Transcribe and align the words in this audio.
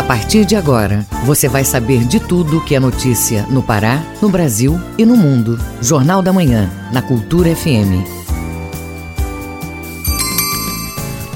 A 0.00 0.02
partir 0.02 0.46
de 0.46 0.56
agora, 0.56 1.06
você 1.26 1.46
vai 1.46 1.62
saber 1.62 2.06
de 2.06 2.18
tudo 2.18 2.64
que 2.64 2.74
é 2.74 2.80
notícia 2.80 3.42
no 3.50 3.62
Pará, 3.62 4.02
no 4.22 4.30
Brasil 4.30 4.80
e 4.96 5.04
no 5.04 5.14
mundo. 5.14 5.60
Jornal 5.82 6.22
da 6.22 6.32
Manhã, 6.32 6.70
na 6.90 7.02
Cultura 7.02 7.54
FM. 7.54 8.00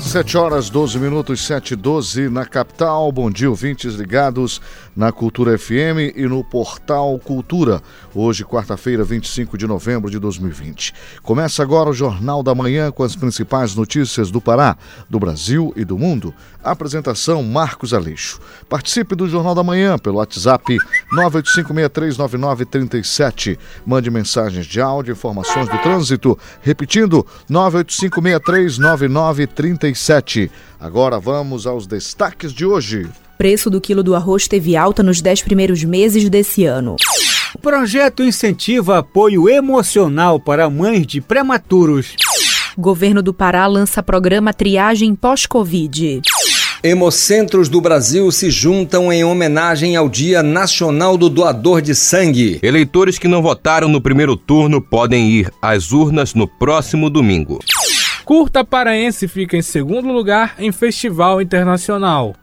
7 0.00 0.38
horas 0.38 0.70
12 0.70 0.98
minutos, 0.98 1.44
7 1.44 1.72
e 1.72 1.76
12 1.76 2.30
na 2.30 2.46
capital. 2.46 3.12
Bom 3.12 3.30
dia, 3.30 3.50
ouvintes 3.50 3.96
ligados 3.96 4.62
na 4.96 5.10
Cultura 5.10 5.58
FM 5.58 6.14
e 6.14 6.26
no 6.26 6.44
Portal 6.44 7.18
Cultura. 7.18 7.82
Hoje, 8.14 8.44
quarta-feira, 8.44 9.02
25 9.02 9.58
de 9.58 9.66
novembro 9.66 10.08
de 10.10 10.18
2020. 10.18 10.92
Começa 11.22 11.62
agora 11.62 11.88
o 11.90 11.94
Jornal 11.94 12.42
da 12.42 12.54
Manhã 12.54 12.90
com 12.90 13.02
as 13.02 13.16
principais 13.16 13.74
notícias 13.74 14.30
do 14.30 14.40
Pará, 14.40 14.76
do 15.08 15.18
Brasil 15.18 15.72
e 15.76 15.84
do 15.84 15.98
mundo. 15.98 16.32
Apresentação 16.62 17.42
Marcos 17.42 17.92
Aleixo. 17.92 18.40
Participe 18.68 19.14
do 19.14 19.28
Jornal 19.28 19.54
da 19.54 19.62
Manhã 19.62 19.98
pelo 19.98 20.16
WhatsApp 20.18 20.78
985639937. 21.12 23.58
Mande 23.84 24.10
mensagens 24.10 24.66
de 24.66 24.80
áudio, 24.80 25.12
informações 25.12 25.68
do 25.68 25.76
trânsito. 25.78 26.38
Repetindo, 26.62 27.26
985639937. 27.50 30.50
Agora 30.80 31.18
vamos 31.18 31.66
aos 31.66 31.86
destaques 31.86 32.50
de 32.52 32.64
hoje. 32.64 33.10
Preço 33.36 33.68
do 33.68 33.80
quilo 33.80 34.02
do 34.02 34.14
arroz 34.14 34.46
teve 34.46 34.76
alta 34.76 35.02
nos 35.02 35.20
dez 35.20 35.42
primeiros 35.42 35.82
meses 35.82 36.28
desse 36.28 36.64
ano. 36.64 36.96
O 37.54 37.58
projeto 37.58 38.22
incentiva 38.22 38.98
apoio 38.98 39.48
emocional 39.48 40.38
para 40.40 40.68
mães 40.70 41.06
de 41.06 41.20
prematuros. 41.20 42.14
Governo 42.76 43.22
do 43.22 43.32
Pará 43.32 43.66
lança 43.66 44.02
programa 44.02 44.52
Triagem 44.52 45.14
Pós-Covid. 45.14 46.22
Hemocentros 46.82 47.68
do 47.68 47.80
Brasil 47.80 48.30
se 48.30 48.50
juntam 48.50 49.10
em 49.12 49.24
homenagem 49.24 49.96
ao 49.96 50.08
Dia 50.08 50.42
Nacional 50.42 51.16
do 51.16 51.30
Doador 51.30 51.80
de 51.80 51.94
Sangue. 51.94 52.58
Eleitores 52.62 53.18
que 53.18 53.26
não 53.26 53.40
votaram 53.40 53.88
no 53.88 54.02
primeiro 54.02 54.36
turno 54.36 54.82
podem 54.82 55.30
ir 55.30 55.50
às 55.62 55.92
urnas 55.92 56.34
no 56.34 56.46
próximo 56.46 57.08
domingo. 57.08 57.60
Curta 58.24 58.64
Paraense 58.64 59.26
fica 59.28 59.56
em 59.56 59.62
segundo 59.62 60.12
lugar 60.12 60.56
em 60.58 60.72
festival 60.72 61.40
internacional. 61.40 62.34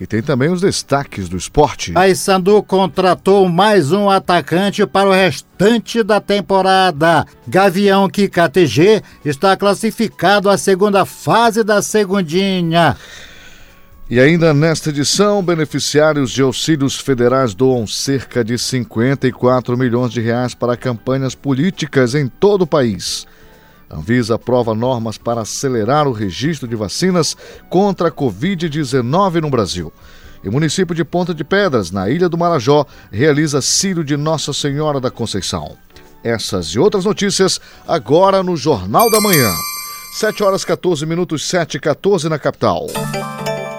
E 0.00 0.06
tem 0.06 0.22
também 0.22 0.50
os 0.50 0.60
destaques 0.60 1.28
do 1.28 1.36
esporte. 1.36 1.92
Sandu 2.16 2.62
contratou 2.62 3.48
mais 3.48 3.92
um 3.92 4.08
atacante 4.08 4.86
para 4.86 5.08
o 5.08 5.12
restante 5.12 6.02
da 6.02 6.20
temporada. 6.20 7.26
Gavião 7.46 8.08
KTG 8.08 9.02
está 9.24 9.56
classificado 9.56 10.50
à 10.50 10.58
segunda 10.58 11.04
fase 11.04 11.62
da 11.62 11.80
segundinha. 11.82 12.96
E 14.10 14.20
ainda 14.20 14.52
nesta 14.52 14.90
edição, 14.90 15.42
beneficiários 15.42 16.32
de 16.32 16.42
auxílios 16.42 16.96
federais 16.96 17.54
doam 17.54 17.86
cerca 17.86 18.44
de 18.44 18.58
54 18.58 19.74
milhões 19.78 20.12
de 20.12 20.20
reais 20.20 20.54
para 20.54 20.76
campanhas 20.76 21.34
políticas 21.34 22.14
em 22.14 22.28
todo 22.28 22.62
o 22.62 22.66
país. 22.66 23.26
Anvisa 23.92 24.36
aprova 24.36 24.74
normas 24.74 25.18
para 25.18 25.42
acelerar 25.42 26.08
o 26.08 26.12
registro 26.12 26.66
de 26.66 26.74
vacinas 26.74 27.36
contra 27.68 28.08
a 28.08 28.12
Covid-19 28.12 29.42
no 29.42 29.50
Brasil. 29.50 29.92
E 30.42 30.48
o 30.48 30.52
município 30.52 30.94
de 30.94 31.04
Ponta 31.04 31.34
de 31.34 31.44
Pedras, 31.44 31.90
na 31.90 32.08
Ilha 32.08 32.28
do 32.28 32.38
Marajó, 32.38 32.86
realiza 33.12 33.60
Círio 33.60 34.02
de 34.02 34.16
Nossa 34.16 34.52
Senhora 34.52 34.98
da 34.98 35.10
Conceição. 35.10 35.76
Essas 36.24 36.68
e 36.68 36.78
outras 36.78 37.04
notícias 37.04 37.60
agora 37.86 38.42
no 38.42 38.56
Jornal 38.56 39.10
da 39.10 39.20
Manhã. 39.20 39.52
7 40.14 40.42
horas 40.42 40.64
14 40.64 41.04
minutos, 41.04 41.46
7 41.46 41.76
e 41.76 41.80
14 41.80 42.28
na 42.28 42.38
capital. 42.38 42.86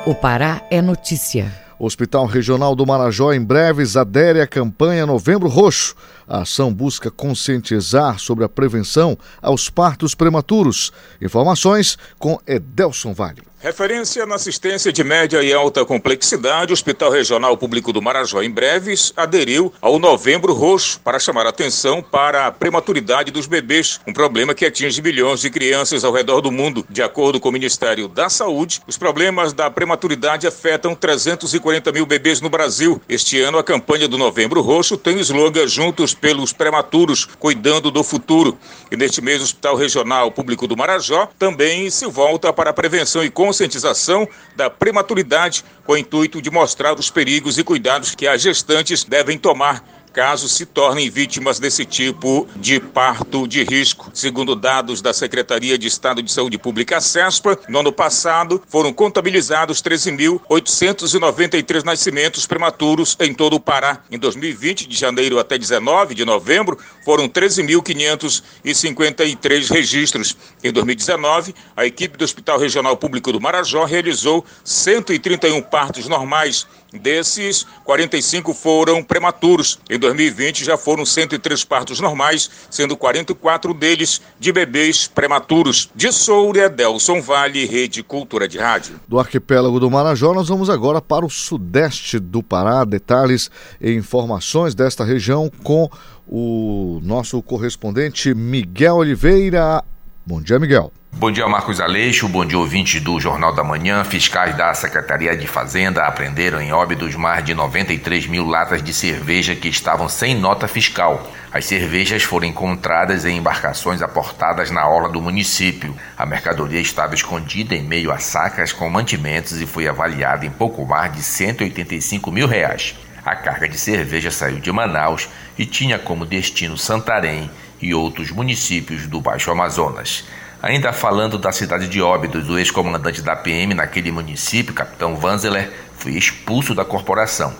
O 0.05 0.13
Pará 0.13 0.61
é 0.69 0.81
notícia. 0.81 1.51
O 1.79 1.85
Hospital 1.85 2.25
Regional 2.25 2.75
do 2.75 2.85
Marajó 2.85 3.33
em 3.33 3.43
breves 3.43 3.97
adere 3.97 4.41
à 4.41 4.47
campanha 4.47 5.05
Novembro 5.05 5.49
Roxo. 5.49 5.95
A 6.27 6.41
ação 6.41 6.73
busca 6.73 7.11
conscientizar 7.11 8.19
sobre 8.19 8.43
a 8.43 8.49
prevenção 8.49 9.17
aos 9.41 9.69
partos 9.69 10.15
prematuros. 10.15 10.91
Informações 11.21 11.97
com 12.19 12.39
Edelson 12.47 13.13
Vale. 13.13 13.52
Referência 13.63 14.25
na 14.25 14.35
assistência 14.35 14.91
de 14.91 15.05
média 15.05 15.41
e 15.41 15.53
alta 15.53 15.85
complexidade, 15.85 16.73
o 16.73 16.75
Hospital 16.75 17.09
Regional 17.09 17.55
Público 17.55 17.93
do 17.93 18.01
Marajó, 18.01 18.43
em 18.43 18.51
breves, 18.51 19.13
aderiu 19.15 19.71
ao 19.79 19.97
Novembro 19.97 20.51
Roxo 20.51 20.99
para 20.99 21.17
chamar 21.17 21.47
atenção 21.47 22.01
para 22.03 22.45
a 22.45 22.51
prematuridade 22.51 23.31
dos 23.31 23.47
bebês, 23.47 24.01
um 24.05 24.11
problema 24.11 24.53
que 24.53 24.65
atinge 24.65 25.01
milhões 25.01 25.39
de 25.39 25.49
crianças 25.49 26.03
ao 26.03 26.11
redor 26.11 26.41
do 26.41 26.51
mundo. 26.51 26.85
De 26.89 27.01
acordo 27.01 27.39
com 27.39 27.47
o 27.47 27.53
Ministério 27.53 28.09
da 28.09 28.29
Saúde, 28.29 28.81
os 28.85 28.97
problemas 28.97 29.53
da 29.53 29.71
prematuridade 29.71 30.45
afetam 30.45 30.93
340 30.93 31.89
mil 31.93 32.05
bebês 32.05 32.41
no 32.41 32.49
Brasil. 32.49 33.01
Este 33.07 33.39
ano, 33.39 33.57
a 33.57 33.63
campanha 33.63 34.09
do 34.09 34.17
Novembro 34.17 34.59
Roxo 34.59 34.97
tem 34.97 35.15
o 35.15 35.21
slogan 35.21 35.69
Juntos 35.69 36.13
pelos 36.13 36.51
Prematuros, 36.51 37.29
cuidando 37.39 37.89
do 37.89 38.03
futuro. 38.03 38.57
E 38.91 38.97
neste 38.97 39.21
mês, 39.21 39.39
o 39.39 39.45
Hospital 39.45 39.77
Regional 39.77 40.29
Público 40.31 40.67
do 40.67 40.75
Marajó 40.75 41.29
também 41.39 41.89
se 41.89 42.05
volta 42.07 42.51
para 42.51 42.71
a 42.71 42.73
prevenção 42.73 43.23
e 43.23 43.29
conscientização 43.53 44.27
da 44.55 44.67
prematuridade, 44.67 45.63
com 45.85 45.93
o 45.93 45.97
intuito 45.97 46.41
de 46.41 46.49
mostrar 46.49 46.97
os 46.97 47.11
perigos 47.11 47.59
e 47.59 47.63
cuidados 47.63 48.15
que 48.15 48.27
as 48.27 48.41
gestantes 48.41 49.03
devem 49.03 49.37
tomar 49.37 49.87
caso 50.13 50.47
se 50.47 50.65
tornem 50.65 51.09
vítimas 51.09 51.59
desse 51.59 51.83
tipo 51.85 52.47
de 52.55 52.79
parto 52.79 53.45
de 53.47 53.63
risco. 53.63 54.11
Segundo 54.13 54.55
dados 54.55 55.01
da 55.01 55.11
Secretaria 55.11 55.75
de 55.75 55.87
Estado 55.87 56.21
de 56.21 56.31
Saúde 56.31 56.59
Pública, 56.59 57.01
CESPA, 57.01 57.57
no 57.67 57.79
ano 57.79 57.91
passado 57.91 58.61
foram 58.67 58.93
contabilizados 58.93 59.81
13.893 59.81 61.83
nascimentos 61.83 62.45
prematuros 62.45 63.17
em 63.19 63.33
todo 63.33 63.55
o 63.55 63.59
Pará. 63.59 64.03
Em 64.11 64.19
2020, 64.19 64.87
de 64.87 64.95
janeiro 64.95 65.39
até 65.39 65.57
19 65.57 66.13
de 66.13 66.23
novembro, 66.23 66.77
foram 67.03 67.27
13.553 67.27 69.71
registros. 69.71 70.37
Em 70.63 70.71
2019, 70.71 71.55
a 71.75 71.87
equipe 71.87 72.15
do 72.17 72.23
Hospital 72.23 72.59
Regional 72.59 72.95
Público 72.95 73.31
do 73.31 73.41
Marajó 73.41 73.83
realizou 73.83 74.45
131 74.63 75.59
partos 75.63 76.07
normais. 76.07 76.67
Desses, 76.93 77.65
45 77.83 78.53
foram 78.53 79.03
prematuros. 79.03 79.79
Em 79.89 79.97
2020 80.03 80.65
já 80.65 80.77
foram 80.77 81.05
103 81.05 81.63
partos 81.63 81.99
normais, 81.99 82.49
sendo 82.69 82.97
44 82.97 83.73
deles 83.73 84.21
de 84.37 84.51
bebês 84.51 85.07
prematuros. 85.07 85.89
De 85.95 86.11
Soura, 86.11 86.69
Delson 86.69 87.21
Vale, 87.21 87.65
Rede 87.65 88.03
Cultura 88.03 88.47
de 88.47 88.57
Rádio. 88.57 88.99
Do 89.07 89.17
arquipélago 89.17 89.79
do 89.79 89.89
Marajó, 89.89 90.33
nós 90.33 90.49
vamos 90.49 90.69
agora 90.69 91.01
para 91.01 91.25
o 91.25 91.29
sudeste 91.29 92.19
do 92.19 92.43
Pará. 92.43 92.83
Detalhes 92.83 93.49
e 93.79 93.91
informações 93.93 94.75
desta 94.75 95.05
região 95.05 95.49
com 95.63 95.89
o 96.27 96.99
nosso 97.01 97.41
correspondente 97.41 98.33
Miguel 98.33 98.97
Oliveira. 98.97 99.83
Bom 100.25 100.41
dia, 100.41 100.57
Miguel. 100.57 100.89
Bom 101.11 101.29
dia, 101.29 101.45
Marcos 101.49 101.81
Aleixo. 101.81 102.29
Bom 102.29 102.45
dia, 102.45 102.57
ouvintes 102.57 103.01
do 103.01 103.19
Jornal 103.19 103.53
da 103.53 103.61
Manhã. 103.61 104.05
Fiscais 104.05 104.55
da 104.55 104.73
Secretaria 104.73 105.35
de 105.35 105.45
Fazenda 105.45 106.05
apreenderam 106.05 106.61
em 106.61 106.71
óbidos 106.71 107.13
mais 107.15 107.43
de 107.43 107.53
93 107.53 108.27
mil 108.27 108.45
latas 108.45 108.81
de 108.81 108.93
cerveja 108.93 109.53
que 109.53 109.67
estavam 109.67 110.07
sem 110.07 110.33
nota 110.33 110.65
fiscal. 110.65 111.29
As 111.51 111.65
cervejas 111.65 112.23
foram 112.23 112.47
encontradas 112.47 113.25
em 113.25 113.37
embarcações 113.37 114.01
aportadas 114.01 114.71
na 114.71 114.87
orla 114.87 115.09
do 115.09 115.21
município. 115.21 115.93
A 116.17 116.25
mercadoria 116.25 116.79
estava 116.79 117.13
escondida 117.13 117.75
em 117.75 117.83
meio 117.83 118.09
a 118.09 118.17
sacas 118.17 118.71
com 118.71 118.89
mantimentos 118.89 119.59
e 119.59 119.65
foi 119.65 119.89
avaliada 119.89 120.45
em 120.45 120.51
pouco 120.51 120.85
mais 120.85 121.11
de 121.11 121.21
185 121.21 122.31
mil 122.31 122.47
reais. 122.47 122.95
A 123.25 123.35
carga 123.35 123.67
de 123.67 123.77
cerveja 123.77 124.31
saiu 124.31 124.59
de 124.59 124.71
Manaus 124.71 125.29
e 125.57 125.65
tinha 125.65 125.99
como 125.99 126.25
destino 126.25 126.77
Santarém 126.77 127.49
e 127.83 127.93
outros 127.93 128.31
municípios 128.31 129.07
do 129.07 129.19
Baixo 129.19 129.51
Amazonas. 129.51 130.23
Ainda 130.61 130.93
falando 130.93 131.37
da 131.37 131.51
cidade 131.51 131.89
de 131.89 132.01
Óbidos, 132.01 132.49
o 132.49 132.57
ex-comandante 132.57 133.21
da 133.21 133.35
PM 133.35 133.73
naquele 133.73 134.11
município, 134.11 134.73
capitão 134.73 135.15
Vanzeler, 135.15 135.71
foi 135.97 136.13
expulso 136.13 136.73
da 136.73 136.85
corporação. 136.85 137.53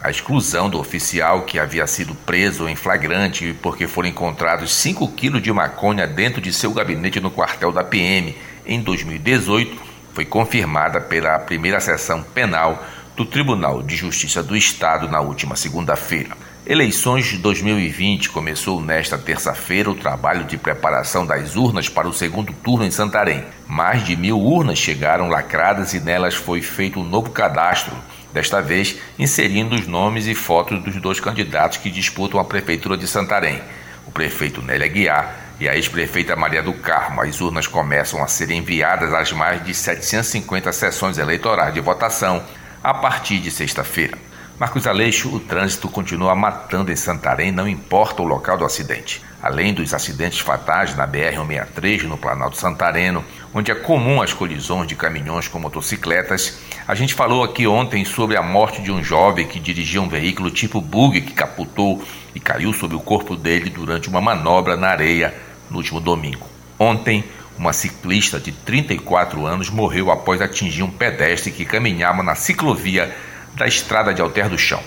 A 0.00 0.10
exclusão 0.10 0.70
do 0.70 0.78
oficial 0.78 1.42
que 1.42 1.58
havia 1.58 1.86
sido 1.86 2.14
preso 2.14 2.68
em 2.68 2.76
flagrante 2.76 3.56
porque 3.60 3.88
foram 3.88 4.08
encontrados 4.08 4.72
5 4.72 5.08
quilos 5.12 5.42
de 5.42 5.52
maconha 5.52 6.06
dentro 6.06 6.40
de 6.40 6.52
seu 6.52 6.72
gabinete 6.72 7.18
no 7.20 7.30
quartel 7.30 7.72
da 7.72 7.82
PM 7.82 8.36
em 8.64 8.80
2018 8.80 9.76
foi 10.12 10.24
confirmada 10.24 11.00
pela 11.00 11.38
primeira 11.40 11.80
sessão 11.80 12.22
penal 12.22 12.84
do 13.16 13.26
Tribunal 13.26 13.82
de 13.82 13.96
Justiça 13.96 14.42
do 14.42 14.56
Estado 14.56 15.08
na 15.08 15.20
última 15.20 15.56
segunda-feira. 15.56 16.36
Eleições 16.66 17.26
de 17.26 17.36
2020 17.36 18.30
começou 18.30 18.80
nesta 18.80 19.18
terça-feira 19.18 19.90
o 19.90 19.94
trabalho 19.94 20.44
de 20.44 20.56
preparação 20.56 21.26
das 21.26 21.56
urnas 21.56 21.90
para 21.90 22.08
o 22.08 22.12
segundo 22.12 22.54
turno 22.54 22.86
em 22.86 22.90
Santarém. 22.90 23.44
Mais 23.68 24.02
de 24.02 24.16
mil 24.16 24.40
urnas 24.40 24.78
chegaram 24.78 25.28
lacradas 25.28 25.92
e 25.92 26.00
nelas 26.00 26.34
foi 26.34 26.62
feito 26.62 26.98
um 26.98 27.04
novo 27.04 27.28
cadastro, 27.28 27.94
desta 28.32 28.62
vez 28.62 28.98
inserindo 29.18 29.74
os 29.74 29.86
nomes 29.86 30.26
e 30.26 30.34
fotos 30.34 30.82
dos 30.82 30.96
dois 30.96 31.20
candidatos 31.20 31.76
que 31.76 31.90
disputam 31.90 32.40
a 32.40 32.44
prefeitura 32.46 32.96
de 32.96 33.06
Santarém, 33.06 33.60
o 34.06 34.10
prefeito 34.10 34.62
Nélia 34.62 34.88
Guiar 34.88 35.36
e 35.60 35.68
a 35.68 35.76
ex-prefeita 35.76 36.34
Maria 36.34 36.62
do 36.62 36.72
Carmo. 36.72 37.20
As 37.20 37.42
urnas 37.42 37.66
começam 37.66 38.24
a 38.24 38.26
ser 38.26 38.50
enviadas 38.50 39.12
às 39.12 39.30
mais 39.32 39.62
de 39.62 39.74
750 39.74 40.72
sessões 40.72 41.18
eleitorais 41.18 41.74
de 41.74 41.80
votação 41.80 42.42
a 42.82 42.94
partir 42.94 43.38
de 43.38 43.50
sexta-feira. 43.50 44.16
Marcos 44.56 44.86
Aleixo, 44.86 45.34
o 45.34 45.40
trânsito 45.40 45.88
continua 45.88 46.32
matando 46.32 46.92
em 46.92 46.96
Santarém, 46.96 47.50
não 47.50 47.68
importa 47.68 48.22
o 48.22 48.24
local 48.24 48.56
do 48.56 48.64
acidente. 48.64 49.20
Além 49.42 49.74
dos 49.74 49.92
acidentes 49.92 50.38
fatais 50.38 50.94
na 50.94 51.08
BR-163 51.08 52.04
no 52.04 52.16
Planalto 52.16 52.56
Santareno, 52.56 53.24
onde 53.52 53.72
é 53.72 53.74
comum 53.74 54.22
as 54.22 54.32
colisões 54.32 54.86
de 54.86 54.94
caminhões 54.94 55.48
com 55.48 55.58
motocicletas, 55.58 56.60
a 56.86 56.94
gente 56.94 57.14
falou 57.14 57.42
aqui 57.42 57.66
ontem 57.66 58.04
sobre 58.04 58.36
a 58.36 58.42
morte 58.42 58.80
de 58.80 58.92
um 58.92 59.02
jovem 59.02 59.48
que 59.48 59.58
dirigia 59.58 60.00
um 60.00 60.08
veículo 60.08 60.52
tipo 60.52 60.80
bug 60.80 61.20
que 61.20 61.32
capotou 61.32 62.00
e 62.32 62.38
caiu 62.38 62.72
sobre 62.72 62.96
o 62.96 63.00
corpo 63.00 63.34
dele 63.34 63.68
durante 63.68 64.08
uma 64.08 64.20
manobra 64.20 64.76
na 64.76 64.86
areia 64.86 65.34
no 65.68 65.78
último 65.78 66.00
domingo. 66.00 66.46
Ontem, 66.78 67.24
uma 67.58 67.72
ciclista 67.72 68.38
de 68.38 68.52
34 68.52 69.44
anos 69.46 69.68
morreu 69.68 70.12
após 70.12 70.40
atingir 70.40 70.84
um 70.84 70.90
pedestre 70.90 71.50
que 71.50 71.64
caminhava 71.64 72.22
na 72.22 72.36
ciclovia 72.36 73.12
da 73.54 73.66
estrada 73.66 74.12
de 74.12 74.20
Alter 74.20 74.48
do 74.48 74.58
Chão. 74.58 74.82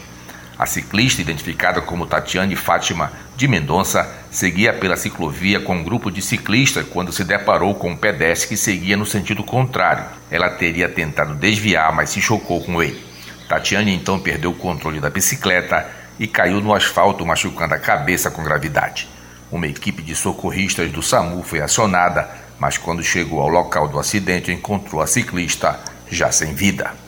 A 0.60 0.66
ciclista, 0.66 1.22
identificada 1.22 1.82
como 1.82 2.08
Tatiane 2.08 2.56
Fátima 2.56 3.12
de 3.36 3.48
Mendonça, 3.48 4.10
seguia 4.32 4.74
pela 4.74 4.98
ciclovia 4.98 5.60
com 5.60 5.76
um 5.76 5.84
grupo 5.84 6.10
de 6.10 6.20
ciclistas 6.20 6.86
quando 6.88 7.12
se 7.12 7.24
deparou 7.24 7.76
com 7.76 7.92
um 7.92 7.96
pedestre 7.96 8.50
que 8.50 8.58
seguia 8.58 8.98
no 8.98 9.06
sentido 9.06 9.44
contrário. 9.44 10.06
Ela 10.32 10.50
teria 10.50 10.90
tentado 10.90 11.36
desviar, 11.36 11.94
mas 11.94 12.10
se 12.10 12.20
chocou 12.20 12.64
com 12.64 12.82
ele. 12.82 13.00
Tatiane 13.48 13.94
então 13.94 14.20
perdeu 14.20 14.50
o 14.50 14.56
controle 14.56 15.00
da 15.00 15.12
bicicleta 15.12 15.88
e 16.20 16.26
caiu 16.28 16.60
no 16.60 16.74
asfalto, 16.74 17.24
machucando 17.24 17.76
a 17.76 17.80
cabeça 17.80 18.32
com 18.32 18.44
gravidade. 18.44 19.08
Uma 19.52 19.68
equipe 19.68 20.02
de 20.02 20.16
socorristas 20.16 20.92
do 20.92 21.04
SAMU 21.04 21.44
foi 21.44 21.62
acionada, 21.62 22.28
mas 22.60 22.80
quando 22.80 23.04
chegou 23.04 23.40
ao 23.40 23.48
local 23.48 23.88
do 23.88 24.00
acidente 24.00 24.52
encontrou 24.52 25.02
a 25.02 25.08
ciclista 25.08 25.80
já 26.10 26.32
sem 26.32 26.56
vida. 26.56 27.07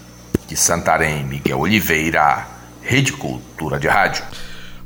De 0.50 0.58
Santarém, 0.58 1.24
Miguel 1.26 1.60
Oliveira, 1.60 2.48
Rede 2.82 3.14
Cultura 3.14 3.78
de 3.78 3.88
Rádio. 3.88 4.24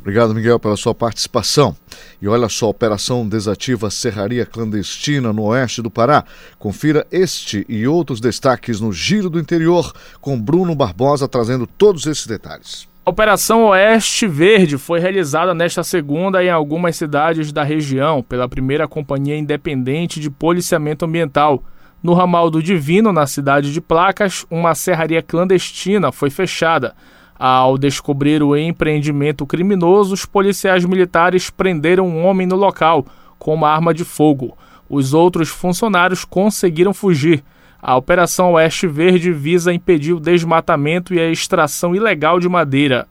Obrigado, 0.01 0.35
Miguel, 0.35 0.59
pela 0.59 0.75
sua 0.75 0.93
participação. 0.93 1.73
E 2.21 2.27
olha 2.27 2.49
só, 2.49 2.67
Operação 2.67 3.25
Desativa 3.25 3.89
Serraria 3.89 4.45
Clandestina 4.45 5.31
no 5.31 5.43
oeste 5.43 5.81
do 5.81 5.89
Pará. 5.89 6.25
Confira 6.59 7.07
este 7.09 7.65
e 7.69 7.87
outros 7.87 8.19
destaques 8.19 8.81
no 8.81 8.91
Giro 8.91 9.29
do 9.29 9.39
Interior, 9.39 9.93
com 10.19 10.37
Bruno 10.37 10.75
Barbosa 10.75 11.29
trazendo 11.29 11.65
todos 11.65 12.05
esses 12.07 12.27
detalhes. 12.27 12.85
A 13.05 13.09
Operação 13.09 13.67
Oeste 13.67 14.27
Verde 14.27 14.77
foi 14.77 14.99
realizada 14.99 15.53
nesta 15.53 15.81
segunda 15.81 16.43
em 16.43 16.49
algumas 16.49 16.97
cidades 16.97 17.53
da 17.53 17.63
região 17.63 18.21
pela 18.21 18.49
primeira 18.49 18.85
Companhia 18.85 19.37
Independente 19.37 20.19
de 20.19 20.29
Policiamento 20.29 21.05
Ambiental. 21.05 21.63
No 22.03 22.13
ramal 22.13 22.49
do 22.49 22.61
Divino, 22.61 23.13
na 23.13 23.25
cidade 23.25 23.71
de 23.71 23.79
Placas, 23.79 24.45
uma 24.51 24.75
serraria 24.75 25.21
clandestina 25.21 26.11
foi 26.11 26.29
fechada. 26.29 26.93
Ao 27.39 27.77
descobrir 27.77 28.43
o 28.43 28.57
empreendimento 28.57 29.45
criminoso, 29.45 30.13
os 30.13 30.25
policiais 30.25 30.83
militares 30.83 31.49
prenderam 31.49 32.05
um 32.05 32.25
homem 32.25 32.45
no 32.45 32.57
local 32.57 33.05
com 33.39 33.53
uma 33.53 33.69
arma 33.69 33.93
de 33.93 34.03
fogo. 34.03 34.57
Os 34.89 35.13
outros 35.13 35.47
funcionários 35.47 36.25
conseguiram 36.25 36.93
fugir. 36.93 37.41
A 37.81 37.95
Operação 37.95 38.51
Oeste 38.51 38.85
Verde 38.85 39.31
visa 39.31 39.73
impedir 39.73 40.11
o 40.11 40.19
desmatamento 40.19 41.13
e 41.13 41.21
a 41.21 41.31
extração 41.31 41.95
ilegal 41.95 42.37
de 42.37 42.49
madeira. 42.49 43.07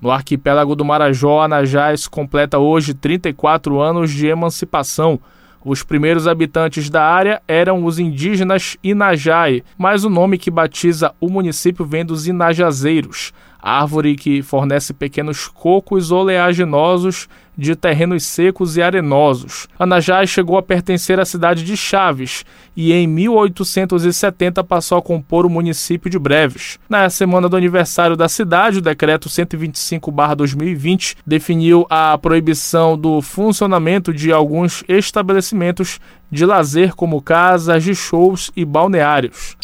No 0.00 0.10
arquipélago 0.10 0.76
do 0.76 0.84
Marajó, 0.84 1.40
Anajás 1.40 2.06
completa 2.06 2.58
hoje 2.58 2.92
34 2.92 3.80
anos 3.80 4.10
de 4.10 4.26
emancipação. 4.26 5.18
Os 5.64 5.82
primeiros 5.82 6.28
habitantes 6.28 6.88
da 6.88 7.02
área 7.04 7.42
eram 7.48 7.84
os 7.84 7.98
indígenas 7.98 8.76
Inajai, 8.82 9.62
mas 9.76 10.04
o 10.04 10.10
nome 10.10 10.38
que 10.38 10.50
batiza 10.50 11.12
o 11.20 11.28
município 11.28 11.84
vem 11.84 12.04
dos 12.04 12.26
Inajazeiros, 12.28 13.32
árvore 13.60 14.14
que 14.14 14.40
fornece 14.40 14.94
pequenos 14.94 15.48
cocos 15.48 16.12
oleaginosos 16.12 17.28
de 17.58 17.74
terrenos 17.74 18.24
secos 18.24 18.76
e 18.76 18.82
arenosos. 18.82 19.66
Anajás 19.76 20.30
chegou 20.30 20.56
a 20.56 20.62
pertencer 20.62 21.18
à 21.18 21.24
cidade 21.24 21.64
de 21.64 21.76
Chaves 21.76 22.44
e 22.76 22.92
em 22.92 23.08
1870 23.08 24.62
passou 24.62 24.98
a 24.98 25.02
compor 25.02 25.44
o 25.44 25.50
município 25.50 26.08
de 26.08 26.20
Breves. 26.20 26.78
Na 26.88 27.10
semana 27.10 27.48
do 27.48 27.56
aniversário 27.56 28.16
da 28.16 28.28
cidade, 28.28 28.78
o 28.78 28.82
decreto 28.82 29.28
125/2020 29.28 31.16
definiu 31.26 31.84
a 31.90 32.16
proibição 32.16 32.96
do 32.96 33.20
funcionamento 33.20 34.14
de 34.14 34.32
alguns 34.32 34.84
estabelecimentos 34.86 35.98
de 36.30 36.46
lazer 36.46 36.94
como 36.94 37.20
casas 37.20 37.82
de 37.82 37.92
shows 37.94 38.52
e 38.54 38.64
balneários. 38.64 39.56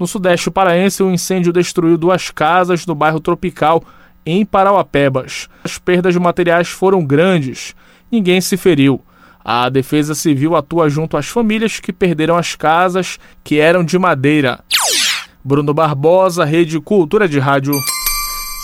No 0.00 0.06
sudeste 0.06 0.50
paraense, 0.50 1.02
um 1.02 1.12
incêndio 1.12 1.52
destruiu 1.52 1.98
duas 1.98 2.30
casas 2.30 2.86
no 2.86 2.94
bairro 2.94 3.20
Tropical, 3.20 3.84
em 4.24 4.44
Parauapebas. 4.44 5.48
As 5.64 5.78
perdas 5.78 6.14
de 6.14 6.20
materiais 6.20 6.68
foram 6.68 7.04
grandes. 7.04 7.74
Ninguém 8.10 8.40
se 8.40 8.56
feriu. 8.56 9.00
A 9.44 9.68
Defesa 9.68 10.14
Civil 10.14 10.54
atua 10.54 10.88
junto 10.88 11.16
às 11.16 11.26
famílias 11.26 11.80
que 11.80 11.92
perderam 11.92 12.36
as 12.36 12.54
casas 12.54 13.18
que 13.42 13.58
eram 13.58 13.82
de 13.82 13.98
madeira. 13.98 14.60
Bruno 15.42 15.72
Barbosa, 15.72 16.44
Rede 16.44 16.78
Cultura 16.80 17.26
de 17.28 17.38
Rádio. 17.38 17.72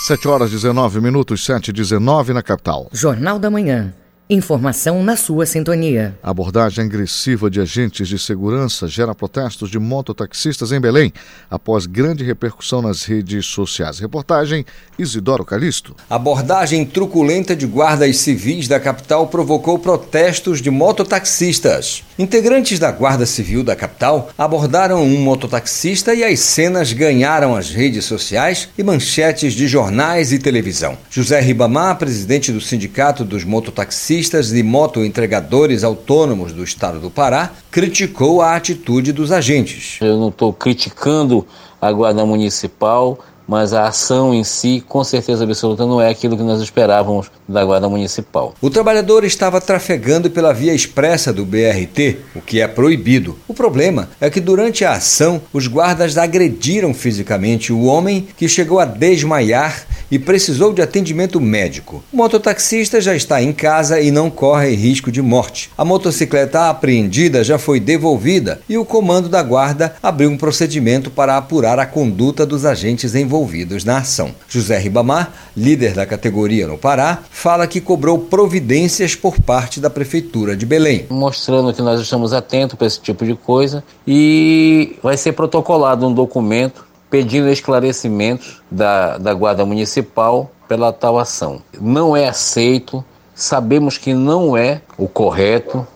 7 0.06 0.29
horas 0.29 0.50
19 0.50 1.00
minutos, 1.00 1.44
7 1.44 1.69
e 1.69 1.73
19 1.73 2.35
na 2.35 2.43
capital. 2.43 2.88
Jornal 2.93 3.38
da 3.38 3.50
Manhã. 3.50 3.94
Informação 4.28 5.05
na 5.05 5.14
sua 5.14 5.46
sintonia. 5.46 6.19
A 6.20 6.31
abordagem 6.31 6.84
agressiva 6.84 7.49
de 7.49 7.61
agentes 7.61 8.08
de 8.08 8.19
segurança 8.19 8.88
gera 8.88 9.14
protestos 9.14 9.70
de 9.70 9.78
mototaxistas 9.78 10.73
em 10.73 10.81
Belém, 10.81 11.12
após 11.49 11.87
grande 11.87 12.25
repercussão 12.25 12.82
nas 12.82 13.05
redes 13.05 13.46
sociais. 13.46 14.00
Reportagem 14.00 14.67
Isidoro 14.99 15.44
Calixto. 15.44 15.94
A 16.11 16.17
abordagem 16.17 16.84
truculenta 16.84 17.55
de 17.55 17.67
guardas 17.67 18.17
civis 18.17 18.67
da 18.67 18.81
capital 18.81 19.28
provocou 19.28 19.78
protestos 19.78 20.61
de 20.61 20.73
mototaxistas. 20.73 22.02
Integrantes 22.19 22.81
da 22.81 22.90
Guarda 22.90 23.26
Civil 23.26 23.62
da 23.62 23.76
capital 23.76 24.31
abordaram 24.37 25.05
um 25.05 25.20
mototaxista 25.20 26.12
e 26.12 26.25
as 26.25 26.40
cenas 26.40 26.93
ganharam 26.93 27.55
as 27.55 27.70
redes 27.70 28.05
sociais 28.05 28.70
e 28.76 28.82
manchetes 28.82 29.52
de 29.52 29.69
jornais 29.69 30.32
e 30.32 30.38
televisão. 30.40 30.99
José 31.08 31.40
Ribamar, 31.40 31.96
presidente 31.96 32.50
do 32.50 32.61
Sindicato 32.61 33.25
dos 33.25 33.44
Mototaxistas, 33.44 34.16
taxistas 34.17 34.53
e 34.53 34.63
motoentregadores 34.63 35.85
autônomos 35.85 36.53
do 36.53 36.65
estado 36.65 36.99
do 36.99 37.11
Pará, 37.11 37.53
criticou 37.71 38.41
a 38.41 38.57
atitude 38.57 39.13
dos 39.13 39.31
agentes. 39.31 39.99
Eu 40.01 40.17
não 40.17 40.29
estou 40.29 40.53
criticando 40.53 41.47
a 41.81 41.93
Guarda 41.93 42.25
Municipal, 42.25 43.19
mas 43.47 43.73
a 43.73 43.87
ação 43.87 44.35
em 44.35 44.43
si, 44.43 44.83
com 44.88 45.05
certeza 45.05 45.45
absoluta, 45.45 45.85
não 45.85 46.00
é 46.00 46.09
aquilo 46.09 46.37
que 46.37 46.43
nós 46.43 46.61
esperávamos 46.62 47.31
da 47.47 47.64
Guarda 47.64 47.88
Municipal. 47.88 48.55
O 48.61 48.71
trabalhador 48.71 49.23
estava 49.23 49.61
trafegando 49.61 50.31
pela 50.31 50.52
via 50.52 50.75
expressa 50.75 51.33
do 51.33 51.45
BRT, 51.45 52.17
o 52.35 52.40
que 52.40 52.61
é 52.61 52.67
proibido. 52.67 53.38
O 53.47 53.55
problema 53.55 54.09
é 54.21 54.31
que 54.31 54.40
durante 54.40 54.85
a 54.85 54.93
ação, 54.93 55.43
os 55.52 55.67
guardas 55.67 56.17
agrediram 56.17 56.95
fisicamente 56.95 57.73
o 57.73 57.85
homem 57.85 58.26
que 58.37 58.49
chegou 58.49 58.81
a 58.81 58.85
desmaiar 58.85 59.87
e 60.11 60.19
precisou 60.19 60.73
de 60.73 60.83
atendimento 60.83 61.41
médico. 61.41 62.03
O 62.13 62.17
mototaxista 62.17 63.01
já 63.01 63.15
está 63.15 63.43
em 63.43 63.53
casa 63.53 64.01
e 64.01 64.11
não 64.11 64.31
corre 64.31 64.75
risco 64.75 65.11
de 65.11 65.23
morte. 65.23 65.71
A 65.77 65.85
motocicleta 65.85 66.69
apreendida 66.69 67.43
já 67.43 67.59
foi 67.59 67.81
devolvida 67.81 68.61
e 68.69 68.79
o 68.79 68.85
comando 68.85 69.29
da 69.29 69.43
guarda 69.43 69.97
abriu 70.03 70.31
um 70.31 70.37
procedimento 70.37 71.11
para 71.11 71.37
apurar 71.37 71.79
a 71.79 71.87
conduta 71.87 72.47
dos 72.47 72.65
agentes 72.65 73.15
envolvidos 73.15 73.85
na 73.85 73.99
ação. 73.99 74.31
José 74.49 74.79
Ribamar, 74.79 75.33
líder 75.57 75.95
da 75.95 76.07
categoria 76.07 76.67
no 76.67 76.79
Pará, 76.79 77.21
fala 77.31 77.67
que 77.67 77.81
cobrou 77.81 78.19
providências 78.19 79.15
por 79.15 79.41
parte 79.41 79.81
da 79.81 79.91
prefeitura 79.91 80.57
de 80.57 80.67
Belém. 80.67 81.07
Mostrando 81.11 81.73
que 81.73 81.83
nós 81.83 82.01
estamos 82.01 82.33
atentos 82.33 82.77
para 82.77 82.87
esse 82.87 83.01
tipo 83.01 83.25
de 83.25 83.35
coisa 83.35 83.83
e 84.07 84.97
vai 85.03 85.17
ser 85.17 85.33
protocolado 85.33 86.07
um 86.07 86.13
documento 86.13 86.86
pedindo 87.11 87.49
esclarecimentos 87.49 88.61
da, 88.71 89.19
da 89.19 89.33
Guarda 89.33 89.65
Municipal 89.65 90.51
pela 90.69 90.93
tal 90.93 91.19
ação. 91.19 91.63
Não 91.81 92.17
é 92.17 92.29
aceito, 92.29 93.05
sabemos 93.35 93.99
que 93.99 94.13
não 94.13 94.57
é 94.57 94.81
o 94.99 95.09
correto, 95.09 95.87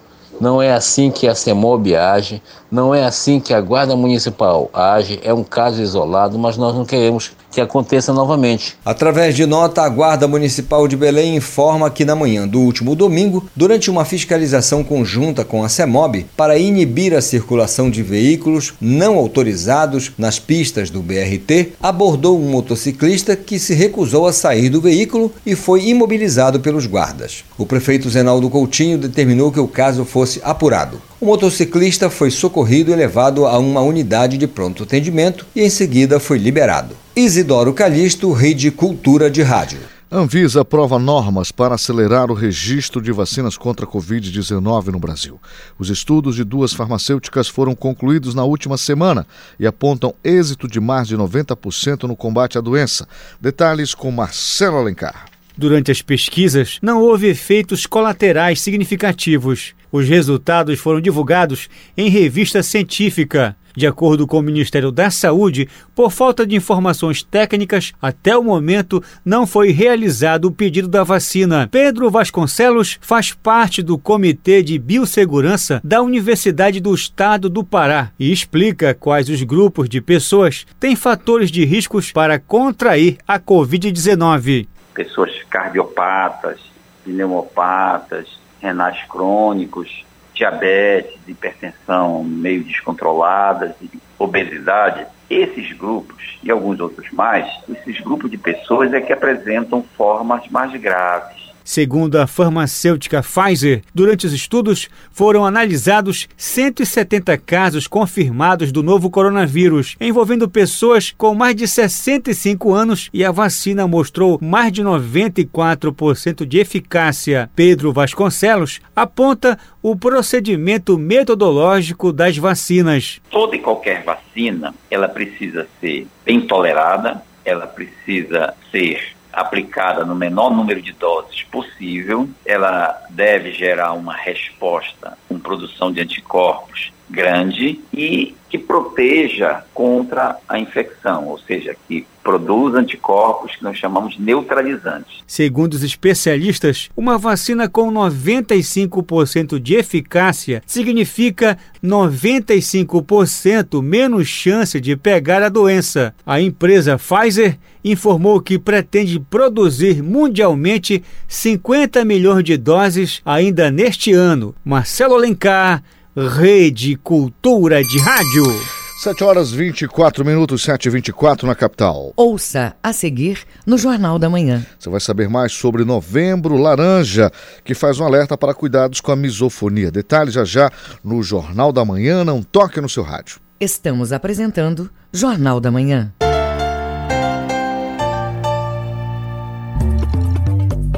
não 0.41 0.63
é 0.63 0.73
assim 0.73 1.11
que 1.11 1.29
a 1.29 1.35
CEMOB 1.35 1.95
age, 1.95 2.43
não 2.71 2.95
é 2.95 3.05
assim 3.05 3.39
que 3.39 3.53
a 3.53 3.61
Guarda 3.61 3.95
Municipal 3.95 4.71
age, 4.73 5.21
é 5.23 5.35
um 5.35 5.45
caso 5.45 5.83
isolado, 5.83 6.39
mas 6.39 6.57
nós 6.57 6.75
não 6.75 6.85
queremos 6.85 7.33
que 7.51 7.61
aconteça 7.61 8.13
novamente. 8.13 8.77
Através 8.85 9.35
de 9.35 9.45
nota, 9.47 9.83
a 9.83 9.89
Guarda 9.89 10.29
Municipal 10.29 10.87
de 10.87 10.97
Belém 10.97 11.37
informa 11.37 11.91
que 11.91 12.05
na 12.05 12.15
manhã 12.15 12.47
do 12.47 12.61
último 12.61 12.95
domingo, 12.95 13.49
durante 13.57 13.91
uma 13.91 14.05
fiscalização 14.05 14.85
conjunta 14.85 15.45
com 15.45 15.65
a 15.65 15.69
CEMOB 15.69 16.27
para 16.37 16.59
inibir 16.59 17.15
a 17.15 17.21
circulação 17.21 17.91
de 17.91 18.03
veículos 18.03 18.75
não 18.81 19.17
autorizados 19.17 20.13
nas 20.17 20.39
pistas 20.39 20.91
do 20.91 21.03
BRT, 21.03 21.73
abordou 21.83 22.39
um 22.39 22.51
motociclista 22.51 23.35
que 23.35 23.59
se 23.59 23.75
recusou 23.75 24.27
a 24.27 24.33
sair 24.33 24.69
do 24.69 24.81
veículo 24.81 25.33
e 25.45 25.55
foi 25.55 25.89
imobilizado 25.89 26.61
pelos 26.61 26.87
guardas. 26.87 27.45
O 27.59 27.67
prefeito 27.67 28.09
Zenaldo 28.09 28.49
Coutinho 28.49 28.99
determinou 28.99 29.51
que 29.51 29.61
o 29.61 29.69
caso 29.69 30.05
fosse 30.05 30.41
apurado. 30.45 31.01
O 31.21 31.27
motociclista 31.27 32.09
foi 32.09 32.31
socorrido 32.31 32.91
e 32.91 32.95
levado 32.95 33.47
a 33.47 33.59
uma 33.59 33.83
unidade 33.83 34.39
de 34.39 34.47
pronto 34.47 34.85
atendimento 34.85 35.47
e 35.55 35.61
em 35.61 35.69
seguida 35.69 36.19
foi 36.19 36.39
liberado. 36.39 36.97
Isidoro 37.15 37.75
Calixto, 37.75 38.33
Rede 38.33 38.71
Cultura 38.71 39.29
de 39.29 39.43
Rádio. 39.43 39.81
Anvisa 40.13 40.61
aprova 40.61 40.97
normas 40.97 41.51
para 41.51 41.75
acelerar 41.75 42.31
o 42.31 42.35
registro 42.35 43.03
de 43.03 43.11
vacinas 43.11 43.57
contra 43.57 43.85
a 43.85 43.89
Covid-19 43.89 44.87
no 44.87 45.01
Brasil. 45.01 45.41
Os 45.77 45.91
estudos 45.91 46.37
de 46.37 46.45
duas 46.45 46.73
farmacêuticas 46.73 47.49
foram 47.49 47.75
concluídos 47.75 48.33
na 48.33 48.45
última 48.45 48.77
semana 48.77 49.27
e 49.59 49.67
apontam 49.67 50.15
êxito 50.23 50.69
de 50.69 50.79
mais 50.79 51.09
de 51.09 51.17
90% 51.17 52.05
no 52.05 52.15
combate 52.15 52.57
à 52.57 52.61
doença. 52.61 53.09
Detalhes 53.41 53.93
com 53.93 54.13
Marcelo 54.13 54.79
Alencar. 54.79 55.27
Durante 55.59 55.91
as 55.91 56.01
pesquisas, 56.01 56.79
não 56.81 57.03
houve 57.03 57.27
efeitos 57.27 57.87
colaterais 57.87 58.61
significativos. 58.61 59.75
Os 59.93 60.09
resultados 60.09 60.79
foram 60.79 61.01
divulgados 61.01 61.69
em 61.97 62.09
revista 62.09 62.63
científica. 62.63 63.57
De 63.77 63.87
acordo 63.87 64.27
com 64.27 64.39
o 64.39 64.43
Ministério 64.43 64.91
da 64.91 65.11
Saúde, 65.11 65.69
por 65.95 66.11
falta 66.11 66.47
de 66.47 66.57
informações 66.57 67.23
técnicas, 67.23 67.93
até 68.03 68.37
o 68.37 68.43
momento 68.43 69.03
não 69.25 69.47
foi 69.47 69.71
realizado 69.71 70.47
o 70.47 70.53
pedido 70.53 70.89
da 70.89 71.05
vacina. 71.05 71.69
Pedro 71.71 72.11
Vasconcelos 72.11 72.99
faz 73.01 73.33
parte 73.33 73.81
do 73.81 73.97
Comitê 73.97 74.63
de 74.63 74.79
Biossegurança 74.79 75.81
da 75.85 76.03
Universidade 76.03 76.81
do 76.81 76.93
Estado 76.95 77.49
do 77.49 77.63
Pará 77.63 78.11
e 78.19 78.33
explica 78.33 78.93
quais 78.93 79.29
os 79.29 79.43
grupos 79.43 79.89
de 79.89 80.01
pessoas 80.01 80.67
têm 80.81 80.97
fatores 80.97 81.51
de 81.51 81.65
riscos 81.65 82.11
para 82.11 82.39
contrair 82.39 83.19
a 83.27 83.39
Covid-19. 83.39 84.67
Pessoas 84.95 85.31
cardiopatas, 85.49 86.59
pneumopatas, 87.05 88.40
renais 88.61 89.03
crônicos, 89.09 90.05
diabetes, 90.35 91.19
hipertensão 91.27 92.25
meio 92.25 92.65
descontroladas, 92.65 93.73
obesidade, 94.19 95.07
esses 95.29 95.73
grupos 95.73 96.39
e 96.43 96.51
alguns 96.51 96.81
outros 96.81 97.11
mais, 97.13 97.47
esses 97.69 98.01
grupos 98.01 98.31
de 98.31 98.39
pessoas 98.39 98.93
é 98.93 99.01
que 99.01 99.13
apresentam 99.13 99.83
formas 99.97 100.47
mais 100.49 100.73
graves 100.81 101.40
Segundo 101.65 102.17
a 102.17 102.27
farmacêutica 102.27 103.23
Pfizer, 103.23 103.83
durante 103.95 104.27
os 104.27 104.33
estudos 104.33 104.89
foram 105.11 105.45
analisados 105.45 106.29
170 106.37 107.37
casos 107.39 107.87
confirmados 107.87 108.73
do 108.73 108.83
novo 108.83 109.11
coronavírus, 109.11 109.97
envolvendo 110.01 110.49
pessoas 110.49 111.15
com 111.17 111.35
mais 111.35 111.55
de 111.55 111.69
65 111.69 112.73
anos 112.73 113.09
e 113.13 113.25
a 113.25 113.31
vacina 113.31 113.87
mostrou 113.87 114.39
mais 114.41 114.73
de 114.73 114.83
94% 114.83 116.45
de 116.47 116.59
eficácia. 116.59 117.51
Pedro 117.55 117.93
Vasconcelos 117.93 118.81
aponta 118.95 119.59
o 119.83 119.97
procedimento 119.97 120.99
metodológico 120.99 122.13
das 122.13 122.37
vacinas. 122.37 123.21
Toda 123.31 123.57
e 123.57 123.59
qualquer 123.59 124.03
vacina, 124.05 124.75
ela 124.91 125.09
precisa 125.09 125.67
ser 125.81 126.07
bem 126.25 126.41
tolerada, 126.41 127.23
ela 127.45 127.67
precisa 127.67 128.55
ser 128.71 129.20
aplicada 129.33 130.05
no 130.05 130.15
menor 130.15 130.51
número 130.51 130.81
de 130.81 130.93
doses 130.93 131.43
possível, 131.45 132.29
ela 132.45 133.07
deve 133.11 133.53
gerar 133.53 133.93
uma 133.93 134.15
resposta 134.15 135.17
com 135.29 135.39
produção 135.39 135.93
de 135.93 136.01
anticorpos 136.01 136.93
grande 137.09 137.81
e 137.93 138.37
que 138.49 138.59
proteja 138.59 139.65
contra 139.75 140.39
a 140.49 140.59
infecção, 140.59 141.27
ou 141.27 141.39
seja, 141.39 141.77
que 141.89 142.07
produz 142.31 142.77
anticorpos 142.77 143.57
que 143.57 143.65
nós 143.65 143.77
chamamos 143.77 144.17
neutralizantes. 144.17 145.19
Segundo 145.27 145.75
os 145.75 145.83
especialistas, 145.83 146.89
uma 146.97 147.19
vacina 147.19 147.69
com 147.69 147.93
95% 147.93 149.59
de 149.59 149.75
eficácia 149.75 150.63
significa 150.65 151.59
95% 151.83 153.83
menos 153.83 154.29
chance 154.29 154.81
de 154.81 154.97
pegar 154.97 155.43
a 155.43 155.49
doença. 155.49 156.15
A 156.25 156.41
empresa 156.41 156.97
Pfizer 156.97 157.59
informou 157.83 158.41
que 158.41 158.61
pretende 158.61 159.19
produzir 159.19 160.01
mundialmente 160.01 161.03
50 161.27 162.05
milhões 162.05 162.45
de 162.45 162.57
doses 162.57 163.21
ainda 163.25 163.73
neste 163.73 164.13
ano. 164.13 164.55
Marcelo 164.65 165.17
Alencar, 165.17 165.83
Rede 166.17 166.95
Cultura 166.95 167.83
de 167.83 167.99
Rádio. 167.99 168.80
7 169.03 169.25
horas 169.25 169.51
24 169.51 170.23
minutos, 170.27 170.63
7 170.63 170.85
e 170.85 170.91
24 170.91 171.47
na 171.47 171.55
capital. 171.55 172.13
Ouça 172.19 172.77
a 172.83 172.93
seguir 172.93 173.45
no 173.65 173.79
Jornal 173.79 174.19
da 174.19 174.29
Manhã. 174.29 174.63
Você 174.79 174.91
vai 174.91 175.01
saber 175.01 175.27
mais 175.27 175.53
sobre 175.53 175.87
Novembro 175.87 176.59
Laranja, 176.59 177.31
que 177.65 177.73
faz 177.73 177.99
um 177.99 178.05
alerta 178.05 178.37
para 178.37 178.53
cuidados 178.53 179.01
com 179.01 179.11
a 179.11 179.17
misofonia. 179.17 179.91
Detalhes 179.91 180.35
já 180.35 180.45
já 180.45 180.71
no 181.03 181.23
Jornal 181.23 181.73
da 181.73 181.83
Manhã. 181.83 182.25
Não 182.27 182.43
toque 182.43 182.79
no 182.79 182.91
seu 182.91 183.03
rádio. 183.03 183.41
Estamos 183.59 184.13
apresentando 184.13 184.91
Jornal 185.11 185.61
da 185.61 185.71
Manhã. 185.71 186.13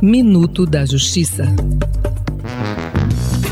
Minuto 0.02 0.66
da 0.66 0.84
Justiça. 0.84 1.44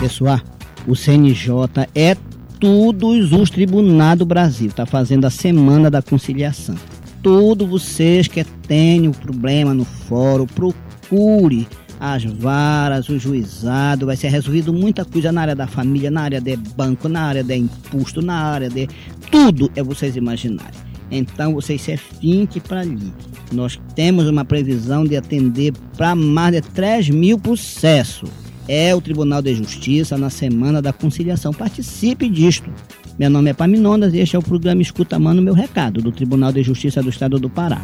Pessoal, 0.00 0.40
o 0.88 0.96
CNJ 0.96 1.86
é 1.94 2.16
todos 2.60 3.32
os 3.32 3.48
tribunais 3.48 4.18
do 4.18 4.26
Brasil. 4.26 4.68
Está 4.68 4.84
fazendo 4.84 5.24
a 5.24 5.30
Semana 5.30 5.90
da 5.90 6.02
Conciliação. 6.02 6.76
Todos 7.22 7.66
vocês 7.66 8.28
que 8.28 8.44
têm 8.44 9.10
problema 9.10 9.72
no 9.72 9.84
fórum, 9.84 10.46
procure 10.46 11.66
as 11.98 12.24
varas, 12.24 13.08
o 13.08 13.18
juizado, 13.18 14.06
vai 14.06 14.16
ser 14.16 14.28
resolvido 14.28 14.72
muita 14.72 15.04
coisa 15.04 15.32
na 15.32 15.42
área 15.42 15.56
da 15.56 15.66
família, 15.66 16.10
na 16.10 16.22
área 16.22 16.40
de 16.40 16.56
banco, 16.56 17.08
na 17.08 17.22
área 17.22 17.42
de 17.42 17.56
imposto, 17.56 18.22
na 18.22 18.34
área 18.34 18.70
de 18.70 18.88
tudo 19.30 19.70
é 19.74 19.82
vocês 19.82 20.16
imaginarem. 20.16 20.80
Então 21.10 21.54
vocês 21.54 21.82
se 21.82 21.96
finque 21.96 22.60
para 22.60 22.80
ali. 22.80 23.12
Nós 23.52 23.78
temos 23.94 24.28
uma 24.28 24.44
previsão 24.44 25.04
de 25.04 25.16
atender 25.16 25.72
para 25.96 26.14
mais 26.14 26.52
de 26.52 26.60
3 26.62 27.10
mil 27.10 27.38
processos 27.38 28.30
é 28.68 28.94
o 28.94 29.00
Tribunal 29.00 29.42
de 29.42 29.54
Justiça 29.54 30.16
na 30.16 30.30
Semana 30.30 30.80
da 30.80 30.92
Conciliação. 30.92 31.52
Participe 31.52 32.28
disto. 32.28 32.70
Meu 33.18 33.28
nome 33.28 33.50
é 33.50 33.52
Paminondas 33.52 34.14
e 34.14 34.18
este 34.18 34.36
é 34.36 34.38
o 34.38 34.42
programa 34.42 34.80
Escuta 34.80 35.18
Mano 35.18 35.42
Meu 35.42 35.54
Recado, 35.54 36.00
do 36.00 36.10
Tribunal 36.10 36.52
de 36.52 36.62
Justiça 36.62 37.02
do 37.02 37.10
Estado 37.10 37.38
do 37.38 37.50
Pará. 37.50 37.80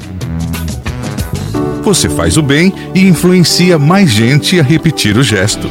Você 1.83 2.09
faz 2.09 2.37
o 2.37 2.42
bem 2.42 2.73
e 2.95 3.00
influencia 3.00 3.78
mais 3.78 4.11
gente 4.11 4.59
a 4.59 4.62
repetir 4.62 5.16
o 5.16 5.23
gesto. 5.23 5.71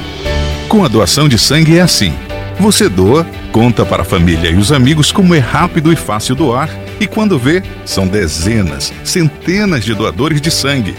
Com 0.69 0.85
a 0.85 0.87
doação 0.87 1.27
de 1.27 1.37
sangue 1.37 1.77
é 1.77 1.81
assim. 1.81 2.13
Você 2.59 2.87
doa, 2.87 3.25
conta 3.51 3.85
para 3.85 4.03
a 4.03 4.05
família 4.05 4.49
e 4.49 4.55
os 4.55 4.71
amigos 4.71 5.11
como 5.11 5.35
é 5.35 5.39
rápido 5.39 5.91
e 5.91 5.95
fácil 5.95 6.35
doar, 6.35 6.69
e 6.99 7.07
quando 7.07 7.37
vê, 7.37 7.61
são 7.83 8.07
dezenas, 8.07 8.93
centenas 9.03 9.83
de 9.83 9.93
doadores 9.93 10.39
de 10.39 10.49
sangue. 10.49 10.95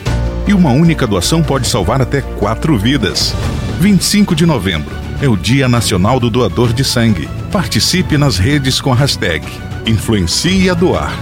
E 0.46 0.52
uma 0.52 0.70
única 0.70 1.06
doação 1.06 1.42
pode 1.42 1.66
salvar 1.66 2.02
até 2.02 2.20
quatro 2.20 2.78
vidas. 2.78 3.34
25 3.78 4.34
de 4.34 4.46
novembro 4.46 4.94
é 5.20 5.28
o 5.28 5.36
Dia 5.36 5.68
Nacional 5.68 6.18
do 6.18 6.30
Doador 6.30 6.72
de 6.72 6.82
Sangue. 6.82 7.28
Participe 7.52 8.16
nas 8.16 8.38
redes 8.38 8.80
com 8.80 8.90
a 8.90 8.96
hashtag 8.96 9.46
Influencie 9.86 10.70
a 10.70 10.74
Doar. 10.74 11.12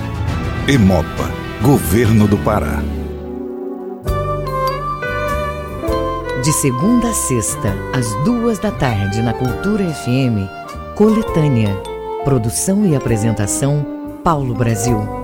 Emopa, 0.69 1.31
Governo 1.61 2.29
do 2.29 2.39
Pará. 2.39 2.81
De 6.45 6.53
segunda 6.53 7.09
a 7.09 7.15
sexta, 7.15 7.75
às 7.93 8.15
duas 8.25 8.59
da 8.59 8.71
tarde, 8.71 9.21
na 9.21 9.33
Cultura 9.33 9.85
FM, 9.93 10.49
Coletânea. 10.95 11.75
Produção 12.25 12.87
e 12.87 12.95
apresentação, 12.95 13.85
Paulo 14.23 14.55
Brasil. 14.55 15.24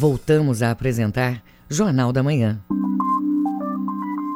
Voltamos 0.00 0.62
a 0.62 0.70
apresentar 0.70 1.42
Jornal 1.68 2.10
da 2.10 2.22
Manhã. 2.22 2.58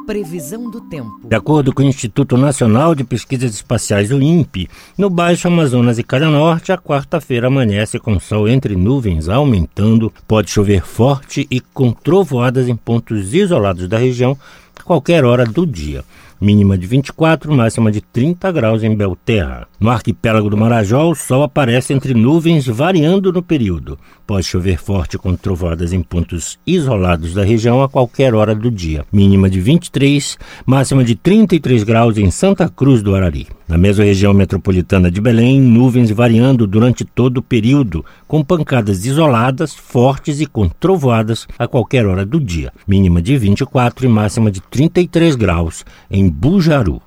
Previsão 0.05 0.69
do 0.69 0.79
tempo. 0.79 1.27
De 1.27 1.35
acordo 1.35 1.73
com 1.73 1.81
o 1.81 1.85
Instituto 1.87 2.37
Nacional 2.37 2.93
de 2.93 3.03
Pesquisas 3.03 3.55
Espaciais, 3.55 4.11
o 4.11 4.21
INPE, 4.21 4.69
no 4.95 5.09
Baixo 5.09 5.47
Amazonas 5.47 5.97
e 5.97 6.03
Calha 6.03 6.29
Norte, 6.29 6.71
a 6.71 6.77
quarta-feira 6.77 7.47
amanhece 7.47 7.97
com 7.97 8.19
sol 8.19 8.47
entre 8.47 8.75
nuvens 8.75 9.27
aumentando, 9.27 10.13
pode 10.27 10.51
chover 10.51 10.85
forte 10.85 11.47
e 11.49 11.59
com 11.59 11.91
trovoadas 11.91 12.67
em 12.67 12.75
pontos 12.75 13.33
isolados 13.33 13.87
da 13.87 13.97
região 13.97 14.37
a 14.75 14.83
qualquer 14.83 15.25
hora 15.25 15.45
do 15.47 15.65
dia 15.65 16.05
mínima 16.39 16.77
de 16.77 16.85
24, 16.87 17.53
máxima 17.53 17.91
de 17.91 18.01
30 18.01 18.51
graus 18.51 18.83
em 18.83 18.95
Belterra. 18.95 19.67
No 19.79 19.89
arquipélago 19.89 20.49
do 20.49 20.57
Marajó, 20.57 21.09
o 21.09 21.15
sol 21.15 21.43
aparece 21.43 21.93
entre 21.93 22.13
nuvens 22.13 22.65
variando 22.67 23.31
no 23.31 23.43
período. 23.43 23.97
Pode 24.25 24.45
chover 24.45 24.77
forte 24.77 25.17
com 25.17 25.35
trovoadas 25.35 25.93
em 25.93 26.01
pontos 26.01 26.57
isolados 26.65 27.33
da 27.33 27.43
região 27.43 27.83
a 27.83 27.89
qualquer 27.89 28.33
hora 28.33 28.55
do 28.55 28.71
dia. 28.71 29.05
Mínima 29.11 29.49
de 29.49 29.59
23, 29.59 30.37
máxima 30.65 31.03
de 31.03 31.15
33 31.15 31.83
graus 31.83 32.17
em 32.17 32.31
Santa 32.31 32.67
Cruz 32.67 33.03
do 33.03 33.15
Arari. 33.15 33.47
Na 33.67 33.79
mesma 33.79 34.03
região 34.03 34.31
metropolitana 34.31 35.09
de 35.09 35.19
Belém, 35.19 35.59
nuvens 35.59 36.11
variando 36.11 36.67
durante 36.67 37.03
todo 37.03 37.37
o 37.37 37.41
período, 37.41 38.05
com 38.27 38.43
pancadas 38.43 39.05
isoladas, 39.05 39.73
fortes 39.73 40.39
e 40.39 40.45
com 40.45 40.69
trovoadas 40.69 41.47
a 41.57 41.67
qualquer 41.67 42.05
hora 42.05 42.23
do 42.23 42.39
dia. 42.39 42.71
Mínima 42.87 43.21
de 43.21 43.35
24 43.37 44.05
e 44.05 44.07
máxima 44.07 44.51
de 44.51 44.61
33 44.61 45.35
graus 45.35 45.83
em 46.11 46.24
Bujaru. 46.29 47.01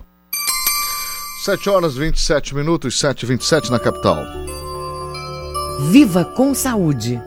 7 1.44 1.70
horas 1.70 1.96
27 1.96 2.54
minutos, 2.54 2.98
7 2.98 3.22
e 3.22 3.26
27 3.26 3.70
na 3.70 3.78
capital. 3.78 4.18
Viva 5.90 6.24
com 6.24 6.54
saúde! 6.54 7.20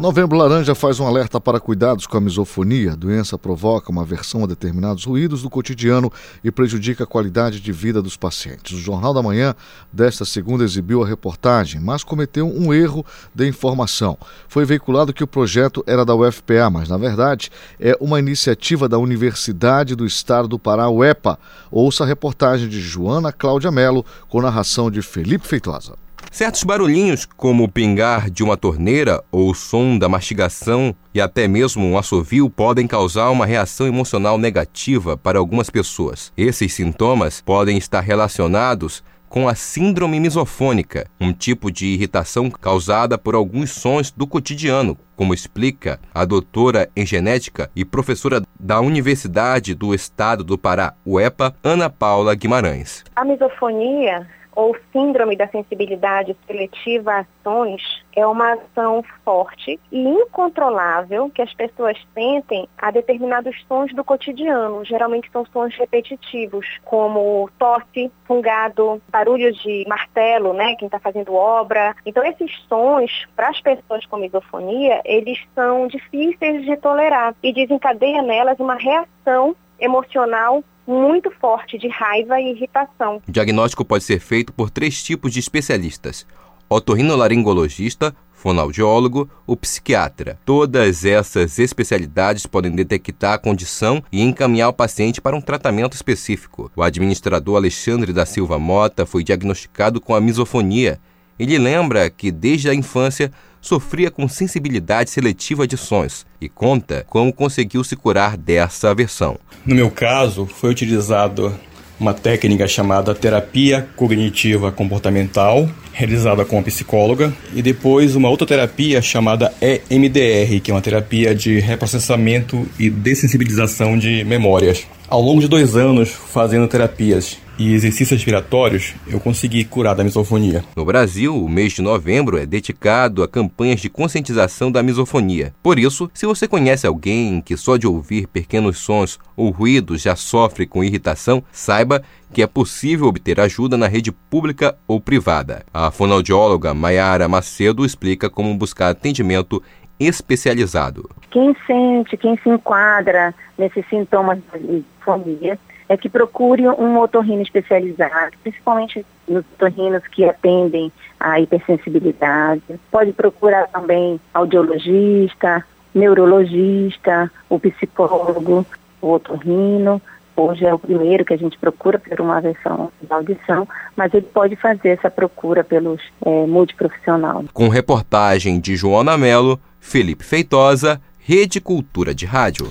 Novembro 0.00 0.36
Laranja 0.36 0.74
faz 0.74 0.98
um 0.98 1.06
alerta 1.06 1.40
para 1.40 1.60
cuidados 1.60 2.04
com 2.04 2.16
a 2.16 2.20
misofonia. 2.20 2.92
A 2.92 2.96
doença 2.96 3.38
provoca 3.38 3.92
uma 3.92 4.02
aversão 4.02 4.42
a 4.42 4.46
determinados 4.46 5.04
ruídos 5.04 5.40
do 5.40 5.48
cotidiano 5.48 6.12
e 6.42 6.50
prejudica 6.50 7.04
a 7.04 7.06
qualidade 7.06 7.60
de 7.60 7.72
vida 7.72 8.02
dos 8.02 8.16
pacientes. 8.16 8.76
O 8.76 8.80
Jornal 8.80 9.14
da 9.14 9.22
Manhã 9.22 9.54
desta 9.92 10.24
segunda 10.24 10.64
exibiu 10.64 11.02
a 11.02 11.06
reportagem, 11.06 11.80
mas 11.80 12.02
cometeu 12.02 12.46
um 12.46 12.74
erro 12.74 13.06
de 13.32 13.46
informação. 13.46 14.18
Foi 14.48 14.64
veiculado 14.64 15.12
que 15.12 15.22
o 15.22 15.28
projeto 15.28 15.84
era 15.86 16.04
da 16.04 16.14
UFPA, 16.14 16.68
mas 16.70 16.88
na 16.88 16.98
verdade 16.98 17.50
é 17.78 17.96
uma 18.00 18.18
iniciativa 18.18 18.88
da 18.88 18.98
Universidade 18.98 19.94
do 19.94 20.04
Estado 20.04 20.48
do 20.48 20.58
Pará, 20.58 20.90
UEPA. 20.90 21.38
Ouça 21.70 22.02
a 22.02 22.06
reportagem 22.06 22.68
de 22.68 22.80
Joana 22.80 23.32
Cláudia 23.32 23.70
Melo 23.70 24.04
com 24.28 24.42
narração 24.42 24.90
de 24.90 25.00
Felipe 25.02 25.46
Feitosa. 25.46 26.03
Certos 26.34 26.64
barulhinhos, 26.64 27.24
como 27.24 27.62
o 27.62 27.68
pingar 27.68 28.28
de 28.28 28.42
uma 28.42 28.56
torneira 28.56 29.22
ou 29.30 29.50
o 29.50 29.54
som 29.54 29.96
da 29.96 30.08
mastigação 30.08 30.92
e 31.14 31.20
até 31.20 31.46
mesmo 31.46 31.86
um 31.86 31.96
assovio, 31.96 32.50
podem 32.50 32.88
causar 32.88 33.30
uma 33.30 33.46
reação 33.46 33.86
emocional 33.86 34.36
negativa 34.36 35.16
para 35.16 35.38
algumas 35.38 35.70
pessoas. 35.70 36.32
Esses 36.36 36.74
sintomas 36.74 37.40
podem 37.40 37.78
estar 37.78 38.00
relacionados 38.00 39.04
com 39.28 39.48
a 39.48 39.54
síndrome 39.54 40.18
misofônica, 40.18 41.06
um 41.20 41.32
tipo 41.32 41.70
de 41.70 41.86
irritação 41.86 42.50
causada 42.50 43.16
por 43.16 43.36
alguns 43.36 43.70
sons 43.70 44.10
do 44.10 44.26
cotidiano, 44.26 44.98
como 45.14 45.34
explica 45.34 46.00
a 46.12 46.24
doutora 46.24 46.90
em 46.96 47.06
genética 47.06 47.70
e 47.76 47.84
professora 47.84 48.42
da 48.58 48.80
Universidade 48.80 49.72
do 49.72 49.94
Estado 49.94 50.42
do 50.42 50.58
Pará, 50.58 50.94
UEPA, 51.06 51.54
Ana 51.62 51.88
Paula 51.88 52.34
Guimarães. 52.34 53.04
A 53.14 53.24
misofonia 53.24 54.26
ou 54.54 54.76
síndrome 54.92 55.36
da 55.36 55.48
sensibilidade 55.48 56.36
seletiva 56.46 57.12
a 57.12 57.26
ações 57.44 57.82
é 58.16 58.26
uma 58.26 58.54
ação 58.54 59.04
forte 59.24 59.78
e 59.92 59.98
incontrolável 59.98 61.30
que 61.30 61.42
as 61.42 61.52
pessoas 61.52 61.96
sentem 62.14 62.66
a 62.78 62.90
determinados 62.90 63.54
sons 63.68 63.92
do 63.92 64.02
cotidiano. 64.02 64.84
Geralmente 64.84 65.30
são 65.30 65.44
sons 65.46 65.74
repetitivos, 65.76 66.66
como 66.84 67.50
tosse, 67.58 68.10
fungado, 68.24 69.02
barulhos 69.10 69.56
de 69.62 69.84
martelo, 69.86 70.54
né, 70.54 70.74
quem 70.76 70.86
está 70.86 70.98
fazendo 70.98 71.34
obra. 71.34 71.94
Então 72.06 72.24
esses 72.24 72.50
sons, 72.68 73.26
para 73.36 73.48
as 73.48 73.60
pessoas 73.60 74.06
com 74.06 74.16
misofonia, 74.16 75.02
eles 75.04 75.38
são 75.54 75.86
difíceis 75.86 76.64
de 76.64 76.76
tolerar 76.76 77.34
e 77.42 77.52
desencadeia 77.52 78.22
nelas 78.22 78.58
uma 78.58 78.74
reação 78.74 79.54
emocional 79.78 80.62
muito 80.86 81.30
forte 81.40 81.78
de 81.78 81.88
raiva 81.88 82.40
e 82.40 82.50
irritação. 82.50 83.20
O 83.26 83.32
diagnóstico 83.32 83.84
pode 83.84 84.04
ser 84.04 84.20
feito 84.20 84.52
por 84.52 84.70
três 84.70 85.02
tipos 85.02 85.32
de 85.32 85.40
especialistas: 85.40 86.26
otorrinolaringologista, 86.68 88.14
fonoaudiólogo 88.32 89.28
ou 89.46 89.56
psiquiatra. 89.56 90.38
Todas 90.44 91.04
essas 91.04 91.58
especialidades 91.58 92.44
podem 92.44 92.72
detectar 92.72 93.32
a 93.32 93.38
condição 93.38 94.02
e 94.12 94.20
encaminhar 94.22 94.68
o 94.68 94.74
paciente 94.74 95.18
para 95.18 95.34
um 95.34 95.40
tratamento 95.40 95.94
específico. 95.94 96.70
O 96.76 96.82
administrador 96.82 97.56
Alexandre 97.56 98.12
da 98.12 98.26
Silva 98.26 98.58
Mota 98.58 99.06
foi 99.06 99.24
diagnosticado 99.24 99.98
com 99.98 100.14
a 100.14 100.20
misofonia. 100.20 101.00
Ele 101.38 101.56
lembra 101.58 102.10
que 102.10 102.30
desde 102.30 102.68
a 102.68 102.74
infância 102.74 103.32
sofria 103.64 104.10
com 104.10 104.28
sensibilidade 104.28 105.08
seletiva 105.08 105.66
de 105.66 105.76
sons 105.76 106.26
e 106.38 106.50
conta 106.50 107.04
como 107.08 107.32
conseguiu 107.32 107.82
se 107.82 107.96
curar 107.96 108.36
dessa 108.36 108.90
aversão. 108.90 109.38
No 109.64 109.74
meu 109.74 109.90
caso, 109.90 110.44
foi 110.44 110.70
utilizado 110.70 111.58
uma 111.98 112.12
técnica 112.12 112.68
chamada 112.68 113.14
terapia 113.14 113.88
cognitiva 113.96 114.70
comportamental, 114.70 115.66
realizada 115.92 116.44
com 116.44 116.58
a 116.58 116.62
psicóloga, 116.62 117.32
e 117.54 117.62
depois 117.62 118.14
uma 118.14 118.28
outra 118.28 118.46
terapia 118.46 119.00
chamada 119.00 119.50
EMDR, 119.62 120.60
que 120.62 120.70
é 120.70 120.74
uma 120.74 120.82
terapia 120.82 121.34
de 121.34 121.58
reprocessamento 121.60 122.68
e 122.78 122.90
dessensibilização 122.90 123.96
de 123.96 124.24
memórias. 124.24 124.86
Ao 125.06 125.20
longo 125.20 125.40
de 125.40 125.48
dois 125.48 125.76
anos 125.76 126.08
fazendo 126.08 126.66
terapias 126.66 127.38
e 127.58 127.72
exercícios 127.74 128.10
respiratórios, 128.10 128.94
eu 129.06 129.20
consegui 129.20 129.62
curar 129.62 129.94
da 129.94 130.02
misofonia. 130.02 130.64
No 130.74 130.84
Brasil, 130.84 131.36
o 131.36 131.48
mês 131.48 131.74
de 131.74 131.82
novembro 131.82 132.38
é 132.38 132.46
dedicado 132.46 133.22
a 133.22 133.28
campanhas 133.28 133.80
de 133.80 133.90
conscientização 133.90 134.72
da 134.72 134.82
misofonia. 134.82 135.54
Por 135.62 135.78
isso, 135.78 136.10
se 136.14 136.26
você 136.26 136.48
conhece 136.48 136.86
alguém 136.86 137.40
que 137.40 137.56
só 137.56 137.76
de 137.76 137.86
ouvir 137.86 138.26
pequenos 138.26 138.78
sons 138.78 139.18
ou 139.36 139.50
ruídos 139.50 140.02
já 140.02 140.16
sofre 140.16 140.66
com 140.66 140.82
irritação, 140.82 141.44
saiba 141.52 142.02
que 142.32 142.42
é 142.42 142.46
possível 142.46 143.06
obter 143.06 143.38
ajuda 143.38 143.76
na 143.76 143.86
rede 143.86 144.10
pública 144.10 144.76
ou 144.88 145.00
privada. 145.00 145.64
A 145.72 145.90
fonoaudióloga 145.92 146.74
Mayara 146.74 147.28
Macedo 147.28 147.84
explica 147.84 148.28
como 148.28 148.56
buscar 148.56 148.88
atendimento 148.88 149.62
especializado. 149.98 151.08
Quem 151.30 151.54
sente, 151.66 152.16
quem 152.16 152.36
se 152.38 152.48
enquadra 152.48 153.34
nesses 153.58 153.86
sintomas 153.88 154.38
de 154.52 154.58
misofonia, 154.58 155.58
é 155.88 155.96
que 155.96 156.08
procure 156.08 156.66
um 156.68 156.98
otorrino 156.98 157.42
especializado, 157.42 158.36
principalmente 158.42 159.04
nos 159.28 159.44
otorrinos 159.54 160.02
que 160.08 160.24
atendem 160.24 160.90
a 161.20 161.40
hipersensibilidade. 161.40 162.62
Pode 162.90 163.12
procurar 163.12 163.68
também 163.68 164.18
audiologista, 164.32 165.64
neurologista, 165.94 167.30
o 167.48 167.58
psicólogo, 167.58 168.66
o 169.00 169.12
otorrino. 169.12 170.00
Hoje 170.36 170.64
é 170.64 170.74
o 170.74 170.78
primeiro 170.78 171.24
que 171.24 171.32
a 171.32 171.36
gente 171.36 171.56
procura 171.58 171.98
por 171.98 172.20
uma 172.20 172.40
versão 172.40 172.90
da 173.02 173.16
audição, 173.16 173.68
mas 173.96 174.12
ele 174.12 174.26
pode 174.26 174.56
fazer 174.56 174.88
essa 174.88 175.08
procura 175.08 175.62
pelos 175.62 176.00
é, 176.24 176.46
multiprofissional. 176.46 177.44
Com 177.52 177.68
reportagem 177.68 178.58
de 178.58 178.76
Joana 178.76 179.16
Melo, 179.16 179.60
Felipe 179.78 180.24
Feitosa, 180.24 181.00
Rede 181.18 181.60
Cultura 181.60 182.14
de 182.14 182.26
Rádio. 182.26 182.68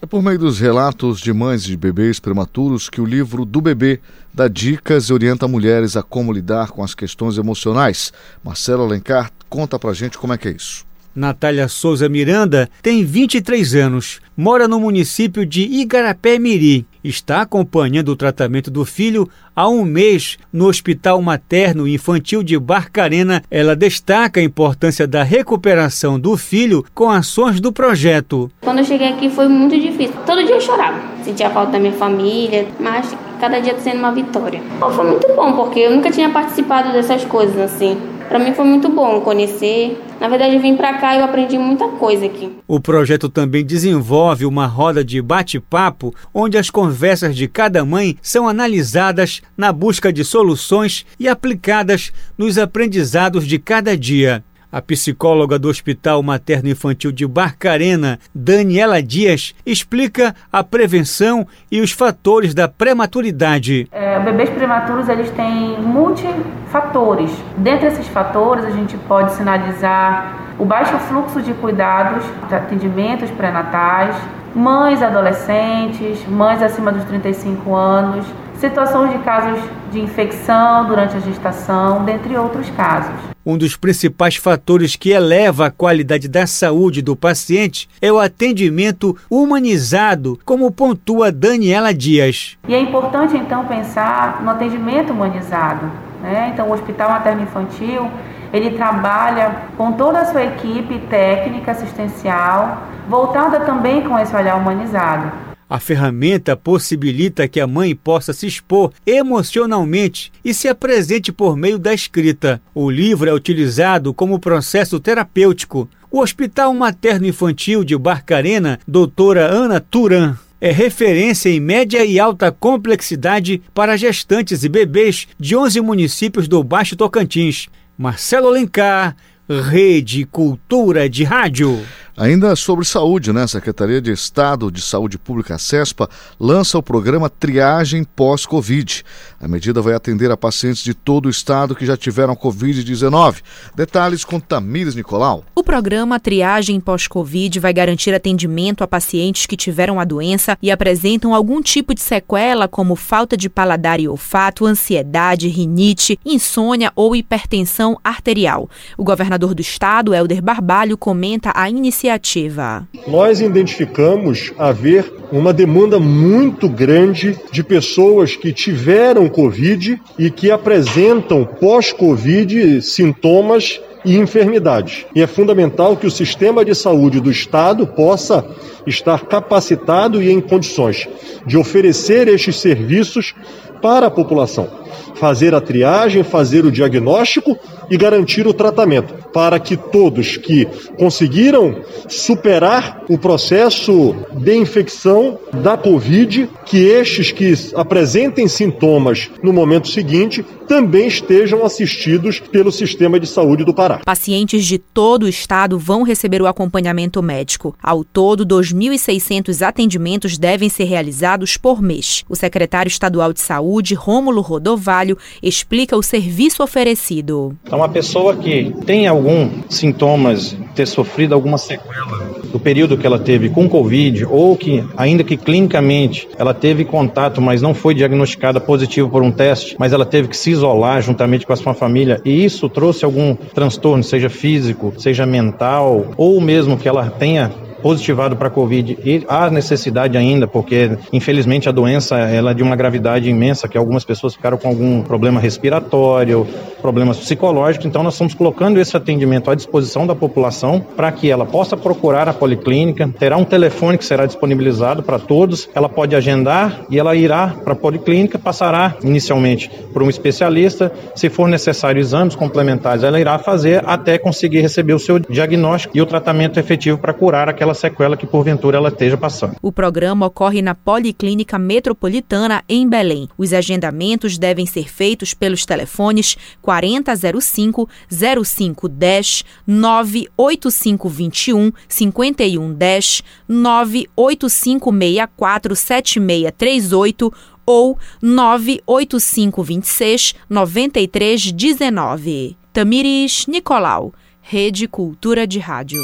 É 0.00 0.06
por 0.06 0.22
meio 0.22 0.38
dos 0.38 0.58
relatos 0.58 1.20
de 1.20 1.32
mães 1.32 1.62
de 1.62 1.76
bebês 1.76 2.18
prematuros 2.18 2.88
que 2.88 3.00
o 3.00 3.06
livro 3.06 3.44
do 3.44 3.60
bebê 3.60 4.00
dá 4.34 4.48
dicas 4.48 5.04
e 5.04 5.12
orienta 5.12 5.46
mulheres 5.46 5.96
a 5.96 6.02
como 6.02 6.32
lidar 6.32 6.70
com 6.70 6.82
as 6.82 6.94
questões 6.94 7.38
emocionais. 7.38 8.12
Marcelo 8.42 8.82
Alencar 8.82 9.30
conta 9.48 9.78
pra 9.78 9.92
gente 9.92 10.18
como 10.18 10.32
é 10.32 10.38
que 10.38 10.48
é 10.48 10.52
isso. 10.52 10.84
Natália 11.14 11.68
Souza 11.68 12.08
Miranda 12.08 12.68
tem 12.82 13.04
23 13.04 13.74
anos, 13.74 14.20
mora 14.36 14.66
no 14.66 14.80
município 14.80 15.44
de 15.44 15.62
Igarapé 15.62 16.38
Miri. 16.38 16.86
Está 17.04 17.42
acompanhando 17.42 18.10
o 18.10 18.16
tratamento 18.16 18.70
do 18.70 18.84
filho 18.84 19.28
há 19.56 19.68
um 19.68 19.84
mês 19.84 20.38
no 20.52 20.68
Hospital 20.68 21.20
Materno 21.20 21.88
Infantil 21.88 22.42
de 22.42 22.58
Barcarena. 22.58 23.42
Ela 23.50 23.74
destaca 23.74 24.38
a 24.38 24.42
importância 24.42 25.06
da 25.06 25.22
recuperação 25.22 26.18
do 26.18 26.36
filho 26.36 26.84
com 26.94 27.10
ações 27.10 27.60
do 27.60 27.72
projeto. 27.72 28.50
Quando 28.60 28.78
eu 28.78 28.84
cheguei 28.84 29.08
aqui 29.08 29.28
foi 29.28 29.48
muito 29.48 29.76
difícil. 29.78 30.14
Todo 30.24 30.44
dia 30.44 30.54
eu 30.54 30.60
chorava. 30.60 31.00
Sentia 31.24 31.50
falta 31.50 31.72
da 31.72 31.80
minha 31.80 31.92
família, 31.92 32.68
mas 32.78 33.14
cada 33.40 33.60
dia 33.60 33.72
está 33.72 33.90
sendo 33.90 33.98
uma 33.98 34.12
vitória. 34.12 34.60
Foi 34.78 35.04
muito 35.04 35.26
bom, 35.34 35.52
porque 35.54 35.80
eu 35.80 35.90
nunca 35.90 36.10
tinha 36.10 36.30
participado 36.30 36.92
dessas 36.92 37.24
coisas 37.24 37.58
assim. 37.58 37.98
Para 38.32 38.38
mim 38.38 38.54
foi 38.54 38.64
muito 38.64 38.88
bom 38.88 39.20
conhecer. 39.20 40.00
Na 40.18 40.26
verdade, 40.26 40.54
eu 40.54 40.60
vim 40.62 40.74
para 40.74 40.94
cá 40.94 41.14
e 41.14 41.18
eu 41.18 41.24
aprendi 41.24 41.58
muita 41.58 41.86
coisa 41.86 42.24
aqui. 42.24 42.50
O 42.66 42.80
projeto 42.80 43.28
também 43.28 43.62
desenvolve 43.62 44.46
uma 44.46 44.64
roda 44.64 45.04
de 45.04 45.20
bate-papo 45.20 46.14
onde 46.32 46.56
as 46.56 46.70
conversas 46.70 47.36
de 47.36 47.46
cada 47.46 47.84
mãe 47.84 48.16
são 48.22 48.48
analisadas 48.48 49.42
na 49.54 49.70
busca 49.70 50.10
de 50.10 50.24
soluções 50.24 51.04
e 51.20 51.28
aplicadas 51.28 52.10
nos 52.38 52.56
aprendizados 52.56 53.46
de 53.46 53.58
cada 53.58 53.94
dia. 53.98 54.42
A 54.72 54.80
psicóloga 54.80 55.58
do 55.58 55.68
Hospital 55.68 56.22
Materno 56.22 56.70
Infantil 56.70 57.12
de 57.12 57.26
Barcarena, 57.26 58.18
Daniela 58.34 59.02
Dias, 59.02 59.54
explica 59.66 60.34
a 60.50 60.64
prevenção 60.64 61.46
e 61.70 61.82
os 61.82 61.92
fatores 61.92 62.54
da 62.54 62.66
prematuridade. 62.66 63.86
É, 63.92 64.18
bebês 64.18 64.48
prematuros 64.48 65.10
eles 65.10 65.30
têm 65.32 65.78
multifatores. 65.78 67.30
Dentre 67.58 67.88
esses 67.88 68.08
fatores, 68.08 68.64
a 68.64 68.70
gente 68.70 68.96
pode 69.06 69.34
sinalizar 69.34 70.54
o 70.58 70.64
baixo 70.64 70.96
fluxo 71.00 71.42
de 71.42 71.52
cuidados, 71.52 72.24
de 72.48 72.54
atendimentos 72.54 73.30
pré-natais, 73.32 74.16
mães 74.54 75.02
adolescentes, 75.02 76.26
mães 76.26 76.62
acima 76.62 76.90
dos 76.90 77.04
35 77.04 77.74
anos, 77.74 78.24
situações 78.62 79.10
de 79.10 79.18
casos 79.18 79.60
de 79.90 80.00
infecção 80.00 80.86
durante 80.86 81.16
a 81.16 81.20
gestação, 81.20 82.04
dentre 82.04 82.36
outros 82.36 82.70
casos. 82.70 83.12
Um 83.44 83.58
dos 83.58 83.76
principais 83.76 84.36
fatores 84.36 84.94
que 84.94 85.10
eleva 85.10 85.66
a 85.66 85.70
qualidade 85.70 86.28
da 86.28 86.46
saúde 86.46 87.02
do 87.02 87.16
paciente 87.16 87.88
é 88.00 88.12
o 88.12 88.20
atendimento 88.20 89.16
humanizado, 89.28 90.38
como 90.44 90.70
pontua 90.70 91.32
Daniela 91.32 91.92
Dias. 91.92 92.56
E 92.68 92.72
é 92.72 92.80
importante 92.80 93.36
então 93.36 93.64
pensar 93.64 94.40
no 94.42 94.50
atendimento 94.50 95.12
humanizado. 95.12 95.90
Né? 96.22 96.52
Então, 96.54 96.68
o 96.68 96.72
Hospital 96.72 97.10
Materno 97.10 97.42
Infantil 97.42 98.08
ele 98.52 98.70
trabalha 98.70 99.56
com 99.76 99.92
toda 99.92 100.20
a 100.20 100.24
sua 100.26 100.44
equipe 100.44 101.00
técnica 101.10 101.72
assistencial, 101.72 102.82
voltada 103.08 103.58
também 103.60 104.02
com 104.02 104.16
esse 104.16 104.36
olhar 104.36 104.56
humanizado. 104.56 105.51
A 105.72 105.80
ferramenta 105.80 106.54
possibilita 106.54 107.48
que 107.48 107.58
a 107.58 107.66
mãe 107.66 107.96
possa 107.96 108.34
se 108.34 108.46
expor 108.46 108.92
emocionalmente 109.06 110.30
e 110.44 110.52
se 110.52 110.68
apresente 110.68 111.32
por 111.32 111.56
meio 111.56 111.78
da 111.78 111.94
escrita. 111.94 112.60
O 112.74 112.90
livro 112.90 113.30
é 113.30 113.32
utilizado 113.32 114.12
como 114.12 114.38
processo 114.38 115.00
terapêutico. 115.00 115.88
O 116.10 116.20
Hospital 116.20 116.74
Materno 116.74 117.26
Infantil 117.26 117.84
de 117.84 117.96
Barcarena, 117.96 118.78
doutora 118.86 119.46
Ana 119.46 119.80
Turan, 119.80 120.36
é 120.60 120.70
referência 120.70 121.48
em 121.48 121.58
média 121.58 122.04
e 122.04 122.20
alta 122.20 122.52
complexidade 122.52 123.62
para 123.72 123.96
gestantes 123.96 124.64
e 124.64 124.68
bebês 124.68 125.26
de 125.40 125.56
11 125.56 125.80
municípios 125.80 126.46
do 126.46 126.62
Baixo 126.62 126.96
Tocantins. 126.96 127.70
Marcelo 127.96 128.48
Alencar, 128.48 129.16
Rede 129.48 130.26
Cultura 130.26 131.08
de 131.08 131.24
Rádio. 131.24 131.80
Ainda 132.14 132.54
sobre 132.54 132.84
saúde, 132.84 133.32
né? 133.32 133.44
A 133.44 133.48
Secretaria 133.48 133.98
de 133.98 134.12
Estado 134.12 134.70
de 134.70 134.82
Saúde 134.82 135.16
Pública, 135.16 135.54
a 135.54 135.58
CESPA, 135.58 136.10
lança 136.38 136.76
o 136.76 136.82
programa 136.82 137.30
Triagem 137.30 138.04
Pós-Covid. 138.04 139.02
A 139.40 139.48
medida 139.48 139.80
vai 139.80 139.94
atender 139.94 140.30
a 140.30 140.36
pacientes 140.36 140.84
de 140.84 140.92
todo 140.92 141.24
o 141.24 141.30
estado 141.30 141.74
que 141.74 141.86
já 141.86 141.96
tiveram 141.96 142.36
Covid-19. 142.36 143.36
Detalhes 143.74 144.26
com 144.26 144.38
Tamires 144.38 144.94
Nicolau. 144.94 145.42
O 145.54 145.62
programa 145.62 146.20
Triagem 146.20 146.78
Pós-Covid 146.80 147.58
vai 147.58 147.72
garantir 147.72 148.14
atendimento 148.14 148.84
a 148.84 148.86
pacientes 148.86 149.46
que 149.46 149.56
tiveram 149.56 149.98
a 149.98 150.04
doença 150.04 150.58
e 150.60 150.70
apresentam 150.70 151.34
algum 151.34 151.62
tipo 151.62 151.94
de 151.94 152.02
sequela, 152.02 152.68
como 152.68 152.94
falta 152.94 153.38
de 153.38 153.48
paladar 153.48 153.98
e 153.98 154.06
olfato, 154.06 154.66
ansiedade, 154.66 155.48
rinite, 155.48 156.20
insônia 156.26 156.92
ou 156.94 157.16
hipertensão 157.16 157.98
arterial. 158.04 158.68
O 158.98 159.04
governador 159.04 159.54
do 159.54 159.62
estado, 159.62 160.14
Helder 160.14 160.42
Barbalho, 160.42 160.98
comenta 160.98 161.52
a 161.54 161.70
iniciativa 161.70 162.01
iniciativa. 162.02 162.86
Nós 163.06 163.40
identificamos 163.40 164.52
haver 164.58 165.12
uma 165.30 165.52
demanda 165.52 165.98
muito 165.98 166.68
grande 166.68 167.38
de 167.50 167.62
pessoas 167.62 168.34
que 168.34 168.52
tiveram 168.52 169.28
Covid 169.28 170.00
e 170.18 170.30
que 170.30 170.50
apresentam 170.50 171.44
pós-Covid 171.44 172.82
sintomas 172.82 173.80
e 174.04 174.16
enfermidades. 174.16 175.06
E 175.14 175.22
é 175.22 175.26
fundamental 175.26 175.96
que 175.96 176.06
o 176.06 176.10
sistema 176.10 176.64
de 176.64 176.74
saúde 176.74 177.20
do 177.20 177.30
Estado 177.30 177.86
possa 177.86 178.44
estar 178.86 179.26
capacitado 179.26 180.22
e 180.22 180.30
em 180.30 180.40
condições 180.40 181.08
de 181.46 181.56
oferecer 181.56 182.28
estes 182.28 182.56
serviços 182.56 183.34
para 183.80 184.06
a 184.06 184.10
população. 184.10 184.68
Fazer 185.14 185.54
a 185.54 185.60
triagem, 185.60 186.22
fazer 186.22 186.64
o 186.64 186.70
diagnóstico 186.70 187.58
e 187.90 187.96
garantir 187.96 188.46
o 188.46 188.54
tratamento, 188.54 189.14
para 189.32 189.58
que 189.58 189.76
todos 189.76 190.36
que 190.36 190.66
conseguiram 190.98 191.82
superar 192.08 193.04
o 193.08 193.18
processo 193.18 194.14
de 194.32 194.56
infecção 194.56 195.38
da 195.52 195.76
Covid, 195.76 196.48
que 196.64 196.78
estes 196.78 197.30
que 197.32 197.52
apresentem 197.74 198.48
sintomas 198.48 199.30
no 199.42 199.52
momento 199.52 199.88
seguinte 199.88 200.44
também 200.66 201.06
estejam 201.06 201.64
assistidos 201.64 202.40
pelo 202.40 202.72
sistema 202.72 203.20
de 203.20 203.26
saúde 203.26 203.64
do 203.64 203.74
Pará. 203.74 204.00
Pacientes 204.04 204.64
de 204.64 204.78
todo 204.78 205.24
o 205.24 205.28
estado 205.28 205.78
vão 205.78 206.02
receber 206.02 206.40
o 206.40 206.46
acompanhamento 206.46 207.22
médico. 207.22 207.74
Ao 207.82 208.02
todo, 208.04 208.44
2.600 208.72 209.62
atendimentos 209.62 210.38
devem 210.38 210.68
ser 210.68 210.84
realizados 210.84 211.56
por 211.56 211.82
mês. 211.82 212.24
O 212.28 212.34
secretário 212.34 212.88
estadual 212.88 213.32
de 213.32 213.40
saúde, 213.40 213.94
Rômulo 213.94 214.40
Rodovalho, 214.40 215.16
explica 215.42 215.96
o 215.96 216.02
serviço 216.02 216.62
oferecido. 216.62 217.56
Então, 217.64 217.78
uma 217.78 217.88
pessoa 217.88 218.36
que 218.36 218.74
tem 218.84 219.06
algum 219.06 219.50
sintomas, 219.68 220.56
ter 220.74 220.86
sofrido 220.86 221.34
alguma 221.34 221.58
sequela 221.58 222.32
do 222.52 222.60
período 222.60 222.98
que 222.98 223.06
ela 223.06 223.18
teve 223.18 223.48
com 223.48 223.68
Covid, 223.68 224.26
ou 224.26 224.54
que, 224.56 224.84
ainda 224.96 225.24
que 225.24 225.36
clinicamente, 225.36 226.28
ela 226.38 226.52
teve 226.52 226.84
contato, 226.84 227.40
mas 227.40 227.62
não 227.62 227.72
foi 227.72 227.94
diagnosticada 227.94 228.60
positivo 228.60 229.08
por 229.08 229.22
um 229.22 229.32
teste, 229.32 229.74
mas 229.78 229.92
ela 229.92 230.04
teve 230.04 230.28
que 230.28 230.36
se 230.36 230.50
isolar 230.50 231.00
juntamente 231.00 231.46
com 231.46 231.52
a 231.52 231.56
sua 231.56 231.72
família, 231.72 232.20
e 232.24 232.44
isso 232.44 232.68
trouxe 232.68 233.04
algum 233.04 233.34
transtorno, 233.34 234.04
seja 234.04 234.28
físico, 234.28 234.92
seja 234.98 235.24
mental, 235.24 236.12
ou 236.16 236.40
mesmo 236.40 236.76
que 236.76 236.88
ela 236.88 237.08
tenha 237.08 237.50
positivado 237.82 238.36
para 238.36 238.48
Covid. 238.48 238.98
E 239.04 239.24
há 239.28 239.50
necessidade 239.50 240.16
ainda, 240.16 240.46
porque 240.46 240.96
infelizmente 241.12 241.68
a 241.68 241.72
doença 241.72 242.16
ela 242.18 242.52
é 242.52 242.54
de 242.54 242.62
uma 242.62 242.76
gravidade 242.76 243.28
imensa, 243.28 243.68
que 243.68 243.76
algumas 243.76 244.04
pessoas 244.04 244.34
ficaram 244.34 244.56
com 244.56 244.68
algum 244.68 245.02
problema 245.02 245.40
respiratório, 245.40 246.46
problemas 246.80 247.18
psicológicos, 247.18 247.86
então 247.86 248.02
nós 248.02 248.14
estamos 248.14 248.34
colocando 248.34 248.78
esse 248.80 248.96
atendimento 248.96 249.50
à 249.50 249.54
disposição 249.54 250.06
da 250.06 250.14
população 250.14 250.84
para 250.96 251.10
que 251.12 251.30
ela 251.30 251.46
possa 251.46 251.76
procurar 251.76 252.28
a 252.28 252.32
policlínica, 252.32 253.08
terá 253.18 253.36
um 253.36 253.44
telefone 253.44 253.98
que 253.98 254.04
será 254.04 254.26
disponibilizado 254.26 255.02
para 255.02 255.18
todos, 255.18 255.68
ela 255.74 255.88
pode 255.88 256.14
agendar 256.16 256.84
e 256.90 256.98
ela 256.98 257.14
irá 257.14 257.54
para 257.62 257.72
a 257.72 257.76
policlínica, 257.76 258.38
passará 258.38 258.96
inicialmente 259.02 259.70
por 259.92 260.02
um 260.02 260.10
especialista, 260.10 260.92
se 261.14 261.28
for 261.28 261.48
necessário 261.48 262.00
exames 262.00 262.34
complementares, 262.34 263.04
ela 263.04 263.20
irá 263.20 263.38
fazer 263.38 263.82
até 263.86 264.18
conseguir 264.18 264.60
receber 264.60 264.94
o 264.94 264.98
seu 264.98 265.18
diagnóstico 265.18 265.96
e 265.96 266.00
o 266.00 266.06
tratamento 266.06 266.58
efetivo 266.58 266.98
para 266.98 267.12
curar 267.12 267.48
aquela 267.48 267.71
aquela 267.72 267.74
sequela 267.74 268.16
que 268.16 268.26
porventura 268.26 268.76
ela 268.76 268.88
esteja 268.88 269.16
passando. 269.16 269.56
O 269.60 269.72
programa 269.72 270.26
ocorre 270.26 270.62
na 270.62 270.72
Policlínica 270.74 271.58
Metropolitana 271.58 272.62
em 272.68 272.88
Belém. 272.88 273.28
Os 273.36 273.52
agendamentos 273.52 274.38
devem 274.38 274.64
ser 274.66 274.88
feitos 274.88 275.34
pelos 275.34 275.66
telefones 275.66 276.36
4005 276.60 277.88
0510 278.10 279.44
98521 279.66 281.72
5110 281.88 283.24
98564 283.48 285.76
7638 285.76 287.32
ou 287.64 287.96
98526 288.20 290.34
9319. 290.48 292.56
Tamires 292.72 293.46
Nicolau, 293.46 294.12
Rede 294.40 294.88
Cultura 294.88 295.46
de 295.46 295.58
Rádio. 295.58 296.00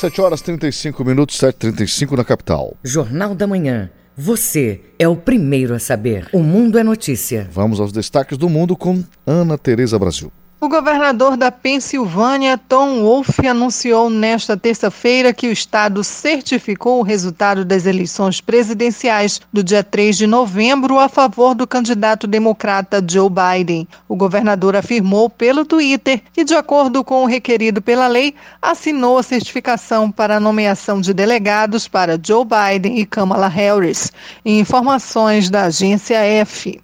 7 0.00 0.18
horas 0.22 0.40
35 0.40 1.04
minutos, 1.04 1.36
7h35 1.36 2.16
na 2.16 2.24
capital. 2.24 2.74
Jornal 2.82 3.34
da 3.34 3.46
Manhã. 3.46 3.90
Você 4.16 4.80
é 4.98 5.06
o 5.06 5.14
primeiro 5.14 5.74
a 5.74 5.78
saber. 5.78 6.26
O 6.32 6.42
mundo 6.42 6.78
é 6.78 6.82
notícia. 6.82 7.46
Vamos 7.52 7.78
aos 7.78 7.92
destaques 7.92 8.38
do 8.38 8.48
mundo 8.48 8.74
com 8.74 9.04
Ana 9.26 9.58
Tereza 9.58 9.98
Brasil. 9.98 10.32
O 10.62 10.68
governador 10.68 11.38
da 11.38 11.50
Pensilvânia, 11.50 12.58
Tom 12.58 13.00
Wolf, 13.00 13.38
anunciou 13.48 14.10
nesta 14.10 14.58
terça-feira 14.58 15.32
que 15.32 15.46
o 15.46 15.52
estado 15.52 16.04
certificou 16.04 17.00
o 17.00 17.02
resultado 17.02 17.64
das 17.64 17.86
eleições 17.86 18.42
presidenciais 18.42 19.40
do 19.50 19.64
dia 19.64 19.82
3 19.82 20.18
de 20.18 20.26
novembro 20.26 20.98
a 20.98 21.08
favor 21.08 21.54
do 21.54 21.66
candidato 21.66 22.26
democrata 22.26 23.02
Joe 23.10 23.30
Biden. 23.30 23.88
O 24.06 24.14
governador 24.14 24.76
afirmou 24.76 25.30
pelo 25.30 25.64
Twitter 25.64 26.20
que, 26.30 26.44
de 26.44 26.54
acordo 26.54 27.02
com 27.02 27.22
o 27.22 27.26
requerido 27.26 27.80
pela 27.80 28.06
lei, 28.06 28.34
assinou 28.60 29.16
a 29.16 29.22
certificação 29.22 30.12
para 30.12 30.36
a 30.36 30.40
nomeação 30.40 31.00
de 31.00 31.14
delegados 31.14 31.88
para 31.88 32.20
Joe 32.22 32.44
Biden 32.44 32.98
e 32.98 33.06
Kamala 33.06 33.48
Harris. 33.48 34.12
Informações 34.44 35.48
da 35.48 35.64
agência 35.64 36.18
F. 36.18 36.78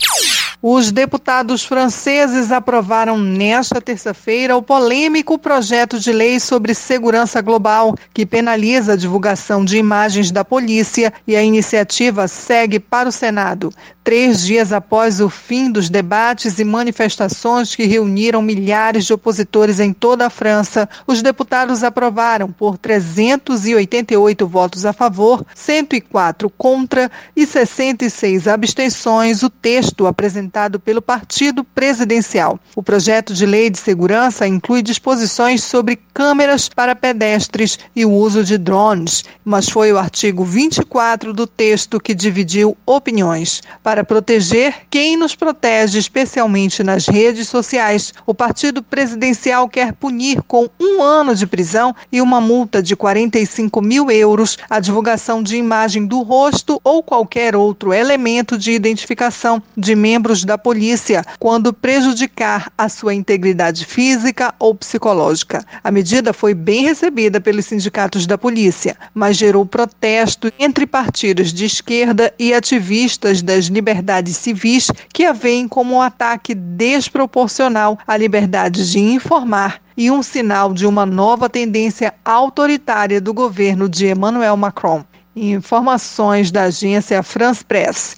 Os 0.62 0.90
deputados 0.90 1.64
franceses 1.64 2.50
aprovaram 2.50 3.18
nesta 3.18 3.80
terça-feira 3.80 4.56
o 4.56 4.62
polêmico 4.62 5.38
projeto 5.38 6.00
de 6.00 6.10
lei 6.12 6.40
sobre 6.40 6.74
segurança 6.74 7.42
global, 7.42 7.94
que 8.14 8.24
penaliza 8.24 8.94
a 8.94 8.96
divulgação 8.96 9.64
de 9.64 9.76
imagens 9.76 10.30
da 10.30 10.44
polícia 10.44 11.12
e 11.26 11.36
a 11.36 11.42
iniciativa 11.42 12.26
segue 12.26 12.80
para 12.80 13.08
o 13.08 13.12
Senado. 13.12 13.70
Três 14.06 14.46
dias 14.46 14.72
após 14.72 15.20
o 15.20 15.28
fim 15.28 15.68
dos 15.68 15.90
debates 15.90 16.60
e 16.60 16.64
manifestações 16.64 17.74
que 17.74 17.86
reuniram 17.86 18.40
milhares 18.40 19.04
de 19.04 19.12
opositores 19.12 19.80
em 19.80 19.92
toda 19.92 20.26
a 20.26 20.30
França, 20.30 20.88
os 21.08 21.22
deputados 21.22 21.82
aprovaram 21.82 22.52
por 22.52 22.78
388 22.78 24.46
votos 24.46 24.86
a 24.86 24.92
favor, 24.92 25.44
104 25.56 26.48
contra 26.50 27.10
e 27.34 27.44
66 27.44 28.46
abstenções 28.46 29.42
o 29.42 29.50
texto 29.50 30.06
apresentado 30.06 30.78
pelo 30.78 31.02
partido 31.02 31.64
presidencial. 31.64 32.60
O 32.76 32.84
projeto 32.84 33.34
de 33.34 33.44
lei 33.44 33.70
de 33.70 33.78
segurança 33.78 34.46
inclui 34.46 34.82
disposições 34.82 35.64
sobre 35.64 35.98
câmeras 36.14 36.68
para 36.68 36.94
pedestres 36.94 37.76
e 37.94 38.04
o 38.04 38.12
uso 38.12 38.44
de 38.44 38.56
drones, 38.56 39.24
mas 39.44 39.68
foi 39.68 39.92
o 39.92 39.98
artigo 39.98 40.44
24 40.44 41.32
do 41.32 41.44
texto 41.44 41.98
que 41.98 42.14
dividiu 42.14 42.76
opiniões. 42.86 43.60
Para 43.82 43.95
proteger 44.04 44.74
quem 44.90 45.16
nos 45.16 45.34
protege, 45.34 45.98
especialmente 45.98 46.82
nas 46.82 47.06
redes 47.06 47.48
sociais, 47.48 48.12
o 48.26 48.34
partido 48.34 48.82
presidencial 48.82 49.68
quer 49.68 49.92
punir 49.92 50.42
com 50.42 50.68
um 50.78 51.02
ano 51.02 51.34
de 51.34 51.46
prisão 51.46 51.94
e 52.12 52.20
uma 52.20 52.40
multa 52.40 52.82
de 52.82 52.94
45 52.94 53.80
mil 53.80 54.10
euros 54.10 54.58
a 54.68 54.78
divulgação 54.80 55.42
de 55.42 55.56
imagem 55.56 56.06
do 56.06 56.22
rosto 56.22 56.80
ou 56.84 57.02
qualquer 57.02 57.56
outro 57.56 57.92
elemento 57.92 58.58
de 58.58 58.72
identificação 58.72 59.62
de 59.76 59.94
membros 59.94 60.44
da 60.44 60.58
polícia 60.58 61.24
quando 61.38 61.72
prejudicar 61.72 62.70
a 62.76 62.88
sua 62.88 63.14
integridade 63.14 63.84
física 63.84 64.54
ou 64.58 64.74
psicológica. 64.74 65.64
A 65.82 65.90
medida 65.90 66.32
foi 66.32 66.54
bem 66.54 66.84
recebida 66.84 67.40
pelos 67.40 67.66
sindicatos 67.66 68.26
da 68.26 68.36
polícia, 68.36 68.96
mas 69.14 69.36
gerou 69.36 69.64
protesto 69.64 70.52
entre 70.58 70.86
partidos 70.86 71.52
de 71.52 71.64
esquerda 71.64 72.32
e 72.38 72.52
ativistas 72.52 73.42
das 73.42 73.66
liberdades 73.66 73.85
civis 74.32 74.90
que 75.12 75.24
a 75.24 75.32
veem 75.32 75.68
como 75.68 75.96
um 75.96 76.02
ataque 76.02 76.54
desproporcional 76.54 77.98
à 78.06 78.16
liberdade 78.16 78.90
de 78.90 78.98
informar 78.98 79.80
e 79.96 80.10
um 80.10 80.22
sinal 80.22 80.72
de 80.72 80.86
uma 80.86 81.06
nova 81.06 81.48
tendência 81.48 82.14
autoritária 82.24 83.20
do 83.20 83.32
governo 83.32 83.88
de 83.88 84.08
Emmanuel 84.08 84.56
Macron. 84.56 85.04
Informações 85.34 86.50
da 86.50 86.64
agência 86.64 87.22
France 87.22 87.64
Press. 87.64 88.16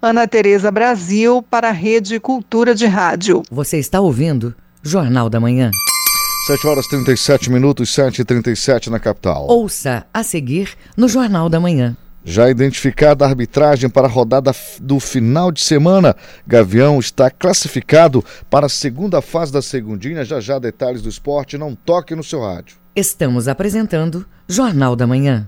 Ana 0.00 0.28
Tereza 0.28 0.70
Brasil 0.70 1.42
para 1.42 1.68
a 1.68 1.72
Rede 1.72 2.20
Cultura 2.20 2.74
de 2.74 2.86
Rádio. 2.86 3.42
Você 3.50 3.78
está 3.78 4.00
ouvindo 4.00 4.54
Jornal 4.82 5.30
da 5.30 5.40
Manhã. 5.40 5.70
7 6.46 6.66
horas 6.66 6.86
37 6.88 7.50
minutos, 7.50 7.94
7 7.94 8.20
e 8.20 8.24
37 8.24 8.90
na 8.90 9.00
capital. 9.00 9.46
Ouça 9.48 10.06
a 10.12 10.22
seguir 10.22 10.76
no 10.94 11.08
Jornal 11.08 11.48
da 11.48 11.58
Manhã. 11.58 11.96
Já 12.24 12.48
identificada 12.48 13.24
a 13.24 13.28
arbitragem 13.28 13.90
para 13.90 14.06
a 14.06 14.10
rodada 14.10 14.50
do 14.80 14.98
final 14.98 15.52
de 15.52 15.60
semana, 15.60 16.16
Gavião 16.46 16.98
está 16.98 17.30
classificado 17.30 18.24
para 18.48 18.64
a 18.64 18.70
segunda 18.70 19.20
fase 19.20 19.52
da 19.52 19.60
segundinha. 19.60 20.24
Já 20.24 20.40
já 20.40 20.58
detalhes 20.58 21.02
do 21.02 21.08
esporte, 21.08 21.58
não 21.58 21.74
toque 21.74 22.14
no 22.14 22.24
seu 22.24 22.40
rádio. 22.40 22.76
Estamos 22.96 23.46
apresentando 23.46 24.24
Jornal 24.48 24.96
da 24.96 25.06
Manhã. 25.06 25.46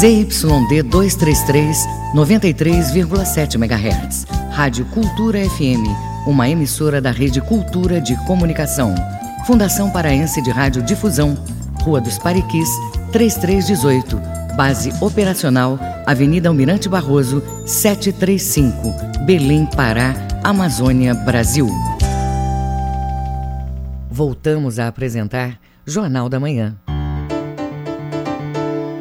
ZYD 0.00 0.82
233, 0.82 1.76
93,7 2.16 3.54
MHz. 3.54 4.24
Rádio 4.50 4.84
Cultura 4.86 5.38
FM, 5.50 5.86
uma 6.26 6.48
emissora 6.48 7.00
da 7.00 7.12
Rede 7.12 7.40
Cultura 7.40 8.00
de 8.00 8.16
Comunicação. 8.24 8.92
Fundação 9.46 9.90
Paraense 9.90 10.42
de 10.42 10.50
Rádio 10.50 10.82
Difusão, 10.82 11.36
Rua 11.82 12.00
dos 12.00 12.18
Pariquis, 12.18 12.68
3318. 13.12 14.43
Base 14.56 14.92
operacional, 15.00 15.78
Avenida 16.06 16.48
Almirante 16.48 16.88
Barroso, 16.88 17.42
735, 17.66 19.24
Belém, 19.26 19.66
Pará, 19.66 20.14
Amazônia, 20.44 21.12
Brasil. 21.12 21.68
Voltamos 24.08 24.78
a 24.78 24.86
apresentar 24.86 25.58
Jornal 25.84 26.28
da 26.28 26.38
Manhã. 26.38 26.76